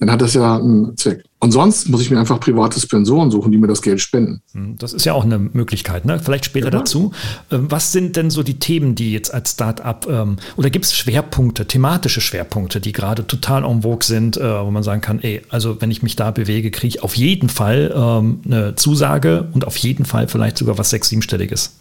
dann 0.00 0.10
hat 0.10 0.20
das 0.20 0.34
ja 0.34 0.56
einen 0.56 0.96
Zweck. 0.96 1.24
Und 1.40 1.52
sonst 1.52 1.88
muss 1.88 2.02
ich 2.02 2.10
mir 2.10 2.18
einfach 2.18 2.40
private 2.40 2.80
Sponsoren 2.80 3.30
suchen, 3.30 3.52
die 3.52 3.58
mir 3.58 3.68
das 3.68 3.82
Geld 3.82 4.00
spenden. 4.00 4.42
Hm, 4.52 4.76
das 4.78 4.92
ist 4.92 5.04
ja 5.04 5.12
auch 5.12 5.24
eine 5.24 5.38
Möglichkeit, 5.38 6.04
ne? 6.04 6.18
Vielleicht 6.18 6.44
später 6.44 6.66
ja. 6.66 6.78
dazu. 6.78 7.12
Ähm, 7.50 7.70
was 7.70 7.92
sind 7.92 8.16
denn 8.16 8.30
so 8.30 8.42
die 8.42 8.58
Themen, 8.58 8.94
die 8.94 9.12
jetzt 9.12 9.32
als 9.32 9.52
Start-up 9.52 10.06
ähm, 10.10 10.36
oder 10.56 10.70
gibt 10.70 10.84
es 10.84 10.94
Schwerpunkte, 10.94 11.66
thematische 11.66 12.20
Schwerpunkte, 12.20 12.80
die 12.80 12.92
gerade 12.92 13.26
total 13.26 13.64
en 13.64 13.82
vogue 13.82 14.04
sind, 14.04 14.36
äh, 14.36 14.64
wo 14.64 14.70
man 14.70 14.82
sagen 14.82 15.00
kann, 15.00 15.20
ey, 15.20 15.42
also 15.48 15.80
wenn 15.80 15.90
ich 15.90 16.02
mich 16.02 16.16
da 16.16 16.32
bewege, 16.32 16.70
kriege 16.70 16.88
ich 16.88 17.02
auf 17.02 17.14
jeden 17.14 17.48
Fall 17.48 17.92
ähm, 17.94 18.40
eine 18.44 18.74
Zusage 18.74 19.48
und 19.52 19.66
auf 19.66 19.76
jeden 19.76 20.04
Fall 20.04 20.28
vielleicht 20.28 20.58
sogar 20.58 20.76
was 20.76 20.90
sechs-, 20.90 21.08
siebenstelliges. 21.08 21.76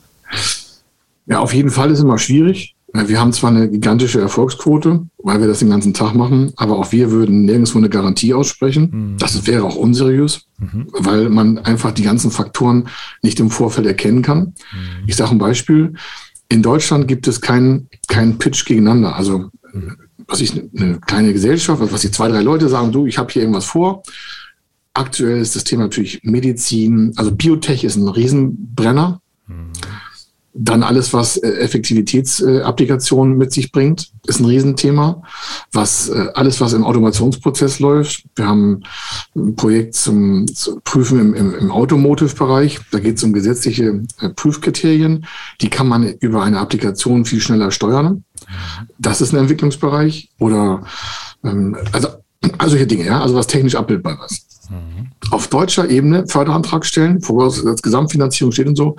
Ja, 1.25 1.39
auf 1.39 1.53
jeden 1.53 1.71
Fall 1.71 1.91
ist 1.91 1.99
immer 1.99 2.17
schwierig. 2.17 2.76
Wir 3.05 3.19
haben 3.19 3.33
zwar 3.33 3.51
eine 3.51 3.69
gigantische 3.69 4.19
Erfolgsquote, 4.19 5.07
weil 5.17 5.39
wir 5.39 5.47
das 5.47 5.59
den 5.59 5.69
ganzen 5.69 5.93
Tag 5.93 6.15
machen, 6.15 6.53
aber 6.55 6.77
auch 6.77 6.91
wir 6.91 7.11
würden 7.11 7.45
nirgendwo 7.45 7.77
eine 7.77 7.89
Garantie 7.89 8.33
aussprechen. 8.33 8.89
Mhm. 8.91 9.17
Das 9.17 9.45
wäre 9.45 9.63
auch 9.63 9.75
unseriös, 9.75 10.47
mhm. 10.59 10.87
weil 10.91 11.29
man 11.29 11.59
einfach 11.59 11.91
die 11.91 12.03
ganzen 12.03 12.31
Faktoren 12.31 12.87
nicht 13.21 13.39
im 13.39 13.49
Vorfeld 13.49 13.87
erkennen 13.87 14.21
kann. 14.21 14.39
Mhm. 14.39 14.53
Ich 15.05 15.15
sage 15.15 15.31
ein 15.31 15.37
Beispiel. 15.37 15.93
In 16.49 16.63
Deutschland 16.63 17.07
gibt 17.07 17.27
es 17.27 17.41
keinen 17.41 17.89
keinen 18.07 18.37
Pitch 18.37 18.65
gegeneinander. 18.65 19.15
Also 19.15 19.49
mhm. 19.73 19.97
was 20.27 20.41
ich 20.41 20.53
eine 20.75 20.99
kleine 20.99 21.33
Gesellschaft, 21.33 21.81
was 21.91 22.01
die 22.01 22.11
zwei, 22.11 22.29
drei 22.29 22.41
Leute 22.41 22.69
sagen, 22.69 22.91
du, 22.91 23.05
ich 23.05 23.17
habe 23.17 23.31
hier 23.31 23.43
irgendwas 23.43 23.65
vor. 23.65 24.03
Aktuell 24.93 25.39
ist 25.39 25.55
das 25.55 25.63
Thema 25.63 25.83
natürlich 25.83 26.21
Medizin, 26.23 27.13
also 27.17 27.31
Biotech 27.31 27.83
ist 27.83 27.97
ein 27.97 28.07
Riesenbrenner. 28.07 29.21
Dann 30.59 30.81
alles, 30.81 31.13
was 31.13 31.37
äh, 31.37 31.49
Effektivitätsapplikationen 31.59 33.37
mit 33.37 33.51
sich 33.51 33.71
bringt, 33.71 34.11
ist 34.25 34.39
ein 34.39 34.45
Riesenthema. 34.45 35.21
Was 35.71 36.09
äh, 36.09 36.29
alles, 36.33 36.59
was 36.59 36.73
im 36.73 36.83
Automationsprozess 36.83 37.79
läuft. 37.79 38.23
Wir 38.35 38.47
haben 38.47 38.81
ein 39.35 39.55
Projekt 39.55 39.93
zum, 39.93 40.47
zum 40.47 40.81
Prüfen 40.83 41.19
im, 41.19 41.33
im, 41.35 41.55
im 41.55 41.71
Automotive-Bereich. 41.71 42.79
Da 42.91 42.99
geht 42.99 43.17
es 43.17 43.23
um 43.23 43.33
gesetzliche 43.33 44.03
äh, 44.19 44.29
Prüfkriterien. 44.29 45.25
Die 45.61 45.69
kann 45.69 45.87
man 45.87 46.07
über 46.07 46.43
eine 46.43 46.59
Applikation 46.59 47.25
viel 47.25 47.39
schneller 47.39 47.69
steuern. 47.69 48.23
Das 48.97 49.21
ist 49.21 49.33
ein 49.33 49.39
Entwicklungsbereich. 49.39 50.29
Oder 50.39 50.83
ähm, 51.43 51.77
also, 51.91 52.09
also 52.57 52.71
solche 52.71 52.87
Dinge, 52.87 53.05
ja, 53.05 53.21
also 53.21 53.35
was 53.35 53.47
technisch 53.47 53.75
abbildbar 53.75 54.25
ist. 54.25 54.69
Mhm. 54.69 55.11
Auf 55.31 55.47
deutscher 55.47 55.89
Ebene 55.89 56.25
Förderantrag 56.27 56.85
stellen, 56.85 57.21
voraus 57.21 57.65
als 57.65 57.81
Gesamtfinanzierung 57.81 58.51
steht 58.51 58.67
und 58.67 58.75
so, 58.75 58.95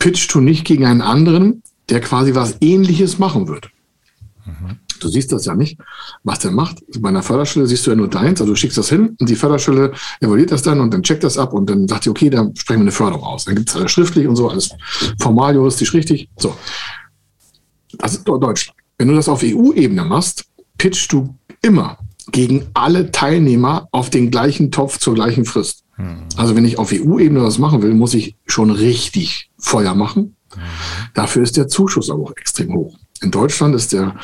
pitchst 0.00 0.34
du 0.34 0.40
nicht 0.40 0.64
gegen 0.64 0.84
einen 0.84 1.02
anderen, 1.02 1.62
der 1.88 2.00
quasi 2.00 2.34
was 2.34 2.56
Ähnliches 2.60 3.20
machen 3.20 3.46
wird. 3.46 3.70
Mhm. 4.44 4.78
Du 4.98 5.08
siehst 5.08 5.32
das 5.32 5.46
ja 5.46 5.54
nicht, 5.54 5.78
was 6.24 6.40
der 6.40 6.50
macht. 6.50 6.82
Bei 6.98 7.08
einer 7.08 7.22
Förderstelle 7.22 7.66
siehst 7.66 7.86
du 7.86 7.90
ja 7.90 7.96
nur 7.96 8.08
deins, 8.08 8.40
also 8.40 8.52
du 8.52 8.56
schickst 8.56 8.76
das 8.76 8.88
hin 8.88 9.16
und 9.18 9.28
die 9.30 9.36
Förderstelle 9.36 9.92
evaluiert 10.20 10.50
das 10.50 10.62
dann 10.62 10.80
und 10.80 10.92
dann 10.92 11.02
checkt 11.02 11.24
das 11.24 11.38
ab 11.38 11.52
und 11.52 11.70
dann 11.70 11.86
sagt 11.86 12.04
die, 12.04 12.10
okay, 12.10 12.28
dann 12.28 12.54
sprechen 12.56 12.80
wir 12.80 12.84
eine 12.84 12.92
Förderung 12.92 13.24
aus. 13.24 13.44
Dann 13.44 13.54
gibt 13.54 13.70
es 13.70 13.76
alles 13.76 13.92
schriftlich 13.92 14.26
und 14.26 14.36
so, 14.36 14.48
alles 14.48 14.70
formal, 15.18 15.54
juristisch 15.54 15.94
richtig. 15.94 16.28
So. 16.36 16.54
Das 17.98 18.12
ist 18.12 18.24
Deutschland. 18.24 18.76
Wenn 18.98 19.08
du 19.08 19.14
das 19.14 19.28
auf 19.28 19.42
EU-Ebene 19.42 20.04
machst, 20.04 20.44
pitchst 20.76 21.12
du 21.12 21.34
immer 21.62 21.98
gegen 22.32 22.66
alle 22.74 23.10
Teilnehmer 23.10 23.88
auf 23.92 24.10
den 24.10 24.30
gleichen 24.30 24.70
Topf 24.70 24.98
zur 24.98 25.14
gleichen 25.14 25.44
Frist. 25.44 25.84
Mhm. 26.00 26.22
Also 26.36 26.56
wenn 26.56 26.64
ich 26.64 26.78
auf 26.78 26.92
EU-Ebene 26.92 27.42
was 27.42 27.58
machen 27.58 27.82
will, 27.82 27.94
muss 27.94 28.14
ich 28.14 28.36
schon 28.46 28.70
richtig 28.70 29.50
Feuer 29.58 29.94
machen. 29.94 30.36
Mhm. 30.54 30.60
Dafür 31.14 31.42
ist 31.42 31.56
der 31.56 31.68
Zuschuss 31.68 32.10
aber 32.10 32.24
auch 32.24 32.36
extrem 32.36 32.74
hoch. 32.74 32.96
In 33.22 33.30
Deutschland 33.30 33.74
ist 33.74 33.92
der 33.92 34.16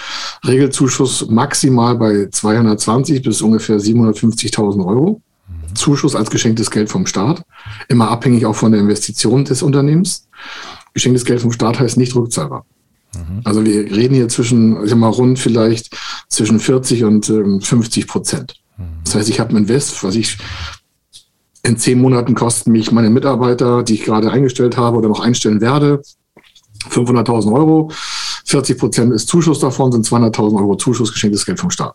Regelzuschuss 0.47 1.29
maximal 1.29 1.97
bei 1.97 2.29
220 2.31 3.23
bis 3.23 3.43
ungefähr 3.43 3.79
750.000 3.79 4.85
Euro. 4.87 5.21
Mhm. 5.49 5.75
Zuschuss 5.75 6.17
als 6.17 6.31
geschenktes 6.31 6.71
Geld 6.71 6.89
vom 6.89 7.07
Staat, 7.07 7.43
immer 7.89 8.11
abhängig 8.11 8.47
auch 8.47 8.57
von 8.57 8.73
der 8.73 8.81
Investition 8.81 9.45
des 9.45 9.63
Unternehmens. 9.63 10.29
Geschenktes 10.95 11.27
Geld 11.27 11.43
vom 11.43 11.53
Staat 11.53 11.79
heißt 11.79 11.99
nicht 11.99 12.15
rückzahlbar. 12.15 12.65
Mhm. 13.15 13.43
Also 13.45 13.65
wir 13.65 13.91
reden 13.91 14.15
hier 14.15 14.29
zwischen, 14.29 14.83
ich 14.83 14.91
sag 14.91 14.99
mal, 14.99 15.09
rund 15.09 15.39
vielleicht 15.39 15.95
zwischen 16.29 16.59
40 16.59 17.05
und 17.05 17.29
ähm, 17.29 17.61
50 17.61 18.07
Prozent. 18.07 18.55
Mhm. 18.79 18.85
Das 19.05 19.15
heißt, 19.15 19.29
ich 19.29 19.41
habe 19.41 19.51
ein 19.51 19.59
Invest, 19.59 20.03
was 20.03 20.15
ich 20.15 20.39
in 21.67 21.77
zehn 21.77 22.01
Monaten 22.01 22.35
kosten 22.35 22.73
mich 22.73 22.93
meine 22.93 23.11
Mitarbeiter, 23.11 23.83
die 23.83 23.95
ich 23.95 24.05
gerade 24.05 24.31
eingestellt 24.31 24.77
habe 24.77 24.97
oder 24.97 25.09
noch 25.09 25.21
einstellen 25.21 25.61
werde, 25.61 26.03
500.000 26.91 27.53
Euro. 27.53 27.91
40 28.45 28.79
Prozent 28.79 29.13
ist 29.13 29.29
Zuschuss 29.29 29.59
davon, 29.59 29.91
sind 29.91 30.07
200.000 30.07 30.57
Euro 30.57 30.77
Zuschuss, 30.77 31.13
geschenktes 31.13 31.45
Geld 31.45 31.59
vom 31.59 31.71
Staat. 31.71 31.95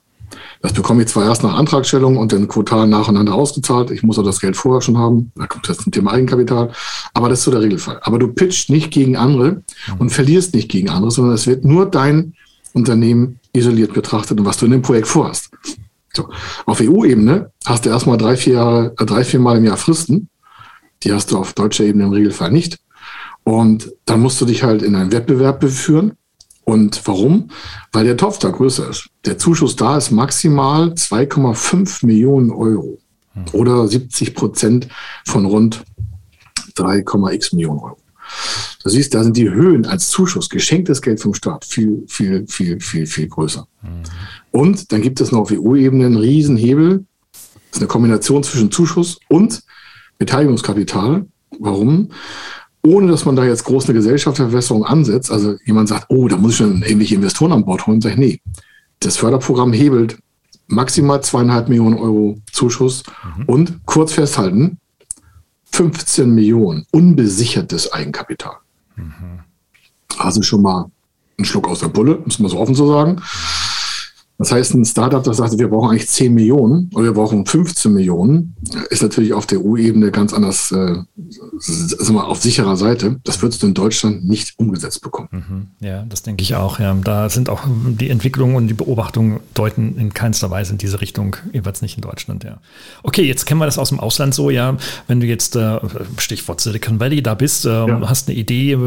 Das 0.62 0.74
bekomme 0.74 1.02
ich 1.02 1.08
zwar 1.08 1.26
erst 1.26 1.44
nach 1.44 1.56
Antragstellung 1.56 2.18
und 2.18 2.32
dann 2.32 2.48
quartal 2.48 2.88
nacheinander 2.88 3.34
ausgezahlt. 3.34 3.92
Ich 3.92 4.04
muss 4.04 4.20
auch 4.20 4.24
das 4.24 4.40
Geld 4.40 4.56
vorher 4.56 4.82
schon 4.82 4.98
haben. 4.98 5.32
Da 5.36 5.48
kommt 5.48 5.68
jetzt 5.68 5.88
ein 5.88 5.92
Thema 5.92 6.12
Eigenkapital. 6.12 6.72
Aber 7.14 7.30
das 7.30 7.40
ist 7.40 7.46
so 7.46 7.52
der 7.52 7.62
Regelfall. 7.62 8.00
Aber 8.04 8.20
du 8.20 8.28
pitchst 8.28 8.70
nicht 8.70 8.92
gegen 8.92 9.18
andere 9.18 9.64
und 9.98 10.12
verlierst 10.12 10.54
nicht 10.54 10.70
gegen 10.70 10.90
andere, 10.90 11.12
sondern 11.12 11.34
es 11.34 11.48
wird 11.48 11.66
nur 11.66 11.86
dein 11.86 12.34
Unternehmen 12.74 13.40
isoliert 13.54 13.94
betrachtet 13.94 14.40
und 14.40 14.46
was 14.46 14.58
du 14.58 14.66
in 14.66 14.72
dem 14.72 14.82
Projekt 14.82 15.08
vorhast. 15.08 15.50
So. 16.14 16.30
Auf 16.66 16.82
EU-Ebene 16.82 17.52
hast 17.66 17.86
du 17.86 17.90
erstmal 17.90 18.18
drei, 18.18 18.36
vier 18.36 18.54
Jahre, 18.54 18.94
äh, 19.00 19.06
drei, 19.06 19.24
vier 19.24 19.40
Mal 19.40 19.58
im 19.58 19.66
Jahr 19.66 19.78
Fristen. 19.78 20.30
Die 21.04 21.14
hast 21.14 21.32
du 21.32 21.38
auf 21.38 21.54
deutscher 21.54 21.84
Ebene 21.84 22.06
im 22.06 22.12
Regelfall 22.12 22.52
nicht. 22.52 22.80
Und 23.44 23.92
dann 24.06 24.22
musst 24.22 24.40
du 24.42 24.46
dich 24.46 24.64
halt 24.64 24.82
in 24.82 24.96
einen 24.96 25.12
Wettbewerb 25.12 25.60
beführen. 25.60 26.14
Und 26.64 27.02
warum? 27.08 27.50
Weil 27.92 28.06
der 28.06 28.18
Topf 28.18 28.38
da 28.38 28.50
größer 28.50 28.90
ist. 28.90 29.10
Der 29.26 29.38
Zuschuss 29.38 29.76
da 29.76 29.98
ist 29.98 30.12
maximal 30.12 30.90
2,5 30.94 32.06
Millionen 32.06 32.52
Euro 32.52 33.00
hm. 33.34 33.46
oder 33.54 33.88
70 33.88 34.36
Prozent 34.36 34.88
von 35.26 35.46
rund 35.46 35.84
3,x 36.76 37.54
Millionen 37.54 37.80
Euro. 37.80 37.98
Du 38.84 38.90
siehst, 38.90 39.14
da 39.14 39.24
sind 39.24 39.38
die 39.38 39.50
Höhen 39.50 39.86
als 39.86 40.10
Zuschuss, 40.10 40.50
geschenktes 40.50 41.02
Geld 41.02 41.20
vom 41.20 41.34
Staat, 41.34 41.66
viel, 41.66 42.04
viel, 42.08 42.46
viel, 42.48 42.80
viel, 42.80 43.06
viel 43.06 43.28
größer. 43.28 43.68
Mhm. 43.82 44.04
Und 44.52 44.92
dann 44.92 45.02
gibt 45.02 45.22
es 45.22 45.32
noch 45.32 45.40
auf 45.40 45.52
EU-Ebene 45.52 46.06
einen 46.06 46.18
Riesenhebel. 46.18 47.06
Das 47.32 47.42
ist 47.74 47.78
eine 47.80 47.88
Kombination 47.88 48.44
zwischen 48.44 48.72
Zuschuss 48.72 49.20
und 49.30 49.64
Beteiligungskapital. 50.18 51.26
Warum? 51.60 52.10
Ohne 52.84 53.12
dass 53.12 53.26
man 53.26 53.36
da 53.36 53.46
jetzt 53.46 53.64
groß 53.64 53.86
eine 53.86 53.94
Gesellschaftsverwässerung 53.94 54.86
ansetzt. 54.86 55.32
Also 55.32 55.56
jemand 55.66 55.88
sagt, 55.90 56.08
oh, 56.10 56.28
da 56.28 56.38
muss 56.38 56.52
ich 56.52 56.58
schon 56.58 56.82
irgendwelche 56.82 57.16
Investoren 57.16 57.54
an 57.54 57.66
Bord 57.66 57.88
holen. 57.88 58.02
Sag 58.02 58.12
ich, 58.12 58.18
nee. 58.18 58.42
Das 59.00 59.18
Förderprogramm 59.18 59.74
hebelt 59.74 60.18
maximal 60.68 61.22
zweieinhalb 61.22 61.70
Millionen 61.70 61.98
Euro 61.98 62.38
Zuschuss 62.52 63.04
mhm. 63.38 63.46
und 63.46 63.86
kurz 63.86 64.14
festhalten, 64.14 64.80
15 65.72 66.34
Millionen 66.34 66.86
unbesichertes 66.92 67.92
Eigenkapital. 67.94 68.56
Mhm. 68.96 69.40
Also 70.18 70.42
schon 70.42 70.62
mal 70.62 70.92
ein 71.38 71.46
Schluck 71.46 71.68
aus 71.68 71.80
der 71.80 71.88
Bulle, 71.88 72.20
muss 72.26 72.40
man 72.40 72.50
so 72.50 72.60
offen 72.60 72.76
so 72.76 72.92
sagen. 72.92 73.22
Das 74.42 74.52
heißt, 74.52 74.74
ein 74.74 74.86
Startup, 74.86 75.24
das 75.24 75.38
sagt, 75.38 75.60
wir 75.60 75.68
brauchen 75.68 75.92
eigentlich 75.92 76.10
10 76.10 76.34
Millionen 76.34 76.90
oder 76.96 77.06
wir 77.06 77.14
brauchen 77.14 77.46
15 77.46 77.94
Millionen, 77.94 78.56
ist 78.90 79.04
natürlich 79.04 79.34
auf 79.34 79.46
der 79.46 79.64
EU-Ebene 79.64 80.10
ganz 80.10 80.34
anders, 80.34 80.72
äh, 80.72 80.96
sagen 81.62 82.16
wir, 82.16 82.28
auf 82.28 82.42
sicherer 82.42 82.76
Seite. 82.76 83.20
Das 83.24 83.42
würdest 83.42 83.62
du 83.62 83.68
in 83.68 83.74
Deutschland 83.74 84.26
nicht 84.26 84.58
umgesetzt 84.58 85.02
bekommen. 85.02 85.30
Mhm. 85.32 85.86
Ja, 85.86 86.04
das 86.04 86.24
denke 86.24 86.44
ich 86.44 86.56
auch. 86.56 86.80
Ja. 86.80 86.94
Da 87.04 87.30
sind 87.30 87.50
auch 87.50 87.62
die 87.68 88.10
Entwicklungen 88.10 88.56
und 88.56 88.68
die 88.68 88.74
Beobachtungen 88.74 89.40
deuten 89.54 89.98
in 89.98 90.14
keinster 90.14 90.50
Weise 90.50 90.74
in 90.74 90.78
diese 90.78 91.02
Richtung, 91.02 91.36
jeweils 91.54 91.82
nicht 91.82 91.98
in 91.98 92.02
Deutschland. 92.02 92.44
Ja. 92.44 92.58
Okay, 93.04 93.24
jetzt 93.24 93.46
kennen 93.46 93.60
wir 93.60 93.66
das 93.66 93.78
aus 93.78 93.90
dem 93.90 94.00
Ausland 94.00 94.34
so, 94.34 94.50
ja. 94.50 94.78
Wenn 95.08 95.20
du 95.20 95.28
jetzt, 95.28 95.56
äh, 95.56 95.80
Stichwort 96.18 96.62
Silicon 96.62 97.00
Valley, 97.00 97.22
da 97.22 97.36
bist, 97.36 97.66
äh, 97.66 97.70
ja. 97.70 98.02
hast 98.10 98.28
eine 98.28 98.38
Idee, 98.38 98.78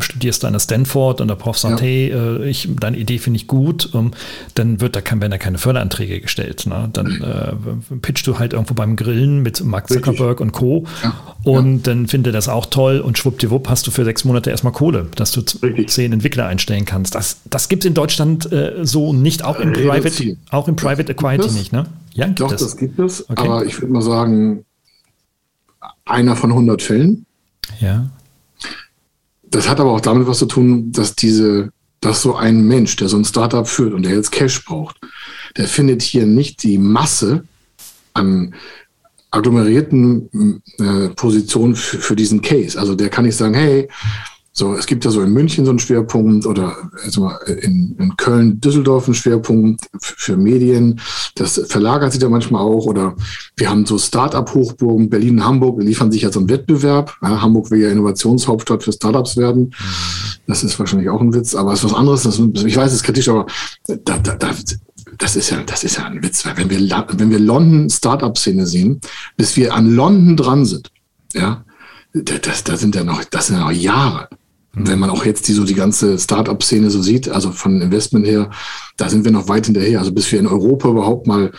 studierst 0.00 0.42
da 0.42 0.46
an 0.48 0.54
der 0.54 0.60
Stanford 0.60 1.20
und 1.20 1.28
der 1.28 1.34
Prof 1.34 1.58
sagt, 1.58 1.80
ja. 1.80 1.86
hey, 1.86 2.10
äh, 2.10 2.48
ich, 2.48 2.68
deine 2.80 2.96
Idee 2.96 3.18
finde 3.18 3.36
ich 3.36 3.46
gut, 3.46 3.90
ähm, 3.94 4.12
dann 4.54 4.80
wird 4.80 4.96
da 4.96 5.00
kann, 5.00 5.20
werden 5.20 5.32
da 5.32 5.38
keine 5.38 5.58
Förderanträge 5.58 6.20
gestellt. 6.20 6.66
Ne? 6.66 6.88
Dann 6.92 7.20
äh, 7.20 7.96
pitchst 7.96 8.26
du 8.26 8.38
halt 8.38 8.52
irgendwo 8.52 8.74
beim 8.74 8.96
Grillen 8.96 9.42
mit 9.42 9.62
Mark 9.64 9.88
Zuckerberg 9.88 10.40
Richtig. 10.40 10.40
und 10.40 10.52
Co. 10.52 10.84
Ja. 11.02 11.14
Und 11.44 11.86
dann 11.86 12.06
findet 12.22 12.36
das 12.36 12.48
auch 12.48 12.66
toll 12.66 13.00
und 13.00 13.18
schwuppdiwupp 13.18 13.68
hast 13.68 13.84
du 13.88 13.90
für 13.90 14.04
sechs 14.04 14.24
Monate 14.24 14.50
erstmal 14.50 14.72
Kohle, 14.72 15.08
dass 15.16 15.32
du 15.32 15.40
Richtig. 15.40 15.90
zehn 15.90 16.12
Entwickler 16.12 16.46
einstellen 16.46 16.84
kannst. 16.84 17.16
Das, 17.16 17.38
das 17.46 17.68
gibt 17.68 17.82
es 17.82 17.88
in 17.88 17.94
Deutschland 17.94 18.52
äh, 18.52 18.84
so 18.84 19.12
nicht, 19.12 19.44
auch 19.44 19.58
im 19.58 19.72
Private, 19.72 20.36
auch 20.50 20.68
im 20.68 20.76
Private 20.76 21.10
Equity 21.10 21.50
nicht, 21.50 21.72
ne? 21.72 21.86
Ja, 22.14 22.26
gibt 22.26 22.38
Doch, 22.38 22.52
es. 22.52 22.60
das 22.60 22.76
gibt 22.76 22.96
es. 23.00 23.28
Okay. 23.28 23.44
Aber 23.44 23.66
ich 23.66 23.80
würde 23.80 23.92
mal 23.92 24.02
sagen, 24.02 24.64
einer 26.04 26.36
von 26.36 26.50
100 26.50 26.80
Fällen. 26.80 27.26
Ja. 27.80 28.08
Das 29.50 29.68
hat 29.68 29.80
aber 29.80 29.90
auch 29.90 30.00
damit 30.00 30.28
was 30.28 30.38
zu 30.38 30.46
tun, 30.46 30.92
dass 30.92 31.16
diese 31.16 31.72
dass 32.00 32.22
so 32.22 32.36
ein 32.36 32.62
Mensch, 32.62 32.96
der 32.96 33.08
so 33.08 33.16
ein 33.16 33.24
Startup 33.24 33.66
führt 33.66 33.94
und 33.94 34.04
der 34.04 34.14
jetzt 34.14 34.30
Cash 34.32 34.64
braucht, 34.64 35.00
der 35.56 35.66
findet 35.66 36.02
hier 36.02 36.26
nicht 36.26 36.62
die 36.62 36.78
Masse 36.78 37.44
an 38.14 38.54
agglomerierten 39.32 40.60
äh, 40.78 41.08
Positionen 41.16 41.74
für, 41.74 42.14
diesen 42.14 42.42
Case. 42.42 42.78
Also 42.78 42.94
der 42.94 43.08
kann 43.08 43.24
nicht 43.24 43.36
sagen, 43.36 43.54
hey, 43.54 43.88
So, 44.54 44.74
es 44.74 44.84
gibt 44.84 45.02
ja 45.06 45.10
so 45.10 45.22
in 45.22 45.32
München 45.32 45.64
so 45.64 45.70
einen 45.70 45.78
Schwerpunkt 45.78 46.44
oder 46.44 46.76
also 47.02 47.30
in, 47.46 47.96
in 47.98 48.16
Köln, 48.18 48.60
Düsseldorf 48.60 49.06
einen 49.06 49.14
Schwerpunkt 49.14 49.86
für 49.98 50.36
Medien. 50.36 51.00
Das 51.36 51.58
verlagert 51.68 52.12
sich 52.12 52.20
da 52.20 52.28
manchmal 52.28 52.60
auch. 52.60 52.84
Oder 52.84 53.16
wir 53.56 53.70
haben 53.70 53.86
so 53.86 53.96
Start-up-Hochburgen, 53.96 55.08
Berlin 55.08 55.42
Hamburg 55.42 55.82
liefern 55.82 56.12
sich 56.12 56.22
ja 56.22 56.30
so 56.30 56.40
einen 56.40 56.50
Wettbewerb. 56.50 57.16
Ja, 57.22 57.40
Hamburg 57.40 57.70
will 57.70 57.80
ja 57.80 57.88
Innovationshauptstadt 57.88 58.82
für 58.82 58.92
Startups 58.92 59.38
werden. 59.38 59.74
Das 60.46 60.62
ist 60.62 60.78
wahrscheinlich 60.78 61.08
auch 61.08 61.22
ein 61.22 61.32
Witz, 61.32 61.54
aber 61.54 61.72
es 61.72 61.78
ist 61.78 61.90
was 61.90 61.94
anderes. 61.94 62.24
Das, 62.24 62.38
ich 62.38 62.76
weiß, 62.76 62.88
es 62.88 62.96
ist 62.96 63.04
kritisch, 63.04 63.30
aber 63.30 63.46
da, 63.86 64.18
da, 64.18 64.34
da, 64.36 64.50
das 65.18 65.36
ist 65.36 65.50
ja, 65.50 65.62
das 65.62 65.84
ist 65.84 65.96
ja 65.96 66.04
ein 66.04 66.22
Witz. 66.22 66.44
Wenn 66.44 66.70
wir, 66.70 67.06
wenn 67.12 67.30
wir 67.30 67.38
London 67.38 67.90
Startup-Szene 67.90 68.66
sehen, 68.66 69.00
bis 69.36 69.56
wir 69.56 69.74
an 69.74 69.94
London 69.94 70.36
dran 70.36 70.64
sind, 70.64 70.90
ja, 71.34 71.64
das, 72.12 72.64
das 72.64 72.80
sind 72.80 72.94
ja 72.94 73.04
noch, 73.04 73.24
das 73.24 73.46
sind 73.46 73.56
ja 73.56 73.64
noch 73.64 73.72
Jahre. 73.72 74.28
Und 74.74 74.88
wenn 74.88 74.98
man 74.98 75.10
auch 75.10 75.24
jetzt 75.24 75.48
die 75.48 75.52
so 75.52 75.64
die 75.64 75.74
ganze 75.74 76.18
Startup-Szene 76.18 76.90
so 76.90 77.02
sieht, 77.02 77.28
also 77.28 77.52
von 77.52 77.80
Investment 77.82 78.26
her, 78.26 78.50
da 78.96 79.08
sind 79.10 79.24
wir 79.24 79.32
noch 79.32 79.48
weit 79.48 79.66
hinterher. 79.66 79.98
Also 79.98 80.12
bis 80.12 80.32
wir 80.32 80.38
in 80.38 80.46
Europa 80.46 80.88
überhaupt 80.88 81.26
mal 81.26 81.52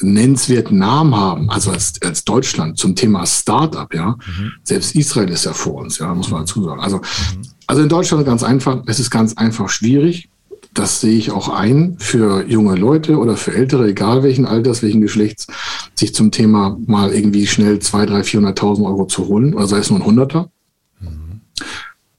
nennenswerten 0.00 0.78
Namen 0.78 1.14
haben, 1.14 1.50
also 1.50 1.70
als, 1.70 1.94
als 2.02 2.24
Deutschland 2.24 2.78
zum 2.78 2.94
Thema 2.96 3.26
Startup, 3.26 3.92
ja. 3.94 4.16
Mhm. 4.26 4.52
Selbst 4.64 4.94
Israel 4.94 5.30
ist 5.30 5.44
ja 5.44 5.52
vor 5.52 5.74
uns, 5.74 5.98
ja, 5.98 6.12
muss 6.14 6.30
man 6.30 6.40
dazu 6.40 6.62
sagen. 6.62 6.80
Also, 6.80 6.98
mhm. 6.98 7.42
also 7.66 7.82
in 7.82 7.88
Deutschland 7.88 8.24
ganz 8.26 8.42
einfach, 8.42 8.82
es 8.86 9.00
ist 9.00 9.10
ganz 9.10 9.34
einfach 9.34 9.68
schwierig. 9.68 10.28
Das 10.74 11.00
sehe 11.00 11.18
ich 11.18 11.30
auch 11.30 11.48
ein 11.48 11.96
für 11.98 12.46
junge 12.46 12.76
Leute 12.76 13.18
oder 13.18 13.36
für 13.36 13.54
Ältere, 13.54 13.88
egal 13.88 14.22
welchen 14.22 14.46
Alters, 14.46 14.82
welchen 14.82 15.02
Geschlechts, 15.02 15.46
sich 15.94 16.14
zum 16.14 16.30
Thema 16.30 16.78
mal 16.86 17.12
irgendwie 17.12 17.46
schnell 17.46 17.78
zwei, 17.80 18.06
drei, 18.06 18.20
400.000 18.20 18.84
Euro 18.86 19.06
zu 19.06 19.26
holen, 19.28 19.54
oder 19.54 19.66
sei 19.66 19.78
es 19.78 19.90
nur 19.90 20.00
ein 20.00 20.06
Hunderter. 20.06 20.50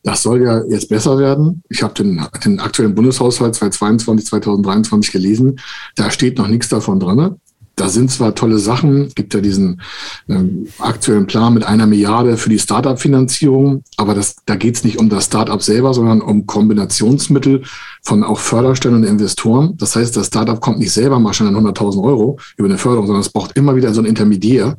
Das 0.04 0.22
soll 0.22 0.43
ja 0.43 0.62
jetzt 0.66 0.89
besser 0.89 1.18
werden. 1.18 1.64
Ich 1.70 1.82
habe 1.82 1.93
den, 1.93 2.22
den 2.43 2.60
aktuellen 2.60 2.93
Bundeshaushalt 2.93 3.56
2022, 3.56 4.28
2023 4.28 5.14
gelesen. 5.14 5.60
Da 5.95 6.12
steht 6.12 6.38
noch 6.38 6.49
nichts 6.49 6.68
davon 6.68 6.99
drin. 6.99 7.36
Da 7.76 7.89
sind 7.89 8.11
zwar 8.11 8.36
tolle 8.36 8.59
Sachen, 8.59 9.09
gibt 9.15 9.34
ja 9.34 9.41
diesen 9.41 9.82
ähm, 10.30 10.67
aktuellen 10.78 11.26
Plan 11.26 11.53
mit 11.53 11.63
einer 11.63 11.88
Milliarde 11.88 12.38
für 12.38 12.49
die 12.49 12.59
Startup-Finanzierung, 12.59 13.84
aber 13.97 14.13
das, 14.13 14.36
da 14.45 14.55
geht 14.55 14.76
es 14.76 14.84
nicht 14.84 14.99
um 14.99 15.09
das 15.09 15.26
Startup 15.26 15.61
selber, 15.61 15.93
sondern 15.93 16.21
um 16.21 16.45
Kombinationsmittel 16.45 17.63
von 18.03 18.24
auch 18.24 18.39
Förderstellen 18.39 18.95
und 18.95 19.03
Investoren. 19.03 19.76
Das 19.78 19.95
heißt, 19.95 20.15
das 20.15 20.28
Startup 20.28 20.61
kommt 20.61 20.80
nicht 20.80 20.91
selber 20.91 21.19
mal 21.19 21.34
schon 21.34 21.47
an 21.47 21.55
100.000 21.55 22.03
Euro 22.03 22.38
über 22.57 22.67
eine 22.67 22.78
Förderung, 22.78 23.07
sondern 23.07 23.21
es 23.21 23.30
braucht 23.30 23.57
immer 23.57 23.76
wieder 23.76 23.93
so 23.93 24.01
ein 24.01 24.05
Intermediär. 24.05 24.67
Mhm. 24.67 24.78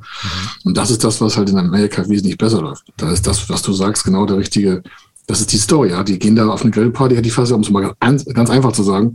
Und 0.65 0.77
das 0.77 0.91
ist 0.91 1.03
das, 1.03 1.21
was 1.21 1.37
halt 1.37 1.51
in 1.51 1.59
Amerika 1.59 2.09
wesentlich 2.09 2.39
besser 2.39 2.63
läuft. 2.63 2.85
Da 2.97 3.11
ist 3.11 3.27
das, 3.27 3.49
was 3.49 3.63
du 3.63 3.73
sagst, 3.73 4.05
genau 4.05 4.25
der 4.27 4.37
richtige 4.37 4.83
das 5.27 5.41
ist 5.41 5.53
die 5.53 5.59
Story, 5.59 5.91
ja. 5.91 6.03
Die 6.03 6.19
gehen 6.19 6.37
da 6.37 6.49
auf 6.49 6.63
eine 6.63 6.71
Grillparty, 6.71 7.15
ich 7.15 7.33
fast, 7.33 7.53
um 7.53 7.63
es 7.63 7.71
mal 7.71 7.95
ganz, 8.01 8.25
ganz 8.27 8.51
einfach 8.51 8.73
zu 8.73 8.83
sagen, 8.83 9.15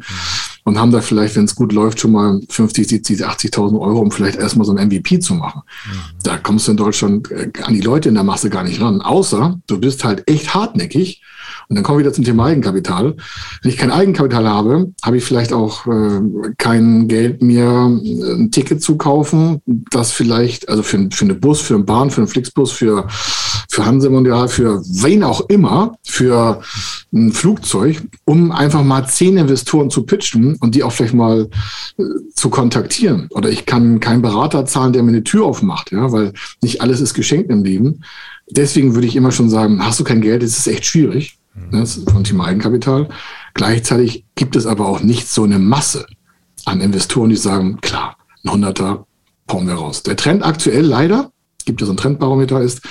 und 0.64 0.80
haben 0.80 0.92
da 0.92 1.02
vielleicht, 1.02 1.36
wenn 1.36 1.46
es 1.46 1.56
gut 1.56 1.72
läuft, 1.72 2.00
schon 2.00 2.12
mal 2.12 2.40
50, 2.50 2.88
70, 2.88 3.26
80.000 3.26 3.80
Euro, 3.80 4.00
um 4.00 4.12
vielleicht 4.12 4.38
erstmal 4.38 4.66
so 4.66 4.76
ein 4.76 4.88
MVP 4.88 5.20
zu 5.20 5.34
machen. 5.36 5.62
Mhm. 5.86 6.00
Da 6.24 6.38
kommst 6.38 6.68
du 6.68 6.72
in 6.72 6.78
Deutschland 6.78 7.32
äh, 7.32 7.52
an 7.64 7.74
die 7.74 7.82
Leute 7.82 8.10
in 8.10 8.16
der 8.16 8.24
Masse 8.24 8.50
gar 8.50 8.64
nicht 8.64 8.82
ran. 8.82 9.02
Außer 9.02 9.60
du 9.68 9.80
bist 9.80 10.04
halt 10.04 10.30
echt 10.30 10.54
hartneckig 10.54 11.22
und 11.70 11.76
dann 11.76 11.84
kommen 11.84 12.00
wir 12.00 12.06
wieder 12.06 12.14
zum 12.14 12.26
Thema 12.26 12.46
Eigenkapital. 12.46 13.16
Wenn 13.62 13.72
ich 13.72 13.78
kein 13.78 13.92
Eigenkapital 13.92 14.50
habe, 14.50 14.92
habe 15.04 15.18
ich 15.18 15.24
vielleicht 15.24 15.54
auch 15.54 15.86
äh, 15.86 16.20
kein 16.58 17.08
Geld, 17.08 17.44
mir 17.44 17.62
äh, 18.04 18.34
ein 18.34 18.50
Ticket 18.50 18.82
zu 18.82 18.98
kaufen, 18.98 19.62
das 19.92 20.12
vielleicht, 20.12 20.68
also 20.68 20.82
für, 20.82 21.10
für 21.12 21.26
eine 21.26 21.36
Bus, 21.36 21.62
für 21.62 21.76
einen 21.76 21.86
Bahn, 21.86 22.10
für 22.10 22.22
einen 22.22 22.28
Flixbus, 22.28 22.72
für, 22.72 23.06
für 23.70 23.86
Hansemondial, 23.86 24.48
für 24.48 24.82
wen 24.82 25.24
auch 25.24 25.48
immer, 25.48 25.96
für 26.04 26.62
ein 27.14 27.32
Flugzeug, 27.34 28.02
um 28.26 28.52
einfach 28.52 28.84
mal 28.84 29.08
zehn 29.08 29.38
Investoren 29.38 29.92
zu 29.92 30.08
pitchen 30.08 30.56
und 30.56 30.74
die 30.74 30.82
auch 30.82 30.92
vielleicht 30.92 31.14
mal 31.14 31.50
äh, 32.00 32.04
zu 32.34 32.50
kontaktieren. 32.50 33.28
Oder 33.30 33.50
ich 33.52 33.68
kann 33.68 34.00
keinen 34.00 34.24
Berater 34.24 34.66
zahlen, 34.66 34.94
der 34.94 35.04
mir 35.04 35.12
eine 35.12 35.24
Tür 35.24 35.46
aufmacht, 35.46 35.92
ja, 35.92 36.12
weil 36.12 36.34
nicht 36.64 36.82
alles 36.82 37.00
ist 37.00 37.14
geschenkt 37.14 37.52
im 37.52 37.64
Leben. 37.64 38.02
Deswegen 38.50 38.96
würde 38.96 39.06
ich 39.06 39.16
immer 39.16 39.32
schon 39.32 39.52
sagen, 39.52 39.86
hast 39.86 40.00
du 40.00 40.04
kein 40.04 40.22
Geld, 40.22 40.42
ist 40.42 40.58
es 40.58 40.66
echt 40.66 40.84
schwierig. 40.84 41.39
Ne, 41.54 41.86
vom 41.86 42.24
Thema 42.24 42.46
Eigenkapital. 42.46 43.10
Gleichzeitig 43.54 44.26
gibt 44.36 44.56
es 44.56 44.66
aber 44.66 44.88
auch 44.88 45.02
nicht 45.02 45.28
so 45.28 45.44
eine 45.44 45.60
Masse 45.60 46.06
an 46.66 46.82
Investoren, 46.82 47.30
die 47.30 47.36
sagen, 47.36 47.80
klar, 47.82 48.18
ein 48.44 48.52
Hunderter 48.52 49.06
brauchen 49.48 49.68
wir 49.68 49.76
raus. 49.76 50.04
Der 50.04 50.16
Trend 50.16 50.44
aktuell 50.44 50.86
leider, 50.86 51.32
gibt 51.66 51.82
ja 51.82 51.88
so 51.88 51.94
ein 51.94 51.98
Trendbarometer, 51.98 52.62
ist, 52.62 52.82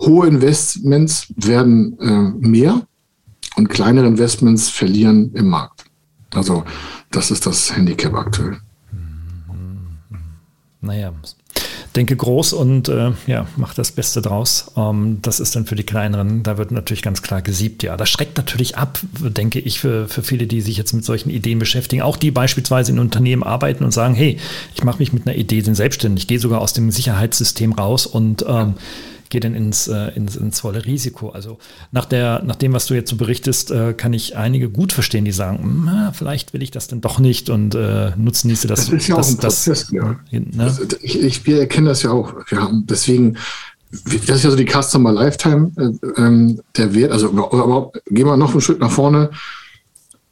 hohe 0.00 0.26
Investments 0.26 1.32
werden 1.36 1.98
äh, 2.00 2.48
mehr 2.48 2.86
und 3.56 3.68
kleinere 3.68 4.06
Investments 4.06 4.68
verlieren 4.68 5.32
im 5.34 5.48
Markt. 5.48 5.84
Also 6.34 6.64
das 7.10 7.30
ist 7.30 7.46
das 7.46 7.74
Handicap 7.74 8.14
aktuell. 8.14 8.58
Naja, 10.80 11.12
denke 11.96 12.16
groß 12.16 12.52
und 12.52 12.88
äh, 12.88 13.12
ja, 13.26 13.46
mach 13.56 13.74
das 13.74 13.92
Beste 13.92 14.22
draus. 14.22 14.72
Ähm, 14.76 15.18
das 15.22 15.40
ist 15.40 15.56
dann 15.56 15.66
für 15.66 15.74
die 15.74 15.82
kleineren, 15.84 16.42
da 16.42 16.58
wird 16.58 16.70
natürlich 16.70 17.02
ganz 17.02 17.22
klar 17.22 17.42
gesiebt. 17.42 17.82
Ja, 17.82 17.96
das 17.96 18.08
schreckt 18.08 18.36
natürlich 18.36 18.76
ab, 18.76 18.98
denke 19.20 19.58
ich, 19.58 19.80
für, 19.80 20.08
für 20.08 20.22
viele, 20.22 20.46
die 20.46 20.60
sich 20.60 20.76
jetzt 20.76 20.92
mit 20.92 21.04
solchen 21.04 21.30
Ideen 21.30 21.58
beschäftigen. 21.58 22.02
Auch 22.02 22.16
die 22.16 22.30
beispielsweise 22.30 22.92
in 22.92 22.98
Unternehmen 22.98 23.42
arbeiten 23.42 23.84
und 23.84 23.92
sagen, 23.92 24.14
hey, 24.14 24.38
ich 24.74 24.84
mache 24.84 24.98
mich 24.98 25.12
mit 25.12 25.26
einer 25.26 25.36
Idee 25.36 25.62
selbstständig, 25.62 26.26
gehe 26.26 26.38
sogar 26.38 26.60
aus 26.60 26.72
dem 26.72 26.90
Sicherheitssystem 26.90 27.72
raus 27.72 28.06
und 28.06 28.44
ähm, 28.48 28.74
gehe 29.32 29.40
dann 29.40 29.54
ins, 29.54 29.88
äh, 29.88 30.08
ins, 30.14 30.36
ins 30.36 30.60
volle 30.60 30.84
Risiko. 30.84 31.30
Also 31.30 31.56
nach, 31.90 32.04
der, 32.04 32.42
nach 32.44 32.56
dem, 32.56 32.74
was 32.74 32.84
du 32.84 32.94
jetzt 32.94 33.08
so 33.08 33.16
berichtest, 33.16 33.70
äh, 33.70 33.94
kann 33.94 34.12
ich 34.12 34.36
einige 34.36 34.68
gut 34.68 34.92
verstehen, 34.92 35.24
die 35.24 35.32
sagen, 35.32 35.62
hm, 35.62 35.82
na, 35.86 36.12
vielleicht 36.12 36.52
will 36.52 36.62
ich 36.62 36.70
das 36.70 36.86
dann 36.86 37.00
doch 37.00 37.18
nicht 37.18 37.48
und 37.48 37.74
äh, 37.74 38.12
nutzen 38.16 38.50
diese 38.50 38.68
das. 38.68 38.86
Das 38.86 38.92
ist 38.92 39.08
ja 39.08 39.16
das, 39.16 39.26
auch 39.26 39.30
ein 39.32 39.38
Prozess, 39.38 39.90
ja. 39.90 40.20
Ne? 40.30 40.50
Also 40.58 40.82
ich, 41.00 41.18
ich, 41.18 41.46
wir 41.46 41.60
erkennen 41.60 41.86
das 41.86 42.02
ja 42.02 42.10
auch. 42.10 42.34
Wir 42.48 42.60
haben 42.60 42.86
deswegen 42.86 43.38
das 44.26 44.36
ist 44.36 44.44
ja 44.44 44.50
so 44.50 44.56
die 44.56 44.66
Customer 44.66 45.12
Lifetime, 45.12 45.70
äh, 45.78 46.20
ähm, 46.20 46.60
der 46.76 46.94
Wert, 46.94 47.12
also 47.12 47.28
überhaupt, 47.28 48.02
gehen 48.06 48.26
wir 48.26 48.36
noch 48.36 48.54
ein 48.54 48.60
Stück 48.60 48.80
nach 48.80 48.90
vorne 48.90 49.30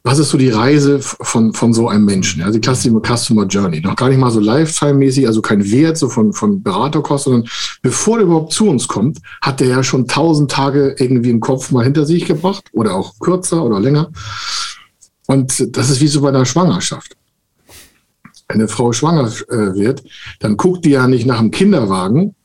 was 0.03 0.17
ist 0.17 0.29
so 0.29 0.37
die 0.37 0.49
Reise 0.49 0.99
von, 0.99 1.53
von 1.53 1.73
so 1.73 1.87
einem 1.87 2.05
Menschen? 2.05 2.41
Ja? 2.41 2.49
Die 2.49 2.59
klassische 2.59 2.99
Customer 2.99 3.45
Journey. 3.45 3.81
Noch 3.81 3.95
gar 3.95 4.09
nicht 4.09 4.17
mal 4.17 4.31
so 4.31 4.39
Lifetime-mäßig, 4.39 5.27
also 5.27 5.41
kein 5.41 5.69
Wert 5.69 5.97
so 5.97 6.09
von, 6.09 6.33
von 6.33 6.63
Beraterkosten, 6.63 7.33
sondern 7.33 7.49
bevor 7.81 8.17
er 8.17 8.23
überhaupt 8.23 8.53
zu 8.53 8.67
uns 8.67 8.87
kommt, 8.87 9.19
hat 9.41 9.59
der 9.59 9.67
ja 9.67 9.83
schon 9.83 10.07
tausend 10.07 10.49
Tage 10.49 10.95
irgendwie 10.97 11.29
im 11.29 11.39
Kopf 11.39 11.71
mal 11.71 11.83
hinter 11.83 12.05
sich 12.05 12.25
gebracht 12.25 12.65
oder 12.73 12.95
auch 12.95 13.19
kürzer 13.19 13.63
oder 13.63 13.79
länger. 13.79 14.11
Und 15.27 15.77
das 15.77 15.89
ist 15.89 16.01
wie 16.01 16.07
so 16.07 16.21
bei 16.21 16.29
einer 16.29 16.45
Schwangerschaft. 16.45 17.15
Wenn 18.47 18.59
eine 18.59 18.67
Frau 18.67 18.91
schwanger 18.91 19.31
äh, 19.49 19.75
wird, 19.75 20.03
dann 20.39 20.57
guckt 20.57 20.83
die 20.83 20.89
ja 20.89 21.07
nicht 21.07 21.25
nach 21.25 21.39
dem 21.39 21.51
Kinderwagen, 21.51 22.35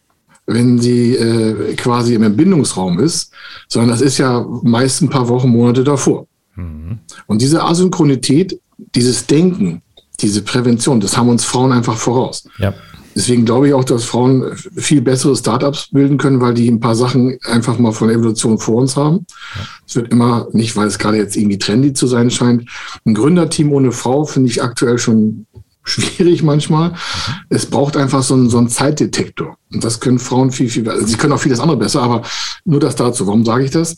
wenn 0.46 0.78
sie 0.78 1.16
äh, 1.16 1.74
quasi 1.74 2.14
im 2.14 2.22
Entbindungsraum 2.22 3.00
ist, 3.00 3.32
sondern 3.66 3.90
das 3.90 4.02
ist 4.02 4.18
ja 4.18 4.46
meist 4.62 5.02
ein 5.02 5.08
paar 5.08 5.28
Wochen, 5.28 5.48
Monate 5.48 5.82
davor. 5.82 6.28
Mhm. 6.56 6.98
Und 7.26 7.42
diese 7.42 7.62
Asynchronität, 7.62 8.60
dieses 8.94 9.26
Denken, 9.26 9.82
diese 10.20 10.42
Prävention, 10.42 11.00
das 11.00 11.16
haben 11.16 11.28
uns 11.28 11.44
Frauen 11.44 11.72
einfach 11.72 11.96
voraus. 11.96 12.48
Ja. 12.58 12.74
Deswegen 13.16 13.46
glaube 13.46 13.68
ich 13.68 13.74
auch, 13.74 13.84
dass 13.84 14.04
Frauen 14.04 14.54
viel 14.76 15.00
bessere 15.00 15.34
Startups 15.34 15.88
bilden 15.90 16.18
können, 16.18 16.42
weil 16.42 16.52
die 16.52 16.68
ein 16.68 16.80
paar 16.80 16.94
Sachen 16.94 17.38
einfach 17.44 17.78
mal 17.78 17.92
von 17.92 18.10
Evolution 18.10 18.58
vor 18.58 18.76
uns 18.76 18.94
haben. 18.94 19.24
Es 19.86 19.96
wird 19.96 20.12
immer, 20.12 20.48
nicht 20.52 20.76
weil 20.76 20.86
es 20.86 20.98
gerade 20.98 21.16
jetzt 21.16 21.34
irgendwie 21.34 21.56
trendy 21.56 21.94
zu 21.94 22.06
sein 22.06 22.30
scheint, 22.30 22.68
ein 23.06 23.14
Gründerteam 23.14 23.72
ohne 23.72 23.90
Frau 23.90 24.26
finde 24.26 24.50
ich 24.50 24.62
aktuell 24.62 24.98
schon 24.98 25.46
schwierig 25.82 26.42
manchmal. 26.42 26.92
Es 27.48 27.64
braucht 27.64 27.96
einfach 27.96 28.22
so 28.22 28.34
einen, 28.34 28.50
so 28.50 28.58
einen 28.58 28.68
Zeitdetektor. 28.68 29.56
Und 29.72 29.82
das 29.82 30.00
können 30.00 30.18
Frauen 30.18 30.50
viel, 30.50 30.68
viel 30.68 30.82
besser. 30.82 30.96
Also 30.96 31.06
sie 31.06 31.16
können 31.16 31.32
auch 31.32 31.40
vieles 31.40 31.60
andere 31.60 31.78
besser, 31.78 32.02
aber 32.02 32.22
nur 32.66 32.80
das 32.80 32.96
dazu. 32.96 33.26
Warum 33.26 33.46
sage 33.46 33.64
ich 33.64 33.70
das? 33.70 33.96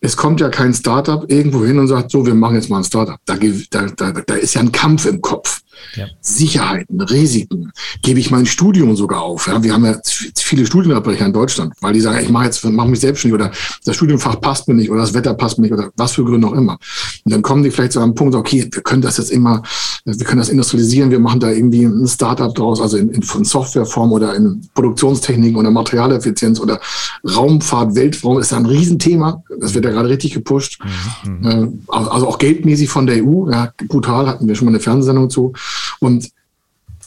Es 0.00 0.16
kommt 0.16 0.40
ja 0.40 0.48
kein 0.48 0.72
Startup 0.72 1.30
irgendwo 1.30 1.64
hin 1.64 1.78
und 1.78 1.88
sagt, 1.88 2.10
so, 2.10 2.24
wir 2.24 2.34
machen 2.34 2.56
jetzt 2.56 2.70
mal 2.70 2.78
ein 2.78 2.84
Startup. 2.84 3.18
Da, 3.26 3.36
da, 3.36 3.86
da, 3.86 4.12
da 4.12 4.34
ist 4.34 4.54
ja 4.54 4.62
ein 4.62 4.72
Kampf 4.72 5.06
im 5.06 5.20
Kopf. 5.20 5.60
Ja. 5.94 6.06
Sicherheiten, 6.20 7.00
Risiken. 7.00 7.72
Gebe 8.02 8.20
ich 8.20 8.30
mein 8.30 8.46
Studium 8.46 8.96
sogar 8.96 9.22
auf? 9.22 9.46
Ja, 9.46 9.62
wir 9.62 9.72
haben 9.72 9.84
ja 9.84 9.96
viele 10.36 10.66
Studienabbrecher 10.66 11.26
in 11.26 11.32
Deutschland, 11.32 11.74
weil 11.80 11.92
die 11.92 12.00
sagen, 12.00 12.18
ich 12.22 12.30
mache 12.30 12.46
jetzt, 12.46 12.64
mache 12.64 12.88
mich 12.88 13.00
selbstständig 13.00 13.34
oder 13.34 13.50
das 13.84 13.96
Studienfach 13.96 14.40
passt 14.40 14.68
mir 14.68 14.74
nicht 14.74 14.90
oder 14.90 15.00
das 15.00 15.14
Wetter 15.14 15.34
passt 15.34 15.58
mir 15.58 15.62
nicht 15.62 15.72
oder 15.72 15.90
was 15.96 16.12
für 16.12 16.24
Gründe 16.24 16.46
auch 16.48 16.52
immer. 16.52 16.78
Und 17.24 17.32
dann 17.32 17.42
kommen 17.42 17.62
die 17.62 17.70
vielleicht 17.70 17.92
zu 17.92 18.00
einem 18.00 18.14
Punkt, 18.14 18.34
okay, 18.34 18.68
wir 18.70 18.82
können 18.82 19.02
das 19.02 19.18
jetzt 19.18 19.30
immer, 19.30 19.62
wir 20.04 20.26
können 20.26 20.38
das 20.38 20.48
industrialisieren, 20.48 21.10
wir 21.10 21.20
machen 21.20 21.40
da 21.40 21.50
irgendwie 21.50 21.84
ein 21.84 22.06
Startup 22.06 22.54
draus, 22.54 22.80
also 22.80 22.96
in, 22.96 23.10
in 23.10 23.22
von 23.22 23.44
Softwareform 23.44 24.12
oder 24.12 24.34
in 24.34 24.68
Produktionstechniken 24.74 25.56
oder 25.56 25.70
Materialeffizienz 25.70 26.60
oder 26.60 26.80
Raumfahrt, 27.24 27.94
Weltraum 27.94 28.38
ist 28.38 28.52
da 28.52 28.56
ein 28.56 28.66
Riesenthema. 28.66 29.42
Das 29.60 29.74
wird 29.74 29.84
ja 29.84 29.90
gerade 29.90 30.08
richtig 30.08 30.34
gepusht. 30.34 30.78
Mhm. 31.24 31.32
mhm. 31.32 31.46
Äh, 31.46 31.68
also 31.88 32.28
auch 32.28 32.38
geldmäßig 32.38 32.88
von 32.88 33.06
der 33.06 33.24
EU, 33.24 33.50
ja, 33.50 33.72
brutal, 33.88 34.26
hatten 34.26 34.46
wir 34.46 34.54
schon 34.54 34.66
mal 34.66 34.72
eine 34.72 34.80
Fernsehsendung 34.80 35.30
zu. 35.30 35.52
Und 36.00 36.30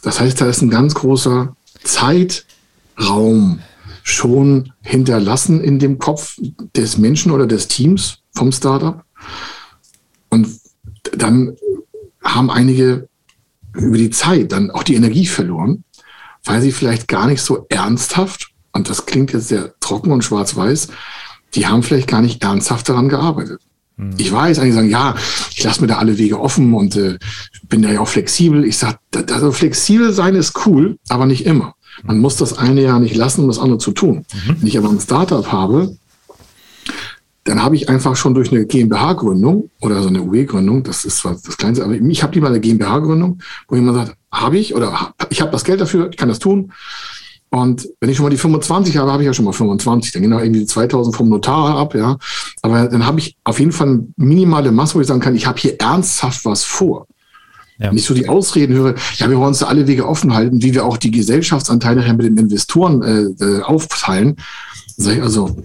das 0.01 0.19
heißt, 0.19 0.39
da 0.41 0.47
ist 0.47 0.61
ein 0.61 0.69
ganz 0.69 0.93
großer 0.93 1.55
Zeitraum 1.83 3.59
schon 4.03 4.73
hinterlassen 4.81 5.61
in 5.61 5.79
dem 5.79 5.97
Kopf 5.97 6.37
des 6.75 6.97
Menschen 6.97 7.31
oder 7.31 7.47
des 7.47 7.67
Teams, 7.67 8.19
vom 8.35 8.51
Startup. 8.51 9.03
Und 10.29 10.47
dann 11.15 11.55
haben 12.23 12.49
einige 12.49 13.07
über 13.73 13.97
die 13.97 14.09
Zeit 14.09 14.51
dann 14.51 14.71
auch 14.71 14.83
die 14.83 14.95
Energie 14.95 15.25
verloren, 15.25 15.83
weil 16.43 16.61
sie 16.61 16.71
vielleicht 16.71 17.07
gar 17.07 17.27
nicht 17.27 17.41
so 17.41 17.65
ernsthaft, 17.69 18.51
und 18.71 18.89
das 18.89 19.05
klingt 19.05 19.33
jetzt 19.33 19.47
sehr 19.47 19.73
trocken 19.79 20.11
und 20.11 20.23
schwarz-weiß, 20.23 20.89
die 21.55 21.67
haben 21.67 21.83
vielleicht 21.83 22.07
gar 22.07 22.21
nicht 22.21 22.43
ernsthaft 22.43 22.89
daran 22.89 23.09
gearbeitet. 23.09 23.61
Mhm. 23.97 24.13
Ich 24.17 24.31
weiß, 24.31 24.59
eigentlich 24.59 24.75
sagen, 24.75 24.89
ja, 24.89 25.15
ich 25.55 25.63
lasse 25.63 25.81
mir 25.81 25.87
da 25.87 25.97
alle 25.97 26.17
Wege 26.17 26.39
offen 26.39 26.73
und 26.73 26.95
äh, 26.95 27.17
bin 27.69 27.81
da 27.81 27.91
ja 27.91 27.99
auch 27.99 28.07
flexibel. 28.07 28.65
Ich 28.65 28.77
sage, 28.77 28.97
also 29.31 29.51
flexibel 29.51 30.13
sein 30.13 30.35
ist 30.35 30.65
cool, 30.65 30.97
aber 31.09 31.25
nicht 31.25 31.45
immer. 31.45 31.75
Man 32.01 32.19
muss 32.19 32.37
das 32.37 32.57
eine 32.57 32.81
ja 32.81 32.99
nicht 32.99 33.15
lassen, 33.15 33.41
um 33.41 33.47
das 33.47 33.59
andere 33.59 33.77
zu 33.77 33.91
tun. 33.91 34.25
Mhm. 34.33 34.55
Wenn 34.59 34.67
ich 34.67 34.77
aber 34.77 34.89
ein 34.89 34.99
Startup 34.99 35.51
habe, 35.51 35.95
dann 37.43 37.61
habe 37.61 37.75
ich 37.75 37.89
einfach 37.89 38.15
schon 38.15 38.33
durch 38.33 38.51
eine 38.51 38.65
GmbH-Gründung 38.65 39.69
oder 39.81 40.01
so 40.01 40.07
eine 40.07 40.21
UE-Gründung, 40.21 40.83
das 40.83 41.03
ist 41.03 41.17
zwar 41.17 41.33
das 41.33 41.57
Kleinste, 41.57 41.83
aber 41.83 41.95
ich 41.95 42.23
habe 42.23 42.33
lieber 42.33 42.47
eine 42.47 42.61
GmbH-Gründung, 42.61 43.39
wo 43.67 43.75
jemand 43.75 43.97
sagt, 43.97 44.17
habe 44.31 44.57
ich 44.57 44.73
oder 44.73 45.13
ich 45.29 45.41
habe 45.41 45.51
das 45.51 45.65
Geld 45.65 45.81
dafür, 45.81 46.09
ich 46.09 46.17
kann 46.17 46.29
das 46.29 46.39
tun. 46.39 46.71
Und 47.53 47.87
wenn 47.99 48.09
ich 48.09 48.17
schon 48.17 48.23
mal 48.23 48.31
die 48.31 48.37
25 48.37 48.97
habe, 48.97 49.11
habe 49.11 49.21
ich 49.21 49.27
ja 49.27 49.33
schon 49.33 49.45
mal 49.45 49.53
25. 49.53 50.11
Dann 50.11 50.23
gehen 50.23 50.33
auch 50.33 50.41
irgendwie 50.41 50.65
2000 50.65 51.15
vom 51.15 51.29
Notar 51.29 51.77
ab, 51.77 51.93
ja. 51.93 52.17
Aber 52.63 52.87
dann 52.87 53.05
habe 53.05 53.19
ich 53.19 53.37
auf 53.43 53.59
jeden 53.59 53.71
Fall 53.71 53.89
eine 53.89 54.07
minimale 54.15 54.71
Masse, 54.71 54.95
wo 54.95 55.01
ich 55.01 55.05
sagen 55.05 55.19
kann, 55.19 55.35
ich 55.35 55.45
habe 55.45 55.59
hier 55.59 55.79
ernsthaft 55.79 56.45
was 56.45 56.63
vor. 56.63 57.05
Ja. 57.77 57.91
Wenn 57.91 57.97
ich 57.97 58.05
so 58.05 58.15
die 58.15 58.27
Ausreden 58.27 58.73
höre, 58.73 58.95
ja, 59.17 59.29
wir 59.29 59.37
wollen 59.37 59.49
uns 59.49 59.59
da 59.59 59.67
alle 59.67 59.85
Wege 59.85 60.07
offen 60.07 60.33
halten, 60.33 60.63
wie 60.63 60.73
wir 60.73 60.83
auch 60.83 60.97
die 60.97 61.11
Gesellschaftsanteile 61.11 62.11
mit 62.13 62.25
den 62.25 62.37
Investoren 62.37 63.03
äh, 63.03 63.45
äh 63.45 63.61
aufteilen. 63.61 64.37
Sag 64.97 65.17
ich 65.17 65.21
also, 65.21 65.55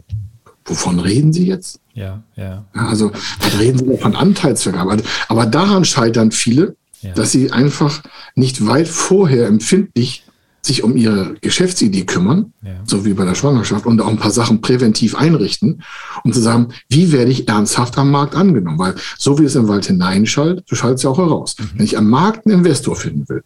wovon 0.67 1.01
reden 1.01 1.33
Sie 1.33 1.47
jetzt? 1.47 1.81
Ja, 1.95 2.23
ja. 2.37 2.67
Also, 2.75 3.13
was 3.41 3.59
reden 3.59 3.79
Sie 3.79 3.97
von 3.97 4.15
Anteilsvergabe? 4.15 5.03
Aber 5.29 5.47
daran 5.47 5.87
scheitern 5.87 6.33
viele, 6.33 6.77
ja. 7.01 7.15
dass 7.15 7.33
sie 7.33 7.51
einfach 7.51 8.03
nicht 8.35 8.67
weit 8.67 8.89
vorher 8.89 9.47
empfindlich 9.47 10.25
sich 10.69 10.85
um 10.85 10.97
ihre 10.97 11.35
Geschäftsidee 11.41 12.05
kümmern, 12.05 12.53
ja. 12.63 12.75
so 12.85 13.05
wie 13.05 13.15
bei 13.15 13.25
der 13.25 13.35
Schwangerschaft, 13.35 13.87
und 13.87 14.01
auch 14.01 14.09
ein 14.09 14.19
paar 14.19 14.31
Sachen 14.31 14.61
präventiv 14.61 15.17
einrichten, 15.17 15.83
um 16.23 16.33
zu 16.33 16.41
sagen, 16.41 16.69
wie 16.89 17.11
werde 17.11 17.33
ich 17.33 17.49
ernsthaft 17.49 17.99
am 17.99 18.11
Markt 18.11 18.37
angenommen? 18.37 18.79
Weil 18.79 18.95
so 19.19 19.39
wie 19.39 19.45
es 19.45 19.57
im 19.57 19.67
Wald 19.67 19.87
hineinschallt, 19.87 20.65
so 20.69 20.77
schaltet 20.77 20.99
es 20.99 21.03
ja 21.03 21.11
auch 21.11 21.19
heraus. 21.19 21.57
Mhm. 21.59 21.65
Wenn 21.75 21.85
ich 21.85 21.99
am 21.99 22.09
Markt 22.09 22.47
einen 22.47 22.59
Investor 22.59 22.95
finden 22.95 23.29
will, 23.29 23.43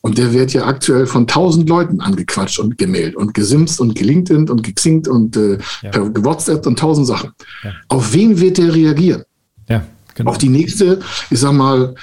und 0.00 0.18
der 0.18 0.34
wird 0.34 0.52
ja 0.52 0.66
aktuell 0.66 1.06
von 1.06 1.26
tausend 1.26 1.66
Leuten 1.66 2.02
angequatscht 2.02 2.58
und 2.58 2.76
gemeldet 2.76 3.16
und 3.16 3.32
gesimst 3.32 3.80
und 3.80 3.94
gelinkt 3.94 4.30
und 4.30 4.62
gezinkt 4.62 5.08
und 5.08 5.34
äh, 5.34 5.56
ja. 5.80 5.90
per 5.90 6.24
WhatsApp 6.24 6.66
und 6.66 6.78
tausend 6.78 7.06
Sachen. 7.06 7.30
Ja. 7.62 7.72
Auf 7.88 8.12
wen 8.12 8.38
wird 8.38 8.58
der 8.58 8.74
reagieren? 8.74 9.22
Ja, 9.66 9.82
genau. 10.14 10.30
Auf 10.30 10.36
die 10.36 10.50
nächste, 10.50 11.00
ich 11.30 11.40
sag 11.40 11.54
mal, 11.54 11.94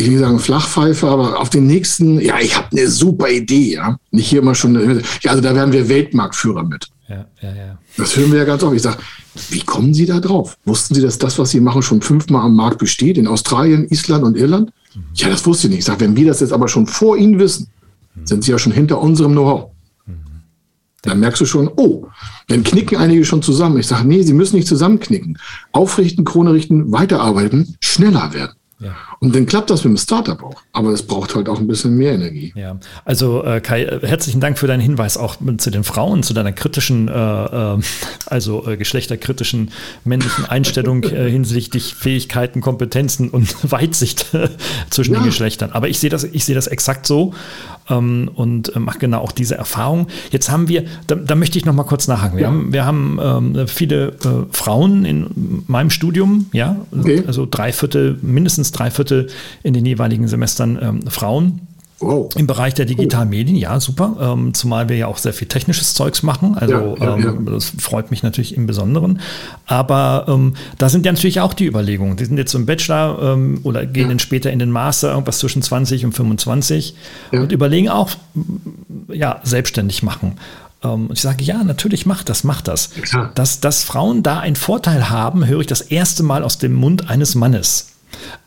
ich 0.00 0.10
will 0.10 0.18
sagen 0.18 0.38
Flachpfeife, 0.38 1.06
aber 1.06 1.38
auf 1.38 1.50
den 1.50 1.66
nächsten, 1.66 2.20
ja, 2.20 2.38
ich 2.40 2.56
habe 2.56 2.68
eine 2.72 2.88
super 2.88 3.28
Idee, 3.28 3.74
ja. 3.74 3.98
Nicht 4.10 4.28
hier 4.28 4.40
immer 4.40 4.54
schon, 4.54 5.02
ja, 5.22 5.30
also 5.30 5.42
da 5.42 5.54
werden 5.54 5.72
wir 5.72 5.88
Weltmarktführer 5.88 6.64
mit. 6.64 6.88
Ja, 7.08 7.26
ja, 7.42 7.54
ja. 7.54 7.78
Das 7.98 8.16
hören 8.16 8.32
wir 8.32 8.38
ja 8.38 8.44
ganz 8.44 8.62
oft. 8.62 8.74
Ich 8.74 8.82
sage, 8.82 8.98
wie 9.50 9.60
kommen 9.60 9.92
Sie 9.92 10.06
da 10.06 10.20
drauf? 10.20 10.56
Wussten 10.64 10.94
Sie, 10.94 11.02
dass 11.02 11.18
das, 11.18 11.38
was 11.38 11.50
Sie 11.50 11.60
machen, 11.60 11.82
schon 11.82 12.00
fünfmal 12.00 12.46
am 12.46 12.56
Markt 12.56 12.78
besteht, 12.78 13.18
in 13.18 13.26
Australien, 13.26 13.88
Island 13.88 14.24
und 14.24 14.36
Irland? 14.36 14.72
Mhm. 14.94 15.02
Ja, 15.14 15.28
das 15.28 15.44
wusste 15.44 15.66
ich 15.66 15.72
nicht. 15.72 15.80
Ich 15.80 15.84
sage, 15.84 16.00
wenn 16.00 16.16
wir 16.16 16.26
das 16.26 16.40
jetzt 16.40 16.52
aber 16.52 16.68
schon 16.68 16.86
vor 16.86 17.18
Ihnen 17.18 17.38
wissen, 17.38 17.68
mhm. 18.14 18.26
sind 18.26 18.44
Sie 18.44 18.52
ja 18.52 18.58
schon 18.58 18.72
hinter 18.72 19.02
unserem 19.02 19.32
Know-how. 19.32 19.70
Mhm. 20.06 20.14
Dann 21.02 21.20
merkst 21.20 21.42
du 21.42 21.46
schon, 21.46 21.68
oh, 21.76 22.06
dann 22.48 22.64
knicken 22.64 22.96
einige 22.96 23.24
schon 23.26 23.42
zusammen. 23.42 23.78
Ich 23.78 23.88
sage, 23.88 24.08
nee, 24.08 24.22
Sie 24.22 24.32
müssen 24.32 24.56
nicht 24.56 24.68
zusammenknicken. 24.68 25.36
Aufrichten, 25.72 26.24
Krone 26.24 26.54
richten, 26.54 26.90
weiterarbeiten, 26.90 27.76
schneller 27.80 28.32
werden. 28.32 28.54
Ja. 28.80 28.96
Und 29.18 29.34
dann 29.34 29.44
klappt 29.44 29.68
das 29.68 29.84
mit 29.84 29.90
dem 29.90 29.96
Startup 29.98 30.42
auch. 30.42 30.62
Aber 30.72 30.90
es 30.90 31.02
braucht 31.02 31.34
halt 31.34 31.50
auch 31.50 31.60
ein 31.60 31.66
bisschen 31.66 31.96
mehr 31.96 32.14
Energie. 32.14 32.52
Ja, 32.56 32.78
also 33.04 33.44
äh, 33.44 33.60
Kai, 33.60 33.82
äh, 33.82 34.06
herzlichen 34.06 34.40
Dank 34.40 34.58
für 34.58 34.66
deinen 34.66 34.80
Hinweis 34.80 35.18
auch 35.18 35.36
zu 35.58 35.70
den 35.70 35.84
Frauen, 35.84 36.22
zu 36.22 36.32
deiner 36.32 36.52
kritischen, 36.52 37.08
äh, 37.08 37.12
äh, 37.12 37.78
also 38.24 38.66
äh, 38.66 38.78
geschlechterkritischen 38.78 39.70
männlichen 40.04 40.46
Einstellung 40.46 41.04
äh, 41.04 41.30
hinsichtlich 41.30 41.94
Fähigkeiten, 41.94 42.62
Kompetenzen 42.62 43.28
und 43.28 43.54
Weitsicht 43.70 44.26
zwischen 44.88 45.12
ja. 45.12 45.20
den 45.20 45.26
Geschlechtern. 45.26 45.72
Aber 45.72 45.88
ich 45.88 45.98
sehe 45.98 46.10
das, 46.10 46.24
ich 46.24 46.46
sehe 46.46 46.54
das 46.54 46.66
exakt 46.66 47.06
so 47.06 47.34
ähm, 47.90 48.30
und 48.34 48.74
mache 48.76 48.98
genau 48.98 49.20
auch 49.20 49.32
diese 49.32 49.56
Erfahrung. 49.56 50.06
Jetzt 50.30 50.50
haben 50.50 50.68
wir, 50.68 50.84
da, 51.06 51.16
da 51.16 51.34
möchte 51.34 51.58
ich 51.58 51.66
noch 51.66 51.74
mal 51.74 51.84
kurz 51.84 52.08
nachhaken. 52.08 52.36
Wir 52.36 52.44
ja. 52.44 52.48
haben, 52.48 52.72
wir 52.72 52.84
haben 52.86 53.18
ähm, 53.22 53.68
viele 53.68 54.14
Frauen 54.52 55.04
in 55.04 55.64
meinem 55.66 55.90
Studium, 55.90 56.46
ja, 56.52 56.76
okay. 56.96 57.22
also 57.26 57.46
drei 57.50 57.72
Viertel, 57.72 58.18
mindestens 58.22 58.72
drei 58.72 58.90
Viertel 58.90 59.00
Viertel 59.00 59.28
in 59.62 59.72
den 59.72 59.86
jeweiligen 59.86 60.28
Semestern 60.28 60.78
ähm, 60.80 61.02
Frauen. 61.08 61.60
Wow. 62.00 62.34
Im 62.34 62.46
Bereich 62.46 62.72
der 62.72 62.86
digitalen 62.86 63.28
Medien, 63.28 63.56
ja, 63.56 63.78
super. 63.78 64.16
Ähm, 64.18 64.54
zumal 64.54 64.88
wir 64.88 64.96
ja 64.96 65.06
auch 65.06 65.18
sehr 65.18 65.34
viel 65.34 65.48
technisches 65.48 65.92
Zeugs 65.92 66.22
machen. 66.22 66.56
Also 66.56 66.96
ja, 66.98 67.06
ja, 67.06 67.16
ähm, 67.16 67.44
ja. 67.46 67.52
das 67.52 67.72
freut 67.78 68.10
mich 68.10 68.22
natürlich 68.22 68.56
im 68.56 68.66
Besonderen. 68.66 69.20
Aber 69.66 70.24
ähm, 70.26 70.54
da 70.78 70.88
sind 70.88 71.04
ja 71.04 71.12
natürlich 71.12 71.40
auch 71.40 71.52
die 71.52 71.66
Überlegungen. 71.66 72.16
Die 72.16 72.24
sind 72.24 72.38
jetzt 72.38 72.54
im 72.54 72.64
Bachelor 72.64 73.34
ähm, 73.34 73.60
oder 73.64 73.84
gehen 73.84 74.08
dann 74.08 74.18
später 74.18 74.50
in 74.50 74.58
den 74.58 74.70
Master, 74.70 75.10
irgendwas 75.10 75.40
zwischen 75.40 75.60
20 75.60 76.06
und 76.06 76.12
25 76.12 76.94
und 77.32 77.52
überlegen 77.52 77.90
auch, 77.90 78.10
ja, 79.08 79.40
selbstständig 79.42 80.02
machen. 80.02 80.38
Ähm, 80.82 81.08
und 81.08 81.12
ich 81.12 81.20
sage, 81.20 81.44
ja, 81.44 81.62
natürlich 81.62 82.06
macht 82.06 82.30
das, 82.30 82.44
macht 82.44 82.68
das. 82.68 82.90
Dass, 83.34 83.60
dass 83.60 83.84
Frauen 83.84 84.22
da 84.22 84.38
einen 84.38 84.56
Vorteil 84.56 85.10
haben, 85.10 85.46
höre 85.46 85.60
ich 85.60 85.66
das 85.66 85.82
erste 85.82 86.22
Mal 86.22 86.44
aus 86.44 86.56
dem 86.56 86.72
Mund 86.72 87.10
eines 87.10 87.34
Mannes. 87.34 87.90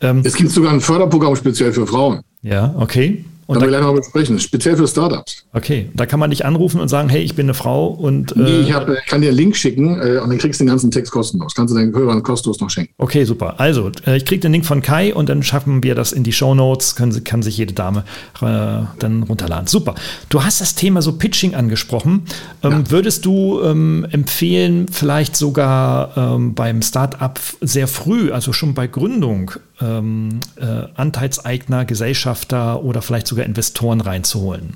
Ähm, 0.00 0.22
es 0.24 0.34
gibt 0.34 0.50
sogar 0.50 0.72
ein 0.72 0.80
Förderprogramm 0.80 1.36
speziell 1.36 1.72
für 1.72 1.86
Frauen. 1.86 2.20
Ja, 2.42 2.74
okay. 2.76 3.24
Und 3.46 3.56
da 3.56 3.60
will 3.60 3.68
ich 3.68 3.76
gleich 3.76 3.82
noch 3.82 3.94
besprechen, 3.94 4.38
speziell 4.38 4.76
für 4.76 4.88
Startups. 4.88 5.44
Okay, 5.52 5.90
da 5.94 6.06
kann 6.06 6.20
man 6.20 6.30
dich 6.30 6.44
anrufen 6.44 6.80
und 6.80 6.88
sagen, 6.88 7.08
hey, 7.08 7.22
ich 7.22 7.34
bin 7.34 7.46
eine 7.46 7.54
Frau 7.54 7.88
und. 7.88 8.32
Äh 8.32 8.40
nee, 8.40 8.60
ich, 8.60 8.72
hab, 8.72 8.86
kann 9.06 9.20
dir 9.20 9.28
einen 9.28 9.36
Link 9.36 9.56
schicken 9.56 10.00
äh, 10.00 10.18
und 10.18 10.30
dann 10.30 10.38
kriegst 10.38 10.60
du 10.60 10.64
den 10.64 10.70
ganzen 10.70 10.90
Text 10.90 11.12
kostenlos. 11.12 11.54
Kannst 11.54 11.74
du 11.74 11.78
deinen 11.78 11.94
Hörern 11.94 12.22
kostenlos 12.22 12.60
noch 12.60 12.70
schenken. 12.70 12.92
Okay, 12.98 13.24
super. 13.24 13.54
Also, 13.58 13.90
äh, 14.06 14.16
ich 14.16 14.24
kriege 14.24 14.40
den 14.40 14.52
Link 14.52 14.64
von 14.64 14.82
Kai 14.82 15.14
und 15.14 15.28
dann 15.28 15.42
schaffen 15.42 15.82
wir 15.82 15.94
das 15.94 16.12
in 16.12 16.22
die 16.22 16.32
Show 16.32 16.54
Notes, 16.54 16.96
können, 16.96 17.24
kann 17.24 17.42
sich 17.42 17.58
jede 17.58 17.74
Dame 17.74 18.04
äh, 18.40 18.86
dann 18.98 19.24
runterladen. 19.28 19.66
Super. 19.66 19.94
Du 20.28 20.42
hast 20.42 20.60
das 20.60 20.74
Thema 20.74 21.02
so 21.02 21.12
Pitching 21.12 21.54
angesprochen. 21.54 22.22
Ähm, 22.62 22.70
ja. 22.70 22.90
Würdest 22.90 23.24
du 23.24 23.60
ähm, 23.62 24.06
empfehlen, 24.10 24.86
vielleicht 24.90 25.36
sogar 25.36 26.16
ähm, 26.16 26.54
beim 26.54 26.82
Startup 26.82 27.38
sehr 27.60 27.88
früh, 27.88 28.30
also 28.32 28.52
schon 28.52 28.74
bei 28.74 28.86
Gründung, 28.86 29.52
ähm, 29.80 30.40
äh, 30.56 30.86
Anteilseigner, 30.94 31.84
Gesellschafter 31.84 32.82
oder 32.82 33.02
vielleicht 33.02 33.26
sogar 33.26 33.44
Investoren 33.44 34.00
reinzuholen? 34.00 34.74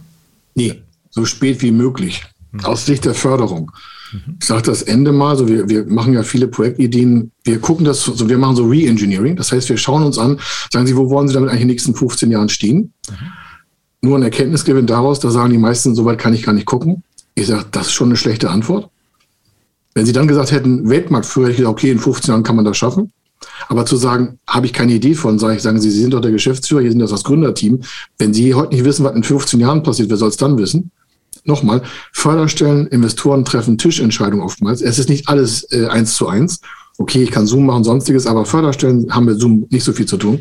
Nee, 0.54 0.82
so 1.10 1.24
spät 1.24 1.62
wie 1.62 1.70
möglich. 1.70 2.24
Mhm. 2.52 2.64
Aus 2.64 2.86
Sicht 2.86 3.04
der 3.04 3.14
Förderung. 3.14 3.70
Mhm. 4.12 4.36
Ich 4.40 4.46
sage 4.46 4.62
das 4.62 4.82
Ende 4.82 5.12
mal, 5.12 5.36
so 5.36 5.48
wir, 5.48 5.68
wir 5.68 5.84
machen 5.86 6.14
ja 6.14 6.22
viele 6.22 6.48
Projektideen, 6.48 7.30
wir 7.44 7.60
gucken 7.60 7.84
das, 7.84 8.02
so 8.02 8.28
wir 8.28 8.38
machen 8.38 8.56
so 8.56 8.66
Re-Engineering, 8.66 9.36
das 9.36 9.52
heißt, 9.52 9.68
wir 9.68 9.76
schauen 9.76 10.02
uns 10.02 10.18
an, 10.18 10.40
sagen 10.72 10.86
Sie, 10.86 10.96
wo 10.96 11.10
wollen 11.10 11.28
Sie 11.28 11.34
damit 11.34 11.50
eigentlich 11.50 11.62
in 11.62 11.68
den 11.68 11.74
nächsten 11.74 11.94
15 11.94 12.30
Jahren 12.30 12.48
stehen? 12.48 12.92
Mhm. 13.08 13.14
Nur 14.00 14.16
ein 14.16 14.22
Erkenntnisgewinn 14.22 14.86
daraus, 14.86 15.20
da 15.20 15.30
sagen 15.30 15.50
die 15.50 15.58
meisten, 15.58 15.94
so 15.94 16.04
weit 16.04 16.18
kann 16.18 16.34
ich 16.34 16.44
gar 16.44 16.52
nicht 16.52 16.66
gucken. 16.66 17.02
Ich 17.34 17.46
sage, 17.46 17.66
das 17.70 17.88
ist 17.88 17.92
schon 17.92 18.08
eine 18.08 18.16
schlechte 18.16 18.50
Antwort. 18.50 18.90
Wenn 19.94 20.06
Sie 20.06 20.12
dann 20.12 20.28
gesagt 20.28 20.52
hätten, 20.52 20.88
Weltmarktführer, 20.88 21.46
hätte 21.46 21.52
ich 21.52 21.58
gesagt, 21.58 21.72
okay, 21.72 21.90
in 21.90 21.98
15 21.98 22.32
Jahren 22.32 22.42
kann 22.44 22.56
man 22.56 22.64
das 22.64 22.76
schaffen. 22.76 23.12
Aber 23.68 23.84
zu 23.86 23.96
sagen, 23.96 24.38
habe 24.46 24.66
ich 24.66 24.72
keine 24.72 24.92
Idee 24.92 25.14
von, 25.14 25.38
sage 25.38 25.56
ich, 25.56 25.62
sagen 25.62 25.80
Sie, 25.80 25.90
Sie 25.90 26.00
sind 26.00 26.14
doch 26.14 26.20
der 26.20 26.30
Geschäftsführer, 26.30 26.82
hier 26.82 26.90
sind 26.90 27.00
das 27.00 27.10
das 27.10 27.24
Gründerteam. 27.24 27.80
Wenn 28.18 28.32
Sie 28.32 28.54
heute 28.54 28.74
nicht 28.74 28.84
wissen, 28.84 29.04
was 29.04 29.14
in 29.14 29.24
15 29.24 29.60
Jahren 29.60 29.82
passiert, 29.82 30.10
wer 30.10 30.16
soll 30.16 30.28
es 30.28 30.36
dann 30.36 30.58
wissen? 30.58 30.90
Nochmal, 31.44 31.82
Förderstellen, 32.12 32.86
Investoren 32.88 33.44
treffen 33.44 33.78
Tischentscheidungen 33.78 34.44
oftmals. 34.44 34.82
Es 34.82 34.98
ist 34.98 35.08
nicht 35.08 35.28
alles 35.28 35.64
äh, 35.72 35.86
eins 35.86 36.14
zu 36.14 36.28
eins. 36.28 36.60
Okay, 36.98 37.22
ich 37.22 37.30
kann 37.30 37.46
Zoom 37.46 37.66
machen, 37.66 37.84
sonstiges, 37.84 38.26
aber 38.26 38.44
Förderstellen 38.44 39.12
haben 39.14 39.26
mit 39.26 39.40
Zoom 39.40 39.66
nicht 39.70 39.84
so 39.84 39.92
viel 39.92 40.06
zu 40.06 40.16
tun. 40.16 40.40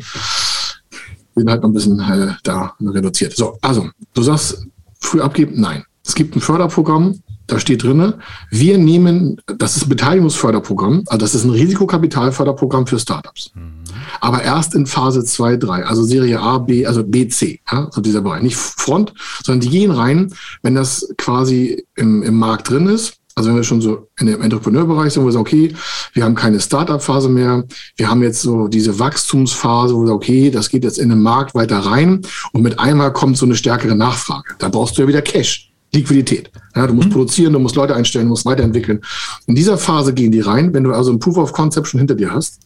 Bin 1.34 1.48
halt 1.48 1.62
noch 1.62 1.70
ein 1.70 1.74
bisschen 1.74 2.00
äh, 2.00 2.34
da 2.42 2.74
reduziert. 2.80 3.36
So, 3.36 3.58
also, 3.62 3.88
du 4.14 4.22
sagst, 4.22 4.66
früh 5.00 5.20
abgeben? 5.20 5.60
Nein. 5.60 5.84
Es 6.04 6.14
gibt 6.14 6.34
ein 6.34 6.40
Förderprogramm, 6.40 7.20
da 7.48 7.58
steht 7.58 7.82
drin, 7.82 8.14
wir 8.50 8.78
nehmen, 8.78 9.40
das 9.46 9.76
ist 9.76 9.86
ein 9.86 9.88
Beteiligungsförderprogramm, 9.88 11.02
also 11.06 11.18
das 11.18 11.34
ist 11.34 11.44
ein 11.44 11.50
Risikokapitalförderprogramm 11.50 12.86
für 12.86 12.98
Startups. 12.98 13.50
Mhm. 13.54 13.78
Aber 14.20 14.42
erst 14.42 14.74
in 14.74 14.86
Phase 14.86 15.24
2, 15.24 15.56
3, 15.56 15.84
also 15.84 16.04
Serie 16.04 16.40
A, 16.40 16.58
B, 16.58 16.86
also 16.86 17.02
B, 17.02 17.26
C, 17.28 17.60
ja, 17.70 17.88
so 17.90 18.00
dieser 18.00 18.20
Bereich. 18.20 18.42
Nicht 18.42 18.56
Front, 18.56 19.14
sondern 19.42 19.60
die 19.60 19.70
gehen 19.70 19.90
rein, 19.90 20.32
wenn 20.62 20.74
das 20.74 21.12
quasi 21.16 21.86
im, 21.96 22.22
im 22.22 22.34
Markt 22.34 22.70
drin 22.70 22.86
ist. 22.86 23.14
Also 23.34 23.50
wenn 23.50 23.56
wir 23.56 23.64
schon 23.64 23.80
so 23.80 24.08
in 24.18 24.26
dem 24.26 24.42
Entrepreneurbereich 24.42 25.12
sind, 25.12 25.22
wo 25.22 25.26
wir 25.28 25.32
sagen, 25.32 25.46
okay, 25.46 25.74
wir 26.12 26.24
haben 26.24 26.34
keine 26.34 26.58
Startup-Phase 26.60 27.28
mehr, 27.28 27.64
wir 27.96 28.10
haben 28.10 28.22
jetzt 28.22 28.42
so 28.42 28.66
diese 28.66 28.98
Wachstumsphase, 28.98 29.94
wo 29.94 30.00
wir 30.00 30.08
sagen, 30.08 30.16
okay, 30.16 30.50
das 30.50 30.68
geht 30.68 30.82
jetzt 30.82 30.98
in 30.98 31.08
den 31.08 31.22
Markt 31.22 31.54
weiter 31.54 31.78
rein 31.78 32.22
und 32.52 32.62
mit 32.62 32.80
einmal 32.80 33.12
kommt 33.12 33.38
so 33.38 33.46
eine 33.46 33.54
stärkere 33.54 33.94
Nachfrage. 33.94 34.54
Da 34.58 34.68
brauchst 34.68 34.98
du 34.98 35.02
ja 35.02 35.08
wieder 35.08 35.22
Cash. 35.22 35.67
Liquidität. 35.92 36.50
Ja, 36.74 36.86
du 36.86 36.94
musst 36.94 37.08
mhm. 37.08 37.12
produzieren, 37.12 37.52
du 37.52 37.58
musst 37.58 37.76
Leute 37.76 37.94
einstellen, 37.94 38.26
du 38.26 38.30
musst 38.30 38.44
weiterentwickeln. 38.44 39.00
In 39.46 39.54
dieser 39.54 39.78
Phase 39.78 40.12
gehen 40.12 40.32
die 40.32 40.40
rein, 40.40 40.72
wenn 40.74 40.84
du 40.84 40.92
also 40.92 41.12
ein 41.12 41.18
Proof 41.18 41.38
of 41.38 41.52
Concept 41.52 41.86
schon 41.88 41.98
hinter 41.98 42.14
dir 42.14 42.32
hast. 42.32 42.60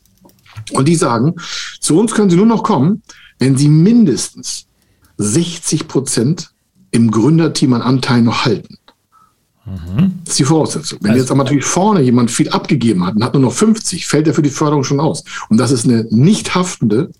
Und 0.73 0.87
die 0.87 0.97
sagen, 0.97 1.35
zu 1.81 1.99
uns 1.99 2.13
können 2.13 2.31
sie 2.31 2.37
nur 2.37 2.47
noch 2.47 2.63
kommen, 2.63 3.03
wenn 3.39 3.57
sie 3.57 3.69
mindestens 3.69 4.67
60 5.19 5.89
Prozent 5.89 6.51
im 6.91 7.11
Gründerteam 7.11 7.73
an 7.73 7.83
Anteilen 7.83 8.25
noch 8.25 8.45
halten. 8.45 8.79
Mhm. 9.65 10.19
Das 10.25 10.33
ist 10.33 10.39
die 10.41 10.45
Voraussetzung. 10.45 10.99
Wenn 11.03 11.13
also, 11.13 11.23
jetzt 11.23 11.31
aber 11.31 11.45
natürlich 11.45 11.65
vorne 11.65 12.03
jemand 12.03 12.31
viel 12.31 12.49
abgegeben 12.49 13.07
hat 13.07 13.15
und 13.15 13.25
hat 13.25 13.35
nur 13.35 13.43
noch 13.43 13.53
50, 13.53 14.07
fällt 14.07 14.27
er 14.27 14.35
für 14.35 14.43
die 14.43 14.51
Förderung 14.51 14.85
schon 14.85 15.01
aus. 15.01 15.25
Und 15.49 15.59
das 15.59 15.71
ist 15.71 15.85
eine 15.85 16.07
nicht 16.11 16.55
haftende 16.55 17.11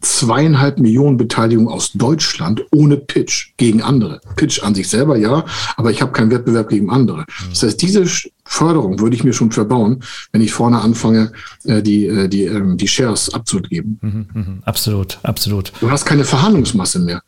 zweieinhalb 0.00 0.78
Millionen 0.78 1.16
Beteiligung 1.16 1.68
aus 1.68 1.92
Deutschland 1.92 2.64
ohne 2.72 2.96
Pitch 2.96 3.52
gegen 3.56 3.82
andere. 3.82 4.20
Pitch 4.36 4.62
an 4.62 4.74
sich 4.74 4.88
selber 4.88 5.16
ja, 5.16 5.44
aber 5.76 5.90
ich 5.90 6.00
habe 6.02 6.12
keinen 6.12 6.30
Wettbewerb 6.30 6.68
gegen 6.68 6.90
andere. 6.90 7.24
Das 7.50 7.62
heißt, 7.62 7.80
diese 7.82 8.04
Förderung 8.44 9.00
würde 9.00 9.16
ich 9.16 9.24
mir 9.24 9.32
schon 9.32 9.50
verbauen, 9.50 10.02
wenn 10.32 10.40
ich 10.40 10.52
vorne 10.52 10.80
anfange, 10.80 11.32
äh, 11.64 11.82
die, 11.82 12.06
äh, 12.06 12.28
die, 12.28 12.44
ähm, 12.44 12.76
die 12.76 12.88
Shares 12.88 13.32
abzugeben. 13.32 13.98
Mhm, 14.00 14.26
mh, 14.32 14.58
absolut, 14.64 15.18
absolut. 15.22 15.72
Du 15.80 15.90
hast 15.90 16.04
keine 16.04 16.24
Verhandlungsmasse 16.24 17.00
mehr. 17.00 17.22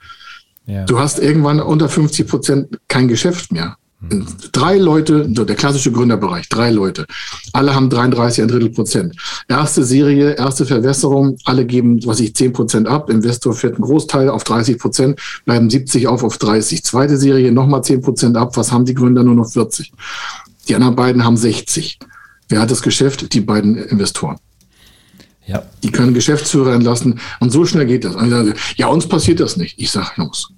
Ja. 0.66 0.84
Du 0.84 0.98
hast 1.00 1.18
irgendwann 1.18 1.60
unter 1.60 1.88
50 1.88 2.26
Prozent 2.28 2.78
kein 2.88 3.08
Geschäft 3.08 3.52
mehr. 3.52 3.76
Drei 4.00 4.78
Leute, 4.78 5.28
der 5.28 5.56
klassische 5.56 5.90
Gründerbereich, 5.90 6.48
drei 6.48 6.70
Leute. 6.70 7.04
Alle 7.52 7.74
haben 7.74 7.90
33, 7.90 8.42
ein 8.42 8.48
Drittel 8.48 8.70
Prozent. 8.70 9.16
Erste 9.48 9.84
Serie, 9.84 10.34
erste 10.34 10.64
Verwässerung, 10.66 11.36
alle 11.44 11.66
geben, 11.66 11.98
was 12.06 12.20
ich, 12.20 12.32
10 12.32 12.52
Prozent 12.52 12.86
ab. 12.86 13.10
Investor 13.10 13.54
fährt 13.54 13.74
einen 13.74 13.82
Großteil 13.82 14.28
auf 14.28 14.44
30 14.44 14.78
Prozent, 14.78 15.20
bleiben 15.44 15.68
70 15.68 16.06
auf 16.06 16.22
auf 16.22 16.38
30. 16.38 16.84
Zweite 16.84 17.16
Serie, 17.16 17.50
nochmal 17.50 17.82
10 17.82 18.02
Prozent 18.02 18.36
ab. 18.36 18.56
Was 18.56 18.70
haben 18.70 18.84
die 18.84 18.94
Gründer? 18.94 19.24
Nur 19.24 19.34
noch 19.34 19.50
40. 19.50 19.92
Die 20.68 20.76
anderen 20.76 20.94
beiden 20.94 21.24
haben 21.24 21.36
60. 21.36 21.98
Wer 22.48 22.60
hat 22.60 22.70
das 22.70 22.82
Geschäft? 22.82 23.34
Die 23.34 23.40
beiden 23.40 23.76
Investoren. 23.76 24.36
Ja. 25.46 25.64
Die 25.82 25.90
können 25.90 26.14
Geschäftsführer 26.14 26.72
entlassen. 26.72 27.18
Und 27.40 27.50
so 27.50 27.64
schnell 27.64 27.86
geht 27.86 28.04
das. 28.04 28.14
Und 28.14 28.26
ich 28.26 28.30
sage, 28.30 28.54
ja, 28.76 28.86
uns 28.86 29.08
passiert 29.08 29.40
das 29.40 29.56
nicht. 29.56 29.74
Ich 29.78 29.90
sage, 29.90 30.10
Jungs, 30.18 30.48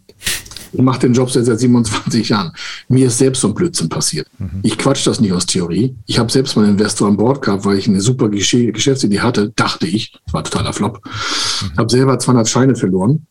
ich 0.72 0.80
mache 0.80 1.00
den 1.00 1.12
Job 1.12 1.30
seit 1.30 1.46
27 1.46 2.28
Jahren. 2.28 2.52
Mir 2.88 3.06
ist 3.06 3.18
selbst 3.18 3.40
so 3.40 3.48
ein 3.48 3.54
Blödsinn 3.54 3.88
passiert. 3.88 4.28
Mhm. 4.38 4.60
Ich 4.62 4.78
quatsch 4.78 5.06
das 5.06 5.20
nicht 5.20 5.32
aus 5.32 5.46
Theorie. 5.46 5.96
Ich 6.06 6.18
habe 6.18 6.30
selbst 6.30 6.56
meinen 6.56 6.70
Investor 6.70 7.08
an 7.08 7.16
Bord 7.16 7.42
gehabt, 7.42 7.64
weil 7.64 7.78
ich 7.78 7.88
eine 7.88 8.00
super 8.00 8.28
Geschäftsidee 8.28 9.20
hatte, 9.20 9.52
dachte 9.56 9.86
ich. 9.86 10.12
Das 10.24 10.34
war 10.34 10.44
totaler 10.44 10.72
Flop. 10.72 11.00
Mhm. 11.04 11.78
Habe 11.78 11.90
selber 11.90 12.18
200 12.18 12.48
Scheine 12.48 12.76
verloren 12.76 13.26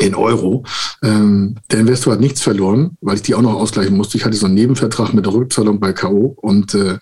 in 0.00 0.14
Euro. 0.14 0.64
Ähm, 1.02 1.56
der 1.70 1.80
Investor 1.80 2.14
hat 2.14 2.20
nichts 2.20 2.40
verloren, 2.40 2.96
weil 3.00 3.16
ich 3.16 3.22
die 3.22 3.34
auch 3.34 3.42
noch 3.42 3.54
ausgleichen 3.54 3.96
musste. 3.96 4.18
Ich 4.18 4.24
hatte 4.24 4.36
so 4.36 4.46
einen 4.46 4.54
Nebenvertrag 4.54 5.14
mit 5.14 5.26
der 5.26 5.32
Rückzahlung 5.32 5.80
bei 5.80 5.92
K.O. 5.92 6.36
und 6.40 6.74
äh, 6.74 6.98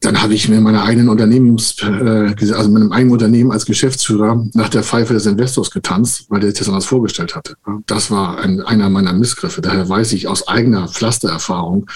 dann 0.00 0.22
habe 0.22 0.34
ich 0.34 0.48
mir 0.48 0.60
meine 0.60 0.82
eigenen 0.82 1.08
Unternehmens, 1.08 1.76
äh, 1.82 2.34
also 2.52 2.70
meinem 2.70 2.92
eigenen 2.92 3.12
Unternehmen 3.12 3.50
als 3.50 3.66
Geschäftsführer 3.66 4.46
nach 4.54 4.68
der 4.68 4.84
Pfeife 4.84 5.12
des 5.12 5.26
Investors 5.26 5.72
getanzt, 5.72 6.26
weil 6.28 6.40
der 6.40 6.50
sich 6.50 6.60
das 6.60 6.68
anders 6.68 6.86
vorgestellt 6.86 7.34
hatte. 7.34 7.56
Das 7.86 8.10
war 8.10 8.38
ein, 8.38 8.60
einer 8.60 8.90
meiner 8.90 9.12
Missgriffe. 9.12 9.60
Daher 9.60 9.88
weiß 9.88 10.12
ich 10.12 10.28
aus 10.28 10.46
eigener 10.46 10.86
Pflastererfahrung, 10.86 11.86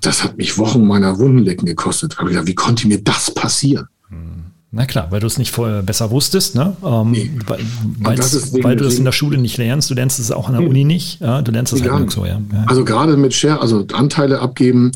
das 0.00 0.22
hat 0.22 0.36
mich 0.36 0.58
Wochen 0.58 0.86
meiner 0.86 1.18
Wundenlecken 1.18 1.66
gekostet. 1.66 2.18
Aber 2.18 2.28
gedacht, 2.28 2.46
wie 2.46 2.54
konnte 2.54 2.86
mir 2.86 3.02
das 3.02 3.32
passieren? 3.34 3.88
Na 4.72 4.86
klar, 4.86 5.08
weil 5.10 5.18
du 5.18 5.26
es 5.26 5.36
nicht 5.36 5.50
vorher 5.50 5.82
besser 5.82 6.12
wusstest, 6.12 6.54
ne? 6.54 6.76
Ähm, 6.84 7.10
nee. 7.10 7.30
weil, 7.44 7.58
weil 8.62 8.76
du 8.76 8.84
das 8.84 8.94
in 8.98 9.04
der 9.04 9.10
Schule 9.10 9.36
nicht 9.36 9.58
lernst, 9.58 9.90
du 9.90 9.94
lernst 9.94 10.20
es 10.20 10.30
auch 10.30 10.48
an 10.48 10.54
der 10.54 10.68
Uni 10.68 10.84
nicht, 10.84 11.20
ja? 11.20 11.42
du 11.42 11.50
lernst 11.50 11.72
es 11.72 11.82
halt 11.82 12.12
so, 12.12 12.24
ja. 12.24 12.40
Also 12.66 12.84
gerade 12.84 13.16
mit 13.16 13.34
Share, 13.34 13.60
also 13.60 13.84
Anteile 13.92 14.38
abgeben, 14.38 14.92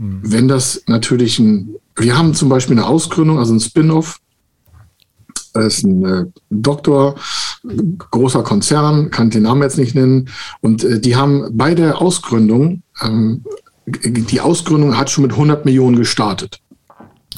hm. 0.00 0.20
wenn 0.22 0.48
das 0.48 0.82
natürlich 0.86 1.38
ein 1.38 1.76
wir 2.00 2.16
haben 2.16 2.34
zum 2.34 2.48
Beispiel 2.48 2.78
eine 2.78 2.86
Ausgründung, 2.86 3.38
also 3.38 3.54
ein 3.54 3.60
Spin-off. 3.60 4.20
Das 5.52 5.78
ist 5.78 5.84
ein 5.84 6.04
äh, 6.04 6.24
Doktor, 6.48 7.16
großer 8.10 8.42
Konzern, 8.42 9.10
kann 9.10 9.30
den 9.30 9.42
Namen 9.42 9.62
jetzt 9.62 9.78
nicht 9.78 9.94
nennen. 9.94 10.28
Und 10.60 10.84
äh, 10.84 11.00
die 11.00 11.16
haben 11.16 11.48
bei 11.52 11.74
der 11.74 12.00
Ausgründung, 12.00 12.82
ähm, 13.02 13.44
die 13.86 14.40
Ausgründung 14.40 14.96
hat 14.96 15.10
schon 15.10 15.22
mit 15.22 15.32
100 15.32 15.64
Millionen 15.64 15.96
gestartet. 15.96 16.60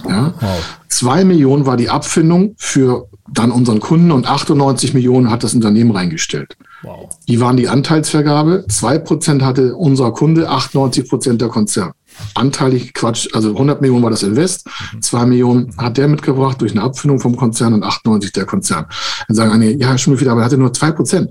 Ja? 0.07 0.35
Wow. 0.39 0.79
Zwei 0.89 1.25
Millionen 1.25 1.65
war 1.65 1.79
die 1.79 1.89
Abfindung 1.89 2.55
für 2.59 3.09
dann 3.29 3.51
unseren 3.51 3.81
Kunden 3.81 4.11
und 4.11 4.27
98 4.27 4.93
Millionen 4.93 5.31
hat 5.31 5.43
das 5.43 5.55
Unternehmen 5.55 5.93
reingestellt. 5.93 6.59
Wow. 6.83 7.09
Die 7.29 7.41
waren 7.41 7.57
die 7.57 7.69
Anteilsvergabe. 7.69 8.67
Zwei 8.69 8.99
Prozent 8.99 9.43
hatte 9.43 9.75
unser 9.75 10.13
Kunde, 10.13 10.51
98 10.51 11.09
Prozent 11.09 11.41
der 11.41 11.49
Konzern 11.49 11.93
anteilig 12.35 12.95
Quatsch, 12.95 13.29
also 13.33 13.51
100 13.51 13.81
Millionen 13.81 14.03
war 14.03 14.11
das 14.11 14.23
Invest, 14.23 14.69
2 15.01 15.27
Millionen 15.27 15.77
hat 15.77 15.97
der 15.97 16.09
mitgebracht 16.09 16.61
durch 16.61 16.73
eine 16.73 16.83
Abfindung 16.83 17.21
vom 17.21 17.37
Konzern 17.37 17.75
und 17.75 17.83
98 17.83 18.33
der 18.33 18.45
Konzern. 18.45 18.87
Dann 19.29 19.37
sagen 19.37 19.53
einige, 19.53 19.79
ja, 19.79 19.97
Schmüffel, 19.99 20.29
aber 20.29 20.41
er 20.41 20.45
hatte 20.47 20.59
nur 20.59 20.73
2 20.73 20.93
Prozent. 20.93 21.31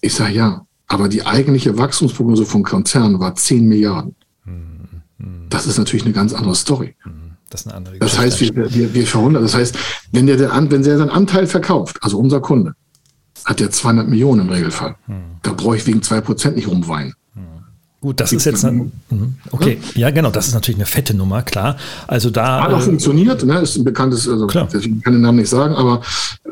Ich 0.00 0.14
sage, 0.14 0.34
ja, 0.34 0.66
aber 0.86 1.08
die 1.08 1.24
eigentliche 1.24 1.78
Wachstumsprognose 1.78 2.44
vom 2.44 2.62
Konzern 2.62 3.18
war 3.20 3.34
10 3.34 3.66
Milliarden. 3.66 4.16
Das 5.48 5.66
ist 5.66 5.78
natürlich 5.78 6.04
eine 6.04 6.14
ganz 6.14 6.32
andere 6.32 6.54
Story. 6.54 6.96
Das, 7.50 7.60
ist 7.60 7.66
eine 7.66 7.76
andere 7.76 7.98
das 7.98 8.18
heißt, 8.18 8.40
wir, 8.40 8.74
wir, 8.74 8.94
wir 8.94 9.06
verhundern, 9.06 9.42
das 9.42 9.54
heißt, 9.54 9.76
wenn 10.10 10.26
der, 10.26 10.36
der, 10.36 10.50
wenn 10.70 10.82
der 10.82 10.98
seinen 10.98 11.10
Anteil 11.10 11.46
verkauft, 11.46 11.98
also 12.00 12.18
unser 12.18 12.40
Kunde, 12.40 12.74
hat 13.44 13.60
der 13.60 13.70
200 13.70 14.08
Millionen 14.08 14.42
im 14.42 14.48
Regelfall. 14.50 14.96
Da 15.42 15.52
brauche 15.52 15.76
ich 15.76 15.86
wegen 15.86 16.00
2% 16.00 16.52
nicht 16.52 16.68
rumweinen. 16.68 17.14
Gut, 18.02 18.18
das 18.18 18.32
ist 18.32 18.44
jetzt 18.46 18.64
eine, 18.64 18.90
mhm, 19.10 19.36
okay, 19.52 19.78
ja 19.94 20.10
genau, 20.10 20.32
das 20.32 20.48
ist 20.48 20.54
natürlich 20.54 20.76
eine 20.76 20.86
fette 20.86 21.14
Nummer, 21.14 21.42
klar. 21.42 21.76
Also 22.08 22.30
da 22.30 22.64
hat 22.64 22.72
auch 22.72 22.80
äh, 22.80 22.82
funktioniert, 22.82 23.44
ne? 23.44 23.60
ist 23.60 23.76
ein 23.76 23.84
bekanntes, 23.84 24.28
also 24.28 24.48
klar. 24.48 24.66
ich 24.74 25.02
kann 25.04 25.12
den 25.12 25.22
Namen 25.22 25.38
nicht 25.38 25.48
sagen, 25.48 25.76
aber 25.76 26.00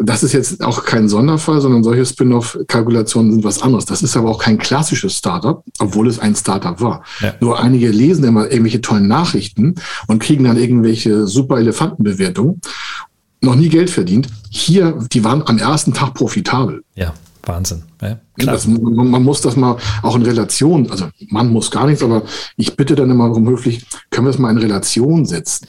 das 0.00 0.22
ist 0.22 0.32
jetzt 0.32 0.62
auch 0.62 0.84
kein 0.84 1.08
Sonderfall, 1.08 1.60
sondern 1.60 1.82
solche 1.82 2.06
Spin-off-Kalkulationen 2.06 3.32
sind 3.32 3.42
was 3.42 3.62
anderes. 3.62 3.84
Das 3.84 4.00
ist 4.00 4.16
aber 4.16 4.30
auch 4.30 4.38
kein 4.38 4.58
klassisches 4.58 5.16
Startup, 5.16 5.64
obwohl 5.80 6.06
es 6.06 6.20
ein 6.20 6.36
Startup 6.36 6.80
war. 6.80 7.02
Ja. 7.18 7.34
Nur 7.40 7.58
einige 7.58 7.88
lesen 7.88 8.22
immer 8.22 8.44
irgendwelche 8.48 8.80
tollen 8.80 9.08
Nachrichten 9.08 9.74
und 10.06 10.20
kriegen 10.20 10.44
dann 10.44 10.56
irgendwelche 10.56 11.26
super 11.26 11.58
Elefantenbewertungen. 11.58 12.60
Noch 13.40 13.56
nie 13.56 13.70
Geld 13.70 13.90
verdient. 13.90 14.28
Hier, 14.50 15.00
die 15.10 15.24
waren 15.24 15.42
am 15.44 15.58
ersten 15.58 15.94
Tag 15.94 16.14
profitabel. 16.14 16.84
Ja. 16.94 17.12
Wahnsinn. 17.52 17.82
Ja, 18.00 18.18
klar. 18.38 18.54
Das, 18.54 18.66
man, 18.66 19.10
man, 19.10 19.22
muss 19.22 19.40
das 19.40 19.56
mal 19.56 19.76
auch 20.02 20.16
in 20.16 20.22
Relation, 20.22 20.90
also 20.90 21.08
man 21.28 21.48
muss 21.48 21.70
gar 21.70 21.86
nichts, 21.86 22.02
aber 22.02 22.22
ich 22.56 22.76
bitte 22.76 22.94
dann 22.94 23.10
immer 23.10 23.28
darum 23.28 23.48
höflich, 23.48 23.84
können 24.10 24.26
wir 24.26 24.32
das 24.32 24.38
mal 24.38 24.50
in 24.50 24.58
Relation 24.58 25.26
setzen. 25.26 25.66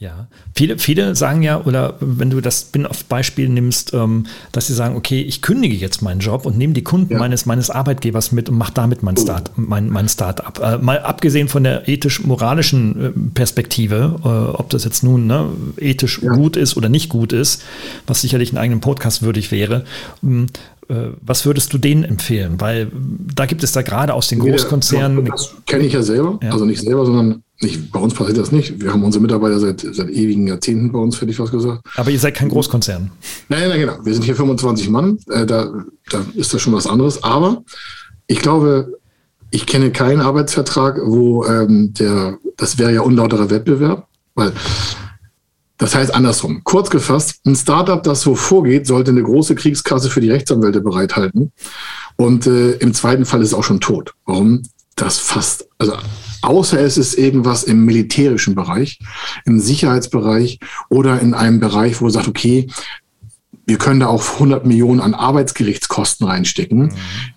Ja, 0.00 0.28
viele, 0.54 0.78
viele 0.78 1.16
sagen 1.16 1.42
ja, 1.42 1.60
oder 1.64 1.96
wenn 1.98 2.30
du 2.30 2.40
das 2.40 2.60
Spin-off-Beispiel 2.60 3.48
nimmst, 3.48 3.94
ähm, 3.94 4.26
dass 4.52 4.68
sie 4.68 4.74
sagen, 4.74 4.94
okay, 4.94 5.22
ich 5.22 5.42
kündige 5.42 5.74
jetzt 5.74 6.02
meinen 6.02 6.20
Job 6.20 6.46
und 6.46 6.56
nehme 6.56 6.72
die 6.72 6.84
Kunden 6.84 7.14
ja. 7.14 7.18
meines, 7.18 7.46
meines 7.46 7.68
Arbeitgebers 7.68 8.30
mit 8.30 8.48
und 8.48 8.56
mache 8.58 8.72
damit 8.72 9.02
mein, 9.02 9.16
Start, 9.16 9.50
mein, 9.56 9.90
mein 9.90 10.08
Start-up. 10.08 10.60
Äh, 10.60 10.78
mal 10.78 11.00
abgesehen 11.00 11.48
von 11.48 11.64
der 11.64 11.88
ethisch-moralischen 11.88 13.06
äh, 13.06 13.10
Perspektive, 13.34 14.20
äh, 14.22 14.56
ob 14.56 14.70
das 14.70 14.84
jetzt 14.84 15.02
nun 15.02 15.26
ne, 15.26 15.50
ethisch 15.78 16.20
ja. 16.22 16.32
gut 16.32 16.56
ist 16.56 16.76
oder 16.76 16.88
nicht 16.88 17.08
gut 17.08 17.32
ist, 17.32 17.64
was 18.06 18.20
sicherlich 18.20 18.50
einen 18.50 18.58
eigenen 18.58 18.80
Podcast 18.80 19.22
würdig 19.22 19.50
wäre, 19.50 19.84
ähm, 20.22 20.46
äh, 20.46 20.77
was 20.88 21.44
würdest 21.44 21.72
du 21.72 21.78
denen 21.78 22.04
empfehlen? 22.04 22.60
Weil 22.60 22.90
da 23.34 23.46
gibt 23.46 23.62
es 23.62 23.72
da 23.72 23.82
gerade 23.82 24.14
aus 24.14 24.28
den 24.28 24.38
Großkonzernen. 24.38 25.26
Das 25.26 25.54
kenne 25.66 25.84
ich 25.84 25.92
ja 25.92 26.02
selber, 26.02 26.38
ja. 26.42 26.50
also 26.50 26.64
nicht 26.64 26.80
selber, 26.80 27.04
sondern 27.04 27.42
nicht, 27.60 27.90
bei 27.90 27.98
uns 27.98 28.14
passiert 28.14 28.38
das 28.38 28.52
nicht. 28.52 28.80
Wir 28.80 28.92
haben 28.92 29.02
unsere 29.02 29.20
Mitarbeiter 29.20 29.58
seit, 29.58 29.80
seit 29.80 30.08
ewigen 30.10 30.46
Jahrzehnten 30.46 30.92
bei 30.92 30.98
uns, 30.98 31.20
hätte 31.20 31.30
ich 31.30 31.40
was 31.40 31.50
gesagt. 31.50 31.82
Aber 31.96 32.10
ihr 32.10 32.18
seid 32.18 32.34
kein 32.34 32.48
Großkonzern. 32.48 33.10
Nein, 33.48 33.68
nein, 33.68 33.80
genau. 33.80 33.98
Wir 34.04 34.14
sind 34.14 34.22
hier 34.22 34.36
25 34.36 34.88
Mann. 34.90 35.18
Äh, 35.28 35.44
da, 35.44 35.68
da 36.10 36.24
ist 36.34 36.54
das 36.54 36.62
schon 36.62 36.72
was 36.72 36.86
anderes. 36.86 37.22
Aber 37.24 37.64
ich 38.28 38.40
glaube, 38.40 38.98
ich 39.50 39.66
kenne 39.66 39.90
keinen 39.90 40.20
Arbeitsvertrag, 40.20 41.00
wo 41.04 41.44
ähm, 41.46 41.92
der, 41.94 42.38
das 42.56 42.78
wäre 42.78 42.92
ja 42.92 43.00
unlauterer 43.00 43.50
Wettbewerb, 43.50 44.06
weil 44.34 44.52
das 45.78 45.94
heißt 45.94 46.14
andersrum. 46.14 46.62
Kurz 46.64 46.90
gefasst, 46.90 47.40
ein 47.46 47.54
Startup, 47.54 48.02
das 48.02 48.20
so 48.20 48.34
vorgeht, 48.34 48.86
sollte 48.86 49.12
eine 49.12 49.22
große 49.22 49.54
Kriegskasse 49.54 50.10
für 50.10 50.20
die 50.20 50.30
Rechtsanwälte 50.30 50.80
bereithalten. 50.80 51.52
Und 52.16 52.46
äh, 52.46 52.72
im 52.72 52.92
zweiten 52.94 53.24
Fall 53.24 53.42
ist 53.42 53.48
es 53.48 53.54
auch 53.54 53.64
schon 53.64 53.80
tot. 53.80 54.12
Warum? 54.26 54.64
Das 54.96 55.20
fast, 55.20 55.68
also 55.78 55.94
außer 56.42 56.80
es 56.80 56.98
ist 56.98 57.16
irgendwas 57.16 57.62
im 57.62 57.84
militärischen 57.84 58.56
Bereich, 58.56 58.98
im 59.44 59.60
Sicherheitsbereich 59.60 60.58
oder 60.88 61.20
in 61.20 61.34
einem 61.34 61.60
Bereich, 61.60 62.00
wo 62.00 62.06
man 62.06 62.12
sagt, 62.12 62.26
okay, 62.26 62.68
wir 63.64 63.78
können 63.78 64.00
da 64.00 64.08
auch 64.08 64.24
100 64.34 64.66
Millionen 64.66 64.98
an 64.98 65.14
Arbeitsgerichtskosten 65.14 66.26
reinstecken. 66.26 66.78
Mhm. 66.78 66.92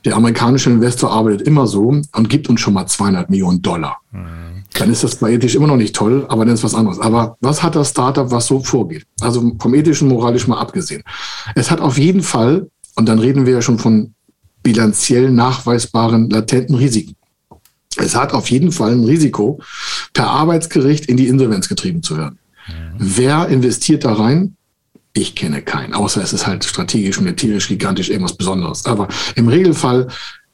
Der 0.06 0.16
amerikanische 0.16 0.72
Investor 0.72 1.12
arbeitet 1.12 1.42
immer 1.44 1.68
so 1.68 2.02
und 2.14 2.30
gibt 2.30 2.50
uns 2.50 2.62
schon 2.62 2.74
mal 2.74 2.88
200 2.88 3.30
Millionen 3.30 3.62
Dollar. 3.62 4.00
Mhm 4.12 4.51
dann 4.74 4.90
ist 4.90 5.04
das 5.04 5.18
bei 5.18 5.34
ethisch 5.34 5.56
immer 5.56 5.68
noch 5.68 5.78
nicht 5.78 5.96
toll, 5.96 6.26
aber 6.30 6.46
dann 6.46 6.54
ist 6.54 6.64
was 6.64 6.76
anderes. 6.76 7.00
Aber 7.00 7.38
was 7.42 7.62
hat 7.62 7.76
das 7.76 7.90
Startup, 7.90 8.32
was 8.32 8.48
so 8.48 8.64
vorgeht? 8.64 9.06
Also 9.20 9.54
vom 9.60 9.76
ethischen, 9.76 10.08
moralisch 10.08 10.48
mal 10.48 10.60
abgesehen. 10.60 11.04
Es 11.56 11.70
hat 11.70 11.82
auf 11.82 11.98
jeden 11.98 12.24
Fall, 12.24 12.70
und 12.96 13.08
dann 13.08 13.20
reden 13.20 13.46
wir 13.46 13.54
ja 13.54 13.62
schon 13.62 13.80
von 13.80 14.14
bilanziell 14.64 15.30
nachweisbaren 15.32 16.30
latenten 16.30 16.76
Risiken. 16.76 17.16
Es 17.98 18.16
hat 18.16 18.34
auf 18.34 18.50
jeden 18.50 18.72
Fall 18.72 18.94
ein 18.94 19.04
Risiko, 19.04 19.62
per 20.14 20.28
Arbeitsgericht 20.28 21.08
in 21.08 21.18
die 21.18 21.28
Insolvenz 21.28 21.68
getrieben 21.68 22.04
zu 22.04 22.18
werden. 22.18 22.40
Mhm. 22.68 22.74
Wer 22.98 23.48
investiert 23.50 24.06
da 24.06 24.14
rein? 24.14 24.56
Ich 25.14 25.36
kenne 25.36 25.62
keinen, 25.62 25.94
außer 25.94 26.24
es 26.24 26.32
ist 26.32 26.48
halt 26.48 26.64
strategisch, 26.64 27.20
militärisch, 27.20 27.68
gigantisch 27.68 28.10
irgendwas 28.10 28.38
Besonderes. 28.38 28.86
Aber 28.86 29.10
im 29.36 29.50
Regelfall 29.50 30.08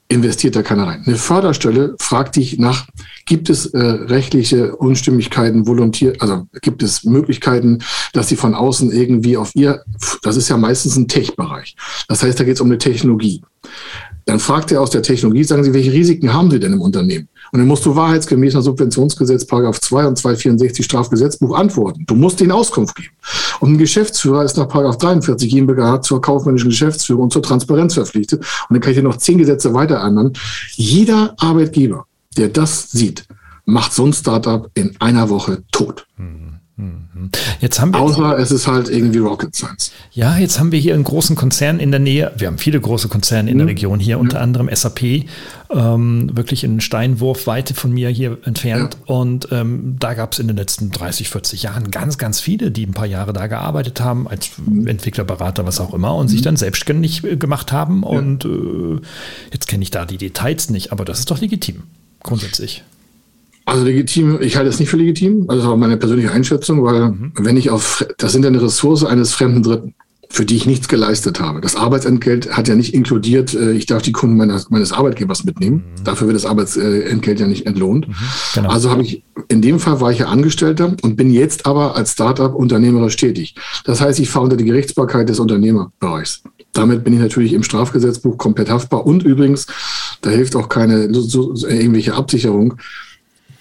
investiert 0.10 0.56
da 0.56 0.64
keiner 0.64 0.88
rein. 0.88 1.04
Eine 1.06 1.18
Förderstelle 1.18 1.96
fragt 2.00 2.38
dich 2.38 2.58
nach, 2.60 2.88
gibt 3.26 3.50
es 3.50 3.66
äh, 3.68 3.78
rechtliche 3.78 4.76
Unstimmigkeiten, 4.76 5.68
volontier, 5.68 6.14
also 6.20 6.48
gibt 6.62 6.82
es 6.82 7.04
Möglichkeiten, 7.04 7.80
dass 8.14 8.30
sie 8.30 8.38
von 8.38 8.56
außen 8.56 8.92
irgendwie 8.92 9.36
auf 9.36 9.52
ihr, 9.54 9.84
das 10.24 10.38
ist 10.38 10.50
ja 10.50 10.58
meistens 10.58 10.96
ein 10.96 11.08
Tech-Bereich. 11.08 11.76
Das 12.08 12.24
heißt, 12.24 12.40
da 12.40 12.44
geht 12.46 12.56
es 12.56 12.62
um 12.62 12.68
eine 12.68 12.78
Technologie. 12.78 13.42
Dann 14.26 14.40
fragt 14.40 14.72
er 14.72 14.82
aus 14.82 14.92
der 14.92 15.04
Technologie, 15.04 15.44
sagen 15.44 15.64
Sie, 15.64 15.74
welche 15.74 15.92
Risiken 15.92 16.34
haben 16.34 16.52
Sie 16.52 16.60
denn 16.60 16.74
im 16.74 16.82
Unternehmen? 16.82 17.28
Und 17.52 17.60
dann 17.60 17.68
musst 17.68 17.86
du 17.86 17.96
wahrheitsgemäß 17.96 18.54
nach 18.54 18.62
Subventionsgesetz, 18.62 19.46
Paragraph 19.46 19.80
2 19.80 20.08
und 20.08 20.18
264 20.18 20.86
Strafgesetzbuch 20.86 21.58
antworten. 21.58 22.06
Du 22.06 22.16
musst 22.16 22.42
ihnen 22.42 22.52
Auskunft 22.52 22.96
geben. 22.96 23.14
Und 23.60 23.74
ein 23.74 23.78
Geschäftsführer 23.78 24.44
ist 24.44 24.58
nach 24.58 24.68
Paragraph 24.68 24.98
43 24.98 25.50
GmbH 25.50 26.02
zur 26.02 26.22
kaufmännischen 26.22 26.70
Geschäftsführung 26.70 27.24
und 27.24 27.34
zur 27.34 27.42
Transparenz 27.42 27.94
verpflichtet. 27.94 28.40
Und 28.42 28.74
dann 28.74 28.82
kann 28.82 28.92
ich 28.92 28.98
dir 28.98 29.04
noch 29.04 29.18
zehn 29.18 29.38
Gesetze 29.38 29.74
weiter 29.74 30.02
ändern. 30.02 30.34
Jeder 30.76 31.36
Arbeitgeber, 31.38 32.06
der 32.38 32.50
das 32.50 32.92
sieht, 32.92 33.26
macht 33.66 33.94
so 33.94 34.06
ein 34.06 34.14
Startup 34.14 34.70
in 34.74 34.96
einer 35.00 35.30
Woche 35.30 35.64
tot. 35.72 36.08
Mhm. 36.18 36.60
Mhm. 36.78 37.32
Jetzt 37.60 37.80
haben 37.80 37.92
wir 37.92 38.00
Außer 38.00 38.38
es 38.38 38.52
ist 38.52 38.68
halt 38.68 38.88
irgendwie 38.88 39.18
Rocket 39.18 39.56
Science. 39.56 39.92
Ja, 40.12 40.38
jetzt 40.38 40.60
haben 40.60 40.72
wir 40.72 40.80
hier 40.80 40.94
einen 40.94 41.04
großen 41.04 41.36
Konzern 41.36 41.80
in 41.80 41.90
der 41.90 42.00
Nähe. 42.00 42.32
Wir 42.38 42.48
haben 42.48 42.60
viele 42.60 42.80
große 42.80 43.08
Konzerne 43.08 43.50
in 43.50 43.58
mhm. 43.58 43.62
der 43.62 43.68
Region 43.70 44.00
hier, 44.00 44.20
unter 44.20 44.42
anderem 44.42 44.70
SAP, 44.72 45.26
ähm, 45.72 46.30
wirklich 46.34 46.64
in 46.64 46.80
Steinwurfweite 46.80 47.74
von 47.74 47.92
mir 47.92 48.10
hier 48.10 48.38
entfernt. 48.44 48.96
Ja. 49.08 49.16
Und 49.16 49.48
ähm, 49.52 49.96
da 49.98 50.14
gab 50.14 50.34
es 50.34 50.40
in 50.40 50.48
den 50.48 50.56
letzten 50.56 50.92
30, 50.92 51.30
40 51.30 51.64
Jahren 51.64 51.90
ganz, 51.90 52.20
ganz 52.20 52.40
viele, 52.40 52.70
die 52.70 52.86
ein 52.86 52.94
paar 52.94 53.08
Jahre 53.08 53.34
da 53.34 53.48
gearbeitet 53.48 54.00
haben, 54.00 54.28
als 54.28 54.52
mhm. 54.64 54.86
Entwickler, 54.86 55.24
Berater, 55.24 55.66
was 55.66 55.80
auch 55.80 55.96
immer, 55.96 56.14
und 56.14 56.28
mhm. 56.28 56.30
sich 56.30 56.44
dann 56.44 56.58
selbstständig 56.58 57.24
äh, 57.24 57.38
gemacht 57.38 57.72
haben. 57.72 58.04
Ja. 58.04 58.10
Und 58.10 58.46
äh, 58.46 59.02
jetzt 59.52 59.68
kenne 59.68 59.82
ich 59.82 59.90
da 59.90 60.06
die 60.06 60.18
Details 60.18 60.70
nicht, 60.70 60.92
aber 60.92 61.06
das 61.06 61.18
ist 61.18 61.32
doch 61.32 61.42
legitim, 61.42 61.84
grundsätzlich. 62.22 62.84
Also 63.68 63.84
legitim, 63.84 64.40
ich 64.42 64.56
halte 64.56 64.70
es 64.70 64.80
nicht 64.80 64.88
für 64.88 64.96
legitim. 64.96 65.44
Also 65.50 65.62
das 65.62 65.70
auch 65.70 65.76
meine 65.76 65.98
persönliche 65.98 66.32
Einschätzung, 66.32 66.86
weil 66.86 67.10
mhm. 67.10 67.34
wenn 67.36 67.58
ich 67.58 67.70
auf, 67.70 68.06
das 68.18 68.32
sind 68.32 68.44
ja 68.44 68.48
eine 68.48 68.62
Ressource 68.62 69.04
eines 69.04 69.34
fremden 69.34 69.62
Dritten, 69.62 69.94
für 70.30 70.46
die 70.46 70.56
ich 70.56 70.66
nichts 70.66 70.88
geleistet 70.88 71.42
habe. 71.42 71.60
Das 71.60 71.76
Arbeitsentgelt 71.76 72.56
hat 72.56 72.70
ja 72.70 72.76
nicht 72.76 72.94
inkludiert, 72.94 73.54
äh, 73.54 73.74
ich 73.74 73.86
darf 73.86 74.04
die 74.04 74.14
Kunden 74.14 74.38
meines, 74.38 74.70
meines 74.70 74.94
Arbeitgebers 74.94 75.44
mitnehmen. 75.44 75.84
Mhm. 75.84 76.04
Dafür 76.06 76.28
wird 76.28 76.38
das 76.38 76.46
Arbeitsentgelt 76.46 77.42
ja 77.42 77.48
nicht 77.48 77.66
entlohnt. 77.66 78.08
Mhm. 78.08 78.14
Genau. 78.56 78.70
Also 78.70 78.90
habe 78.90 79.02
ich, 79.02 79.26
in 79.50 79.62
dem 79.62 79.80
Fall 79.80 80.00
war 80.00 80.14
ich 80.14 80.20
ja 80.20 80.28
Angestellter 80.28 80.96
und 81.02 81.18
bin 81.18 81.30
jetzt 81.30 81.66
aber 81.66 81.98
als 81.98 82.14
Startup 82.14 82.56
unternehmerisch 82.56 83.18
tätig. 83.18 83.56
Das 83.84 84.00
heißt, 84.00 84.18
ich 84.22 84.30
fahre 84.30 84.46
unter 84.46 84.56
die 84.56 84.64
Gerichtsbarkeit 84.66 85.28
des 85.28 85.42
Unternehmerbereichs. 85.42 86.42
Damit 86.72 87.04
bin 87.04 87.12
ich 87.12 87.20
natürlich 87.20 87.52
im 87.52 87.64
Strafgesetzbuch 87.64 88.38
komplett 88.38 88.70
haftbar. 88.70 89.06
Und 89.06 89.24
übrigens, 89.24 89.68
da 90.22 90.30
hilft 90.30 90.56
auch 90.56 90.70
keine 90.70 91.14
so, 91.14 91.54
so, 91.54 91.68
irgendwelche 91.68 92.14
Absicherung 92.14 92.76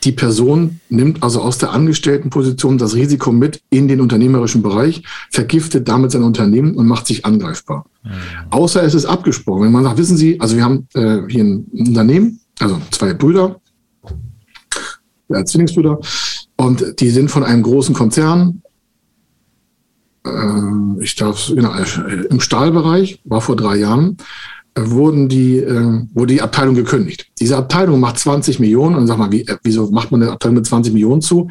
die 0.05 0.13
Person 0.13 0.81
nimmt 0.89 1.23
also 1.23 1.41
aus 1.41 1.59
der 1.59 1.73
Angestelltenposition 1.73 2.79
das 2.79 2.95
Risiko 2.95 3.33
mit 3.33 3.61
in 3.71 3.89
den 3.89 4.01
unternehmerischen 4.01 4.63
Bereich, 4.63 5.03
vergiftet 5.31 5.89
damit 5.89 6.13
sein 6.13 6.23
Unternehmen 6.23 6.75
und 6.75 6.87
macht 6.87 7.07
sich 7.07 7.25
angreifbar. 7.25 7.87
Mhm. 8.03 8.11
Außer 8.51 8.83
es 8.83 8.95
ist 8.95 9.07
abgesprochen. 9.07 9.65
Wenn 9.65 9.73
man 9.73 9.85
sagt, 9.85 9.99
wissen 9.99 10.17
Sie, 10.17 10.41
also 10.41 10.57
wir 10.57 10.65
haben 10.65 10.87
äh, 10.95 11.21
hier 11.29 11.45
ein 11.45 11.67
Unternehmen, 11.73 12.41
also 12.61 12.81
zwei 12.91 13.15
Brüder, 13.15 13.61
äh, 15.29 15.45
Zwillingsbrüder, 15.45 15.99
und 16.57 17.01
die 17.01 17.11
sind 17.11 17.31
von 17.31 17.45
einem 17.45 17.63
großen 17.63 17.95
Konzern, 17.95 18.63
äh, 20.25 21.03
ich 21.03 21.17
darf, 21.17 21.49
genau, 21.49 21.75
äh, 21.75 22.27
im 22.31 22.41
Stahlbereich, 22.41 23.21
war 23.25 23.41
vor 23.41 23.57
drei 23.57 23.77
Jahren, 23.77 24.17
wurden 24.77 25.29
die, 25.29 25.59
äh, 25.59 26.03
wurde 26.15 26.35
die 26.35 26.43
Abteilung 26.43 26.75
gekündigt. 26.75 27.27
Diese 27.39 27.57
Abteilung 27.57 28.01
macht 28.01 28.19
20 28.19 28.61
Millionen 28.61 28.97
und 28.97 29.07
sag 29.07 29.19
mal, 29.19 29.33
wie, 29.33 29.43
äh, 29.43 29.57
wieso 29.63 29.91
macht 29.91 30.11
man 30.11 30.23
eine 30.23 30.33
Abteilung 30.33 30.57
mit 30.57 30.67
20 30.67 30.93
Millionen 30.93 31.23
zu? 31.23 31.49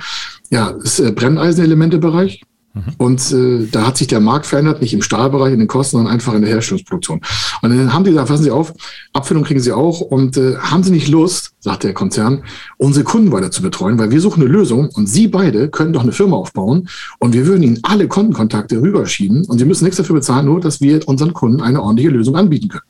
Ja, 0.52 0.70
ist 0.70 1.00
äh, 1.00 1.12
Brenneisenelementebereich. 1.12 2.42
Mhm. 2.76 2.84
Und 2.98 3.32
äh, 3.32 3.68
da 3.72 3.88
hat 3.88 3.98
sich 3.98 4.08
der 4.08 4.20
Markt 4.20 4.46
verändert, 4.46 4.82
nicht 4.82 4.94
im 4.94 5.02
Stahlbereich, 5.02 5.54
in 5.54 5.60
den 5.60 5.68
Kosten, 5.68 5.98
sondern 5.98 6.14
einfach 6.14 6.34
in 6.34 6.42
der 6.42 6.52
Herstellungsproduktion. 6.52 7.22
Und 7.62 7.70
dann 7.70 7.94
haben 7.94 8.04
die 8.04 8.12
gesagt, 8.12 8.28
fassen 8.28 8.44
Sie 8.44 8.52
auf, 8.52 8.74
Abfüllung 9.14 9.44
kriegen 9.44 9.62
Sie 9.62 9.72
auch 9.72 10.02
und 10.02 10.38
äh, 10.38 10.58
haben 10.58 10.84
Sie 10.84 10.92
nicht 10.92 11.08
Lust, 11.08 11.54
sagt 11.60 11.84
der 11.84 11.94
Konzern, 11.94 12.44
unsere 12.78 13.06
Kunden 13.06 13.32
weiter 13.32 13.50
zu 13.50 13.62
betreuen, 13.62 13.98
weil 13.98 14.12
wir 14.12 14.22
suchen 14.22 14.44
eine 14.44 14.52
Lösung 14.52 14.90
und 14.90 15.08
Sie 15.08 15.28
beide 15.28 15.70
können 15.70 15.94
doch 15.94 16.04
eine 16.04 16.12
Firma 16.12 16.36
aufbauen 16.36 16.90
und 17.20 17.34
wir 17.34 17.48
würden 17.48 17.64
Ihnen 17.64 17.80
alle 17.84 18.08
Kundenkontakte 18.08 18.82
rüberschieben 18.82 19.46
und 19.46 19.58
Sie 19.58 19.66
müssen 19.66 19.86
nichts 19.86 19.98
dafür 19.98 20.16
bezahlen, 20.16 20.46
nur 20.46 20.60
dass 20.60 20.82
wir 20.82 21.08
unseren 21.08 21.34
Kunden 21.34 21.62
eine 21.62 21.82
ordentliche 21.82 22.10
Lösung 22.10 22.36
anbieten 22.36 22.68
können. 22.68 22.84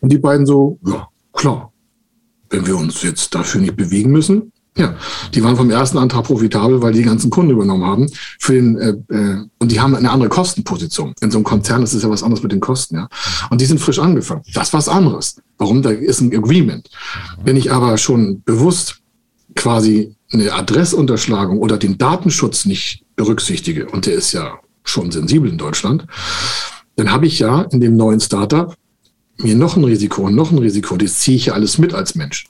Und 0.00 0.12
die 0.12 0.18
beiden 0.18 0.46
so, 0.46 0.78
ja, 0.86 1.08
klar, 1.32 1.72
wenn 2.50 2.66
wir 2.66 2.76
uns 2.76 3.02
jetzt 3.02 3.34
dafür 3.34 3.60
nicht 3.60 3.76
bewegen 3.76 4.10
müssen. 4.10 4.52
Ja, 4.74 4.96
die 5.34 5.44
waren 5.44 5.56
vom 5.56 5.70
ersten 5.70 5.98
Antrag 5.98 6.24
profitabel, 6.24 6.80
weil 6.80 6.94
die, 6.94 7.02
ganzen 7.02 7.28
Kunden 7.28 7.50
übernommen 7.50 7.84
haben. 7.84 8.10
Für 8.38 8.54
den, 8.54 8.78
äh, 8.78 8.90
äh, 9.14 9.44
und 9.58 9.70
die 9.70 9.80
haben 9.80 9.94
eine 9.94 10.10
andere 10.10 10.30
Kostenposition. 10.30 11.12
In 11.20 11.30
so 11.30 11.36
einem 11.36 11.44
Konzern 11.44 11.82
ist 11.82 11.92
es 11.92 12.02
ja 12.02 12.08
was 12.08 12.22
anderes 12.22 12.42
mit 12.42 12.52
den 12.52 12.60
Kosten. 12.60 12.96
Ja. 12.96 13.08
Und 13.50 13.60
die 13.60 13.66
sind 13.66 13.80
frisch 13.80 13.98
angefangen. 13.98 14.42
Das 14.54 14.68
ist 14.68 14.72
was 14.72 14.88
anderes. 14.88 15.36
Warum? 15.58 15.82
Da 15.82 15.90
ist 15.90 16.22
ein 16.22 16.34
Agreement. 16.34 16.88
Wenn 17.44 17.56
ich 17.56 17.70
aber 17.70 17.98
schon 17.98 18.42
bewusst 18.44 19.00
quasi 19.54 20.16
eine 20.32 20.52
Adressunterschlagung 20.54 21.58
oder 21.58 21.76
den 21.76 21.98
Datenschutz 21.98 22.64
nicht 22.64 23.04
berücksichtige, 23.16 23.86
und 23.86 24.06
der 24.06 24.14
ist 24.14 24.32
ja 24.32 24.58
schon 24.84 25.10
sensibel 25.10 25.50
in 25.50 25.58
Deutschland, 25.58 26.06
dann 26.96 27.12
habe 27.12 27.26
ich 27.26 27.38
ja 27.38 27.62
in 27.62 27.80
dem 27.80 27.96
neuen 27.96 28.20
Startup 28.20 28.74
mir 29.42 29.54
noch 29.54 29.76
ein 29.76 29.84
Risiko 29.84 30.22
und 30.22 30.34
noch 30.34 30.50
ein 30.50 30.58
Risiko, 30.58 30.96
das 30.96 31.20
ziehe 31.20 31.36
ich 31.36 31.46
ja 31.46 31.54
alles 31.54 31.78
mit 31.78 31.94
als 31.94 32.14
Mensch. 32.14 32.46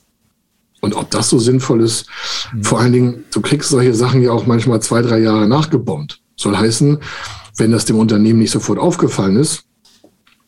Und 0.81 0.95
ob 0.95 1.09
das 1.11 1.29
so 1.29 1.39
sinnvoll 1.39 1.81
ist, 1.81 2.07
mhm. 2.53 2.63
vor 2.63 2.79
allen 2.79 2.93
Dingen, 2.93 3.23
du 3.31 3.41
kriegst 3.41 3.69
solche 3.69 3.93
Sachen 3.93 4.21
ja 4.21 4.31
auch 4.31 4.45
manchmal 4.45 4.81
zwei, 4.81 5.01
drei 5.01 5.19
Jahre 5.19 5.47
nachgebombt. 5.47 6.19
Soll 6.35 6.57
heißen, 6.57 6.97
wenn 7.57 7.71
das 7.71 7.85
dem 7.85 7.97
Unternehmen 7.97 8.39
nicht 8.39 8.51
sofort 8.51 8.79
aufgefallen 8.79 9.37
ist, 9.37 9.65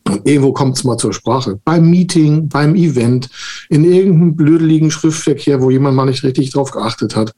und 0.08 0.24
irgendwo 0.24 0.52
kommt 0.52 0.76
es 0.76 0.84
mal 0.84 0.98
zur 0.98 1.12
Sprache, 1.12 1.58
beim 1.64 1.90
Meeting, 1.90 2.48
beim 2.48 2.76
Event, 2.76 3.28
in 3.68 3.84
irgendeinem 3.84 4.36
blödeligen 4.36 4.90
Schriftverkehr, 4.90 5.60
wo 5.60 5.70
jemand 5.70 5.96
mal 5.96 6.04
nicht 6.04 6.22
richtig 6.22 6.50
drauf 6.50 6.70
geachtet 6.70 7.16
hat. 7.16 7.32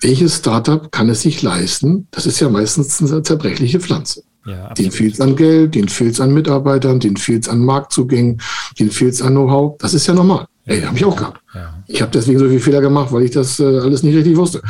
Welches 0.00 0.36
Startup 0.36 0.92
kann 0.92 1.08
es 1.08 1.22
sich 1.22 1.42
leisten? 1.42 2.06
Das 2.12 2.26
ist 2.26 2.38
ja 2.40 2.48
meistens 2.48 3.02
eine 3.02 3.22
zerbrechliche 3.22 3.80
Pflanze. 3.80 4.22
Ja, 4.50 4.74
den 4.74 4.90
fehlt 4.90 5.14
es 5.14 5.20
an 5.20 5.36
Geld, 5.36 5.74
den 5.74 5.88
fehlt 5.88 6.14
es 6.14 6.20
an 6.20 6.32
Mitarbeitern, 6.34 7.00
den 7.00 7.16
fehlt 7.16 7.44
es 7.44 7.48
an 7.48 7.64
Marktzugängen, 7.64 8.40
den 8.78 8.90
fehlt 8.90 9.14
es 9.14 9.22
an 9.22 9.32
Know-how. 9.32 9.76
Das 9.78 9.94
ist 9.94 10.06
ja 10.06 10.14
normal. 10.14 10.46
Ey, 10.66 10.82
habe 10.82 10.96
ich 10.96 11.04
auch 11.04 11.16
gehabt. 11.16 11.40
Ja. 11.54 11.82
Ich 11.86 12.02
habe 12.02 12.12
deswegen 12.12 12.38
so 12.38 12.46
viele 12.46 12.60
Fehler 12.60 12.80
gemacht, 12.80 13.12
weil 13.12 13.22
ich 13.22 13.30
das 13.30 13.58
äh, 13.60 13.64
alles 13.64 14.02
nicht 14.02 14.14
richtig 14.14 14.36
wusste. 14.36 14.62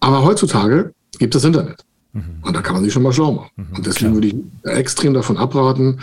Aber 0.00 0.22
heutzutage 0.24 0.94
gibt 1.18 1.34
es 1.34 1.44
Internet. 1.44 1.84
Mhm. 2.12 2.38
Und 2.42 2.56
da 2.56 2.62
kann 2.62 2.74
man 2.74 2.84
sich 2.84 2.92
schon 2.92 3.02
mal 3.02 3.12
schlau 3.12 3.32
machen. 3.32 3.50
Mhm, 3.56 3.76
und 3.76 3.86
deswegen 3.86 4.12
klar. 4.12 4.14
würde 4.14 4.28
ich 4.28 4.36
extrem 4.64 5.14
davon 5.14 5.36
abraten. 5.36 6.00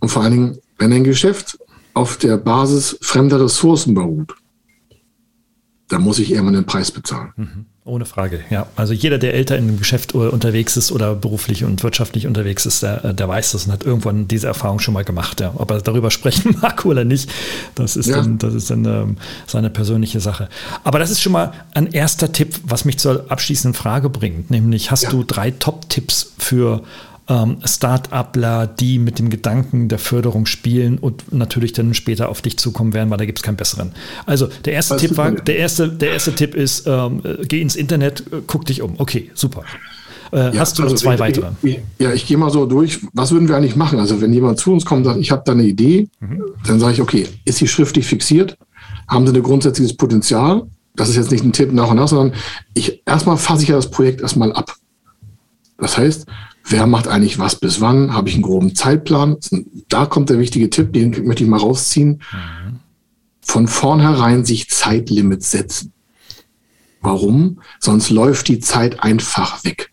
Und 0.00 0.08
vor 0.08 0.22
allen 0.22 0.32
Dingen, 0.32 0.58
wenn 0.78 0.92
ein 0.92 1.04
Geschäft 1.04 1.58
auf 1.94 2.16
der 2.16 2.36
Basis 2.36 2.98
fremder 3.00 3.40
Ressourcen 3.40 3.94
beruht, 3.94 4.34
dann 5.88 6.02
muss 6.02 6.18
ich 6.18 6.30
irgendwann 6.30 6.54
den 6.54 6.66
Preis 6.66 6.90
bezahlen. 6.90 7.32
Mhm. 7.36 7.66
Ohne 7.86 8.04
Frage, 8.04 8.40
ja. 8.50 8.66
Also 8.74 8.92
jeder, 8.92 9.16
der 9.16 9.34
älter 9.34 9.56
in 9.56 9.68
einem 9.68 9.78
Geschäft 9.78 10.12
unterwegs 10.12 10.76
ist 10.76 10.90
oder 10.90 11.14
beruflich 11.14 11.62
und 11.62 11.84
wirtschaftlich 11.84 12.26
unterwegs 12.26 12.66
ist, 12.66 12.82
der, 12.82 13.12
der 13.12 13.28
weiß 13.28 13.52
das 13.52 13.66
und 13.66 13.72
hat 13.72 13.84
irgendwann 13.84 14.26
diese 14.26 14.48
Erfahrung 14.48 14.80
schon 14.80 14.92
mal 14.92 15.04
gemacht. 15.04 15.40
Ja. 15.40 15.52
Ob 15.54 15.70
er 15.70 15.80
darüber 15.80 16.10
sprechen 16.16 16.56
mag 16.60 16.84
oder 16.84 17.04
nicht, 17.04 17.30
das 17.76 17.94
ist 17.94 18.08
ja. 18.08 18.16
dann, 18.16 18.38
das 18.38 18.54
ist 18.54 18.70
dann 18.70 18.84
ähm, 18.86 19.16
seine 19.46 19.70
persönliche 19.70 20.18
Sache. 20.18 20.48
Aber 20.82 20.98
das 20.98 21.10
ist 21.10 21.20
schon 21.20 21.30
mal 21.30 21.52
ein 21.74 21.86
erster 21.92 22.32
Tipp, 22.32 22.58
was 22.64 22.84
mich 22.84 22.98
zur 22.98 23.26
abschließenden 23.30 23.78
Frage 23.78 24.10
bringt. 24.10 24.50
Nämlich, 24.50 24.90
hast 24.90 25.04
ja. 25.04 25.10
du 25.10 25.22
drei 25.22 25.52
Top-Tipps 25.52 26.32
für 26.38 26.82
ähm, 27.28 27.58
Start-upler, 27.64 28.66
die 28.66 28.98
mit 28.98 29.18
dem 29.18 29.30
Gedanken 29.30 29.88
der 29.88 29.98
Förderung 29.98 30.46
spielen 30.46 30.98
und 30.98 31.32
natürlich 31.32 31.72
dann 31.72 31.94
später 31.94 32.28
auf 32.28 32.42
dich 32.42 32.56
zukommen 32.56 32.94
werden, 32.94 33.10
weil 33.10 33.18
da 33.18 33.24
gibt 33.24 33.38
es 33.38 33.42
keinen 33.42 33.56
besseren. 33.56 33.92
Also 34.26 34.48
der 34.64 34.74
erste 34.74 34.96
Tipp 34.96 35.16
war, 35.16 35.32
der 35.32 35.56
erste, 35.56 35.88
der 35.88 36.12
erste 36.12 36.34
Tipp 36.34 36.54
ist, 36.54 36.86
ähm, 36.86 37.22
geh 37.48 37.60
ins 37.60 37.76
Internet, 37.76 38.20
äh, 38.32 38.42
guck 38.46 38.64
dich 38.66 38.82
um. 38.82 38.94
Okay, 38.98 39.30
super. 39.34 39.64
Äh, 40.32 40.54
ja, 40.54 40.60
hast 40.60 40.78
du 40.78 40.82
noch 40.82 40.90
also 40.90 41.02
zwei 41.02 41.14
ich, 41.14 41.20
weitere? 41.20 41.50
Ich, 41.62 41.80
ja, 41.98 42.12
ich 42.12 42.26
gehe 42.26 42.36
mal 42.36 42.50
so 42.50 42.66
durch. 42.66 43.00
Was 43.12 43.32
würden 43.32 43.48
wir 43.48 43.56
eigentlich 43.56 43.76
machen? 43.76 43.98
Also 43.98 44.20
wenn 44.20 44.32
jemand 44.32 44.58
zu 44.58 44.72
uns 44.72 44.84
kommt 44.84 44.98
und 45.00 45.12
sagt, 45.12 45.20
ich 45.20 45.30
habe 45.30 45.42
da 45.44 45.52
eine 45.52 45.64
Idee, 45.64 46.08
mhm. 46.20 46.42
dann 46.66 46.80
sage 46.80 46.94
ich, 46.94 47.00
okay, 47.00 47.26
ist 47.44 47.58
sie 47.58 47.68
schriftlich 47.68 48.06
fixiert? 48.06 48.56
Haben 49.08 49.26
sie 49.26 49.34
ein 49.34 49.42
grundsätzliches 49.42 49.96
Potenzial? 49.96 50.62
Das 50.94 51.08
ist 51.08 51.16
jetzt 51.16 51.30
nicht 51.30 51.44
ein 51.44 51.52
Tipp 51.52 51.72
nach 51.72 51.90
und 51.90 51.96
nach, 51.96 52.08
sondern 52.08 52.36
ich 52.74 53.02
erstmal 53.06 53.36
fasse 53.36 53.62
ich 53.62 53.68
ja 53.68 53.76
das 53.76 53.90
Projekt 53.90 54.20
erstmal 54.20 54.52
ab. 54.52 54.74
Das 55.78 55.98
heißt, 55.98 56.26
wer 56.68 56.86
macht 56.86 57.08
eigentlich 57.08 57.38
was 57.38 57.56
bis 57.56 57.80
wann? 57.80 58.12
Habe 58.12 58.28
ich 58.28 58.34
einen 58.34 58.42
groben 58.42 58.74
Zeitplan? 58.74 59.36
Da 59.88 60.06
kommt 60.06 60.30
der 60.30 60.38
wichtige 60.38 60.70
Tipp, 60.70 60.92
den 60.92 61.10
möchte 61.26 61.44
ich 61.44 61.50
mal 61.50 61.60
rausziehen. 61.60 62.22
Mhm. 62.32 62.80
von 63.40 63.68
vornherein 63.68 64.44
sich 64.44 64.68
Zeitlimits 64.70 65.52
setzen. 65.52 65.92
Warum? 67.00 67.60
Sonst 67.78 68.10
läuft 68.10 68.48
die 68.48 68.58
Zeit 68.58 69.04
einfach 69.04 69.64
weg. 69.64 69.92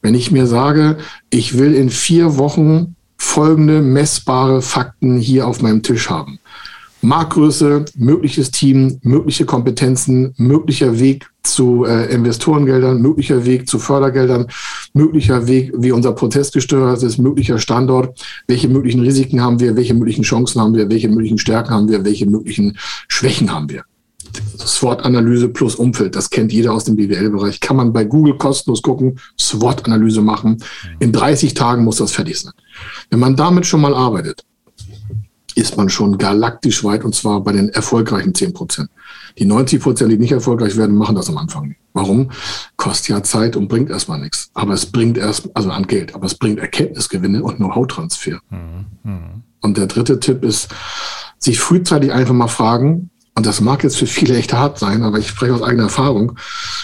Wenn 0.00 0.14
ich 0.14 0.30
mir 0.30 0.46
sage, 0.46 0.96
ich 1.28 1.58
will 1.58 1.74
in 1.74 1.90
vier 1.90 2.38
Wochen 2.38 2.96
folgende 3.18 3.82
messbare 3.82 4.62
Fakten 4.62 5.18
hier 5.18 5.46
auf 5.46 5.60
meinem 5.60 5.82
Tisch 5.82 6.08
haben. 6.08 6.38
Marktgröße, 7.02 7.84
mögliches 7.96 8.50
Team, 8.50 8.98
mögliche 9.02 9.44
Kompetenzen, 9.44 10.32
möglicher 10.38 10.98
Weg 10.98 11.29
zu 11.42 11.84
äh, 11.84 12.12
Investorengeldern, 12.12 13.00
möglicher 13.00 13.44
Weg 13.44 13.68
zu 13.68 13.78
Fördergeldern, 13.78 14.46
möglicher 14.92 15.46
Weg, 15.46 15.72
wie 15.76 15.92
unser 15.92 16.12
Prozess 16.12 16.52
gesteuert 16.52 17.02
ist, 17.02 17.18
möglicher 17.18 17.58
Standort, 17.58 18.20
welche 18.46 18.68
möglichen 18.68 19.00
Risiken 19.00 19.40
haben 19.40 19.60
wir, 19.60 19.76
welche 19.76 19.94
möglichen 19.94 20.22
Chancen 20.22 20.60
haben 20.60 20.74
wir, 20.74 20.88
welche 20.90 21.08
möglichen 21.08 21.38
Stärken 21.38 21.70
haben 21.70 21.88
wir, 21.88 22.04
welche 22.04 22.26
möglichen 22.26 22.76
Schwächen 23.08 23.52
haben 23.52 23.68
wir. 23.68 23.84
SWOT-Analyse 24.58 25.48
plus 25.48 25.74
Umfeld, 25.74 26.14
das 26.14 26.30
kennt 26.30 26.52
jeder 26.52 26.72
aus 26.72 26.84
dem 26.84 26.96
BWL-Bereich, 26.96 27.60
kann 27.60 27.76
man 27.76 27.92
bei 27.92 28.04
Google 28.04 28.36
kostenlos 28.36 28.82
gucken, 28.82 29.18
SWOT-Analyse 29.38 30.20
machen. 30.20 30.62
In 31.00 31.12
30 31.12 31.54
Tagen 31.54 31.84
muss 31.84 31.96
das 31.96 32.12
fertig 32.12 32.38
sein. 32.38 32.52
Wenn 33.10 33.18
man 33.18 33.34
damit 33.34 33.66
schon 33.66 33.80
mal 33.80 33.94
arbeitet, 33.94 34.44
ist 35.56 35.76
man 35.76 35.88
schon 35.88 36.16
galaktisch 36.16 36.84
weit 36.84 37.04
und 37.04 37.14
zwar 37.14 37.42
bei 37.42 37.52
den 37.52 37.68
erfolgreichen 37.70 38.34
10 38.34 38.52
Prozent. 38.52 38.90
Die 39.38 39.44
90 39.44 39.80
Prozent, 39.80 40.12
die 40.12 40.18
nicht 40.18 40.32
erfolgreich 40.32 40.76
werden, 40.76 40.96
machen 40.96 41.16
das 41.16 41.28
am 41.28 41.38
Anfang 41.38 41.68
nicht. 41.68 41.80
Warum? 41.92 42.30
Kostet 42.76 43.08
ja 43.08 43.22
Zeit 43.22 43.56
und 43.56 43.68
bringt 43.68 43.90
erstmal 43.90 44.20
nichts. 44.20 44.50
Aber 44.54 44.74
es 44.74 44.86
bringt 44.86 45.18
erst, 45.18 45.48
also 45.54 45.70
an 45.70 45.86
Geld, 45.86 46.14
aber 46.14 46.26
es 46.26 46.34
bringt 46.34 46.58
Erkenntnisgewinne 46.58 47.42
und 47.42 47.56
Know-how-Transfer. 47.56 48.40
Mhm. 48.50 49.42
Und 49.60 49.76
der 49.76 49.86
dritte 49.86 50.20
Tipp 50.20 50.44
ist, 50.44 50.68
sich 51.38 51.58
frühzeitig 51.58 52.12
einfach 52.12 52.34
mal 52.34 52.48
fragen, 52.48 53.10
und 53.34 53.46
das 53.46 53.60
mag 53.60 53.82
jetzt 53.84 53.96
für 53.96 54.06
viele 54.06 54.36
echt 54.36 54.52
hart 54.52 54.78
sein, 54.78 55.02
aber 55.02 55.18
ich 55.18 55.28
spreche 55.28 55.54
aus 55.54 55.62
eigener 55.62 55.84
Erfahrung. 55.84 56.36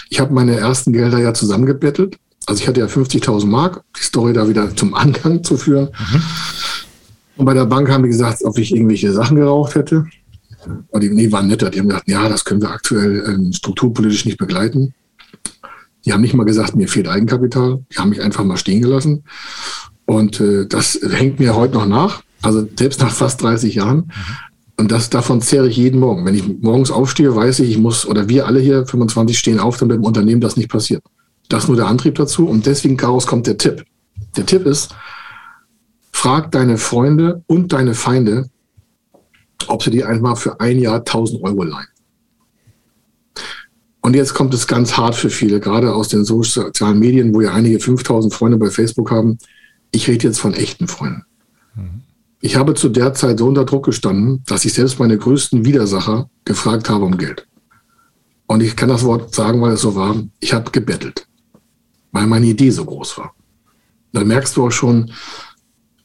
Ich 0.09 0.19
habe 0.19 0.33
meine 0.33 0.55
ersten 0.55 0.93
Gelder 0.93 1.19
ja 1.19 1.33
zusammengebettelt. 1.33 2.17
Also 2.45 2.61
ich 2.61 2.67
hatte 2.67 2.79
ja 2.79 2.87
50.000 2.87 3.45
Mark, 3.45 3.83
die 3.97 4.03
Story 4.03 4.33
da 4.33 4.47
wieder 4.47 4.75
zum 4.75 4.93
Angang 4.93 5.43
zu 5.43 5.57
führen. 5.57 5.89
Mhm. 5.89 6.21
Und 7.35 7.45
bei 7.45 7.53
der 7.53 7.65
Bank 7.65 7.89
haben 7.89 8.03
die 8.03 8.09
gesagt, 8.09 8.43
ob 8.43 8.57
ich 8.57 8.73
irgendwelche 8.73 9.11
Sachen 9.11 9.37
geraucht 9.37 9.75
hätte. 9.75 10.05
Und 10.89 11.03
die, 11.03 11.09
nee, 11.09 11.31
waren 11.31 11.47
netter. 11.47 11.69
Die 11.69 11.79
haben 11.79 11.89
gesagt, 11.89 12.09
ja, 12.09 12.27
das 12.29 12.45
können 12.45 12.61
wir 12.61 12.71
aktuell 12.71 13.23
ähm, 13.27 13.53
strukturpolitisch 13.53 14.25
nicht 14.25 14.37
begleiten. 14.37 14.93
Die 16.05 16.13
haben 16.13 16.21
nicht 16.21 16.33
mal 16.33 16.45
gesagt, 16.45 16.75
mir 16.75 16.87
fehlt 16.87 17.07
Eigenkapital. 17.07 17.83
Die 17.91 17.97
haben 17.97 18.09
mich 18.09 18.21
einfach 18.21 18.43
mal 18.43 18.57
stehen 18.57 18.81
gelassen. 18.81 19.23
Und 20.05 20.39
äh, 20.39 20.65
das 20.67 20.99
hängt 21.09 21.39
mir 21.39 21.55
heute 21.55 21.75
noch 21.75 21.85
nach. 21.85 22.23
Also 22.41 22.67
selbst 22.77 23.01
nach 23.01 23.11
fast 23.11 23.41
30 23.41 23.75
Jahren. 23.75 23.97
Mhm. 23.97 24.11
Und 24.79 24.91
das, 24.91 25.09
davon 25.09 25.41
zehre 25.41 25.67
ich 25.67 25.77
jeden 25.77 25.99
Morgen. 25.99 26.23
Wenn 26.25 26.35
ich 26.35 26.61
morgens 26.61 26.91
aufstehe, 26.91 27.35
weiß 27.35 27.59
ich, 27.59 27.71
ich 27.71 27.77
muss, 27.79 28.05
oder 28.05 28.29
wir 28.29 28.45
alle 28.45 28.59
hier, 28.59 28.85
25 28.85 29.37
stehen 29.37 29.59
auf, 29.59 29.77
damit 29.77 29.97
im 29.97 30.03
Unternehmen 30.03 30.39
das 30.39 30.55
nicht 30.55 30.69
passiert. 30.69 31.03
Das 31.49 31.63
ist 31.63 31.67
nur 31.67 31.77
der 31.77 31.87
Antrieb 31.87 32.15
dazu. 32.15 32.47
Und 32.47 32.67
deswegen, 32.67 32.95
Chaos, 32.95 33.25
kommt 33.25 33.47
der 33.47 33.57
Tipp. 33.57 33.83
Der 34.35 34.45
Tipp 34.45 34.65
ist, 34.67 34.93
frag 36.11 36.51
deine 36.51 36.77
Freunde 36.77 37.43
und 37.47 37.73
deine 37.73 37.95
Feinde, 37.95 38.49
ob 39.67 39.83
sie 39.83 39.91
dir 39.91 40.07
einmal 40.07 40.35
für 40.35 40.59
ein 40.59 40.79
Jahr 40.79 40.99
1000 40.99 41.43
Euro 41.43 41.63
leihen. 41.63 41.87
Und 44.01 44.15
jetzt 44.15 44.33
kommt 44.33 44.53
es 44.53 44.67
ganz 44.67 44.95
hart 44.95 45.15
für 45.15 45.29
viele, 45.29 45.59
gerade 45.59 45.93
aus 45.93 46.07
den 46.07 46.23
sozialen 46.23 46.99
Medien, 46.99 47.33
wo 47.33 47.41
ja 47.41 47.51
einige 47.51 47.79
5000 47.79 48.33
Freunde 48.33 48.57
bei 48.57 48.69
Facebook 48.69 49.11
haben. 49.11 49.37
Ich 49.91 50.07
rede 50.07 50.27
jetzt 50.27 50.39
von 50.39 50.53
echten 50.53 50.87
Freunden. 50.87 51.25
Mhm. 51.75 52.03
Ich 52.39 52.55
habe 52.55 52.73
zu 52.73 52.87
der 52.87 53.13
Zeit 53.13 53.39
so 53.39 53.47
unter 53.47 53.65
Druck 53.65 53.85
gestanden, 53.85 54.43
dass 54.45 54.63
ich 54.63 54.73
selbst 54.73 54.99
meine 54.99 55.17
größten 55.17 55.65
Widersacher 55.65 56.29
gefragt 56.45 56.89
habe 56.89 57.03
um 57.03 57.17
Geld. 57.17 57.47
Und 58.45 58.63
ich 58.63 58.75
kann 58.77 58.87
das 58.87 59.03
Wort 59.03 59.35
sagen, 59.35 59.61
weil 59.61 59.73
es 59.73 59.81
so 59.81 59.95
war. 59.95 60.15
Ich 60.39 60.53
habe 60.53 60.71
gebettelt, 60.71 61.27
weil 62.13 62.27
meine 62.27 62.45
Idee 62.45 62.69
so 62.69 62.85
groß 62.85 63.17
war. 63.17 63.35
Dann 64.13 64.27
merkst 64.27 64.55
du 64.55 64.67
auch 64.67 64.71
schon, 64.71 65.11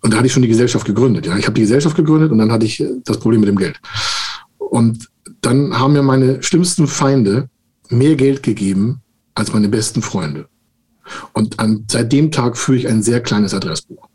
und 0.03 0.13
da 0.13 0.19
hatte 0.19 0.27
ich 0.27 0.33
schon 0.33 0.43
die 0.43 0.49
Gesellschaft 0.49 0.85
gegründet. 0.85 1.27
Ja, 1.27 1.37
ich 1.37 1.47
habe 1.47 1.55
die 1.55 1.63
Gesellschaft 1.63 1.97
gegründet 1.97 2.33
und 2.33 2.39
dann 2.39 2.53
hatte 2.53 2.67
ich 2.67 2.81
äh, 2.81 2.91
das 3.05 3.19
Problem 3.19 3.41
mit 3.41 3.49
dem 3.49 3.57
Geld. 3.57 3.81
Und 4.59 5.09
dann 5.41 5.79
haben 5.79 5.93
mir 5.93 6.03
meine 6.03 6.43
schlimmsten 6.43 6.87
Feinde 6.87 7.49
mehr 7.89 8.17
Geld 8.17 8.43
gegeben 8.43 9.01
als 9.35 9.53
meine 9.53 9.69
besten 9.69 10.03
Freunde. 10.03 10.49
Und 11.33 11.59
an, 11.61 11.85
seit 11.91 12.13
dem 12.13 12.31
Tag 12.31 12.57
führe 12.57 12.79
ich 12.79 12.89
ein 12.89 13.03
sehr 13.03 13.21
kleines 13.21 13.55
Adressbuch. 13.55 14.09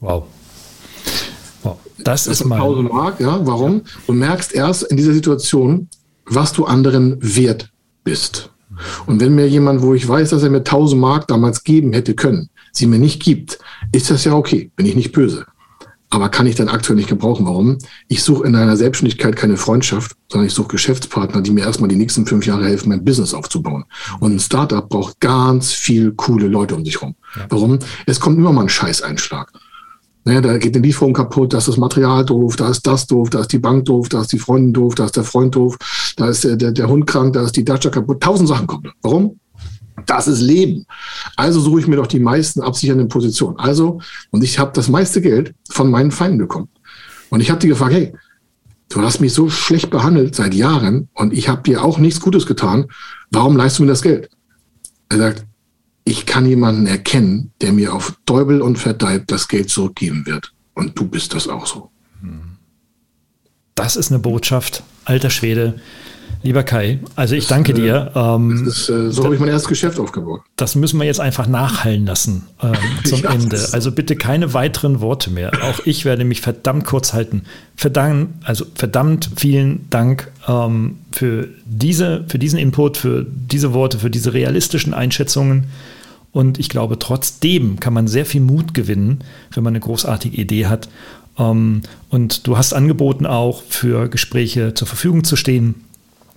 Wow. 0.00 0.24
wow. 1.62 1.78
Das, 1.98 2.24
das 2.24 2.40
ist 2.40 2.44
mal. 2.44 2.56
1000 2.56 2.92
Mark, 2.92 3.20
ja. 3.20 3.46
Warum? 3.46 3.82
Du 4.06 4.12
merkst 4.12 4.54
erst 4.54 4.84
in 4.84 4.96
dieser 4.96 5.12
Situation, 5.12 5.88
was 6.26 6.52
du 6.52 6.64
anderen 6.64 7.16
wert 7.20 7.70
bist. 8.02 8.50
Und 9.06 9.20
wenn 9.20 9.34
mir 9.34 9.48
jemand, 9.48 9.82
wo 9.82 9.94
ich 9.94 10.06
weiß, 10.06 10.30
dass 10.30 10.42
er 10.42 10.50
mir 10.50 10.58
1000 10.58 11.00
Mark 11.00 11.28
damals 11.28 11.62
geben 11.62 11.92
hätte 11.92 12.14
können, 12.14 12.50
sie 12.76 12.86
mir 12.86 12.98
nicht 12.98 13.22
gibt, 13.22 13.58
ist 13.92 14.10
das 14.10 14.24
ja 14.24 14.34
okay, 14.34 14.70
bin 14.76 14.86
ich 14.86 14.96
nicht 14.96 15.12
böse. 15.12 15.46
Aber 16.10 16.28
kann 16.28 16.46
ich 16.46 16.54
dann 16.54 16.68
aktuell 16.68 16.96
nicht 16.96 17.08
gebrauchen. 17.08 17.44
Warum? 17.44 17.78
Ich 18.06 18.22
suche 18.22 18.46
in 18.46 18.54
einer 18.54 18.76
Selbstständigkeit 18.76 19.34
keine 19.34 19.56
Freundschaft, 19.56 20.14
sondern 20.30 20.46
ich 20.46 20.54
suche 20.54 20.68
Geschäftspartner, 20.68 21.42
die 21.42 21.50
mir 21.50 21.64
erstmal 21.64 21.88
die 21.88 21.96
nächsten 21.96 22.24
fünf 22.24 22.46
Jahre 22.46 22.66
helfen, 22.66 22.90
mein 22.90 23.04
Business 23.04 23.34
aufzubauen. 23.34 23.84
Und 24.20 24.32
ein 24.32 24.38
Startup 24.38 24.88
braucht 24.88 25.18
ganz 25.18 25.72
viel 25.72 26.12
coole 26.12 26.46
Leute 26.46 26.76
um 26.76 26.84
sich 26.84 27.02
rum. 27.02 27.16
Warum? 27.48 27.80
Es 28.06 28.20
kommt 28.20 28.38
immer 28.38 28.52
mal 28.52 28.62
ein 28.62 28.68
Scheißeinschlag. 28.68 29.50
Naja, 30.24 30.40
da 30.40 30.56
geht 30.56 30.74
eine 30.74 30.86
Lieferung 30.86 31.12
kaputt, 31.12 31.52
da 31.52 31.58
ist 31.58 31.68
das 31.68 31.76
Material 31.76 32.24
doof, 32.24 32.56
da 32.56 32.70
ist 32.70 32.86
das 32.86 33.06
doof, 33.06 33.28
da 33.28 33.40
ist 33.40 33.52
die 33.52 33.58
Bank 33.58 33.84
doof, 33.84 34.08
da 34.08 34.22
ist 34.22 34.32
die 34.32 34.38
Freundin 34.38 34.72
doof, 34.72 34.94
da 34.94 35.04
ist 35.04 35.16
der 35.16 35.24
Freund 35.24 35.54
doof, 35.54 35.76
da 36.16 36.28
ist 36.28 36.44
der, 36.44 36.56
der, 36.56 36.72
der 36.72 36.88
Hund 36.88 37.06
krank, 37.06 37.34
da 37.34 37.42
ist 37.42 37.56
die 37.56 37.64
Dacia 37.64 37.90
kaputt. 37.90 38.22
Tausend 38.22 38.48
Sachen 38.48 38.66
kommen. 38.66 38.90
Warum? 39.02 39.38
Das 40.06 40.28
ist 40.28 40.40
Leben. 40.40 40.86
Also 41.36 41.60
suche 41.60 41.80
ich 41.80 41.86
mir 41.86 41.96
doch 41.96 42.06
die 42.06 42.20
meisten 42.20 42.60
absichernden 42.60 43.08
Positionen. 43.08 43.58
Also, 43.58 44.00
und 44.30 44.44
ich 44.44 44.58
habe 44.58 44.72
das 44.74 44.88
meiste 44.88 45.20
Geld 45.20 45.54
von 45.70 45.90
meinen 45.90 46.10
Feinden 46.10 46.38
bekommen. 46.38 46.68
Und 47.30 47.40
ich 47.40 47.50
habe 47.50 47.60
die 47.60 47.68
gefragt, 47.68 47.94
hey, 47.94 48.12
du 48.88 49.00
hast 49.02 49.20
mich 49.20 49.32
so 49.32 49.48
schlecht 49.48 49.90
behandelt 49.90 50.34
seit 50.34 50.54
Jahren 50.54 51.08
und 51.14 51.32
ich 51.32 51.48
habe 51.48 51.62
dir 51.62 51.82
auch 51.82 51.98
nichts 51.98 52.20
Gutes 52.20 52.46
getan. 52.46 52.86
Warum 53.30 53.56
leistest 53.56 53.78
du 53.80 53.82
mir 53.84 53.88
das 53.88 54.02
Geld? 54.02 54.30
Er 55.08 55.18
sagt, 55.18 55.46
ich 56.04 56.26
kann 56.26 56.46
jemanden 56.46 56.86
erkennen, 56.86 57.52
der 57.60 57.72
mir 57.72 57.94
auf 57.94 58.18
Teubel 58.26 58.60
und 58.60 58.78
Verdeib 58.78 59.26
das 59.26 59.48
Geld 59.48 59.70
zurückgeben 59.70 60.26
wird. 60.26 60.52
Und 60.74 60.98
du 60.98 61.06
bist 61.06 61.34
das 61.34 61.48
auch 61.48 61.66
so. 61.66 61.90
Das 63.74 63.96
ist 63.96 64.10
eine 64.10 64.20
Botschaft, 64.20 64.82
alter 65.04 65.30
Schwede. 65.30 65.80
Lieber 66.44 66.62
Kai, 66.62 66.98
also 67.16 67.34
ich 67.34 67.46
danke 67.46 67.72
dir. 67.72 68.12
Ähm, 68.14 68.66
ist, 68.66 68.90
äh, 68.90 69.10
so 69.10 69.24
habe 69.24 69.34
ich 69.34 69.40
mein 69.40 69.48
erstes 69.48 69.66
Geschäft 69.66 69.98
aufgebaut. 69.98 70.42
Das 70.56 70.74
müssen 70.74 71.00
wir 71.00 71.06
jetzt 71.06 71.18
einfach 71.18 71.46
nachhallen 71.46 72.04
lassen 72.04 72.42
ähm, 72.62 72.74
zum 73.04 73.24
Ende. 73.24 73.66
Also 73.72 73.90
bitte 73.92 74.14
keine 74.14 74.52
weiteren 74.52 75.00
Worte 75.00 75.30
mehr. 75.30 75.52
Auch 75.62 75.80
ich 75.86 76.04
werde 76.04 76.26
mich 76.26 76.42
verdammt 76.42 76.84
kurz 76.84 77.14
halten. 77.14 77.44
Verdammt, 77.76 78.28
also 78.44 78.66
verdammt 78.74 79.30
vielen 79.36 79.88
Dank 79.88 80.30
ähm, 80.46 80.98
für, 81.12 81.48
diese, 81.64 82.24
für 82.28 82.38
diesen 82.38 82.58
Input, 82.58 82.98
für 82.98 83.24
diese 83.24 83.72
Worte, 83.72 83.98
für 83.98 84.10
diese 84.10 84.34
realistischen 84.34 84.92
Einschätzungen. 84.92 85.68
Und 86.30 86.58
ich 86.58 86.68
glaube, 86.68 86.98
trotzdem 86.98 87.80
kann 87.80 87.94
man 87.94 88.06
sehr 88.06 88.26
viel 88.26 88.42
Mut 88.42 88.74
gewinnen, 88.74 89.24
wenn 89.54 89.64
man 89.64 89.72
eine 89.72 89.80
großartige 89.80 90.36
Idee 90.36 90.66
hat. 90.66 90.90
Ähm, 91.38 91.80
und 92.10 92.46
du 92.46 92.58
hast 92.58 92.74
angeboten, 92.74 93.24
auch 93.24 93.62
für 93.66 94.10
Gespräche 94.10 94.74
zur 94.74 94.86
Verfügung 94.86 95.24
zu 95.24 95.36
stehen. 95.36 95.76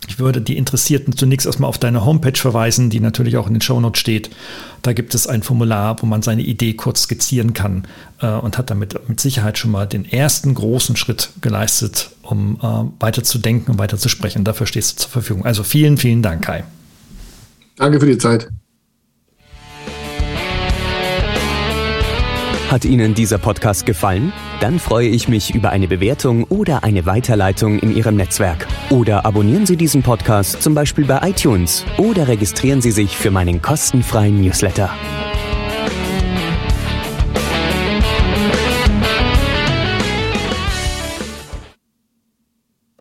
Ich 0.06 0.20
würde 0.20 0.42
die 0.42 0.58
Interessierten 0.58 1.16
zunächst 1.18 1.48
erstmal 1.48 1.70
auf 1.70 1.80
deine 1.80 2.06
Homepage 2.06 2.38
verweisen, 2.38 2.90
die 2.90 3.00
natürlich 3.00 3.36
auch 3.38 3.48
in 3.48 3.54
den 3.54 3.62
Shownotes 3.62 4.00
steht. 4.00 4.30
Da 4.84 4.94
gibt 4.94 5.16
es 5.16 5.28
ein 5.28 5.42
Formular, 5.42 6.02
wo 6.02 6.06
man 6.06 6.22
seine 6.22 6.44
Idee 6.44 6.74
kurz 6.74 7.04
skizzieren 7.04 7.54
kann 7.54 7.84
äh, 8.22 8.28
und 8.28 8.58
hat 8.58 8.70
damit 8.70 9.10
mit 9.10 9.20
Sicherheit 9.20 9.58
schon 9.58 9.72
mal 9.72 9.88
den 9.88 10.06
ersten 10.06 10.54
großen 10.54 10.96
Schritt 10.96 11.32
geleistet, 11.42 12.12
um 12.22 12.58
äh, 12.62 13.02
weiter 13.02 13.24
zu 13.24 13.40
denken 13.40 13.72
und 13.72 13.80
weiter 13.80 13.98
zu 13.98 14.08
sprechen. 14.08 14.44
Dafür 14.44 14.68
stehst 14.68 14.98
du 14.98 15.02
zur 15.04 15.12
Verfügung. 15.12 15.46
Also 15.46 15.64
vielen, 15.64 15.98
vielen 15.98 16.22
Dank, 16.22 16.46
Kai. 16.46 16.64
Danke 17.76 18.00
für 18.00 18.08
die 18.08 18.18
Zeit. 18.18 18.50
Hat 22.70 22.84
Ihnen 22.84 23.14
dieser 23.14 23.38
Podcast 23.38 23.86
gefallen? 23.86 24.34
Dann 24.60 24.78
freue 24.78 25.08
ich 25.08 25.30
mich 25.30 25.56
über 25.56 25.70
eine 25.70 25.88
Bewertung 25.88 26.44
oder 26.44 26.84
eine 26.84 27.06
Weiterleitung 27.06 27.80
in 27.80 27.96
Ihrem 27.96 28.18
Netzwerk. 28.18 28.68
Oder 28.90 29.26
abonnieren 29.26 29.66
Sie 29.66 29.78
diesen 29.78 30.04
Podcast 30.04 30.62
zum 30.62 30.76
Beispiel 30.76 31.06
bei 31.06 31.30
iTunes 31.30 31.86
oder 31.98 32.28
registrieren 32.28 32.82
Sie 32.82 32.92
sich 32.92 33.16
für 33.16 33.32
meinen 33.32 33.62
kostenfreien 33.62 34.42
Newsletter. 34.42 34.90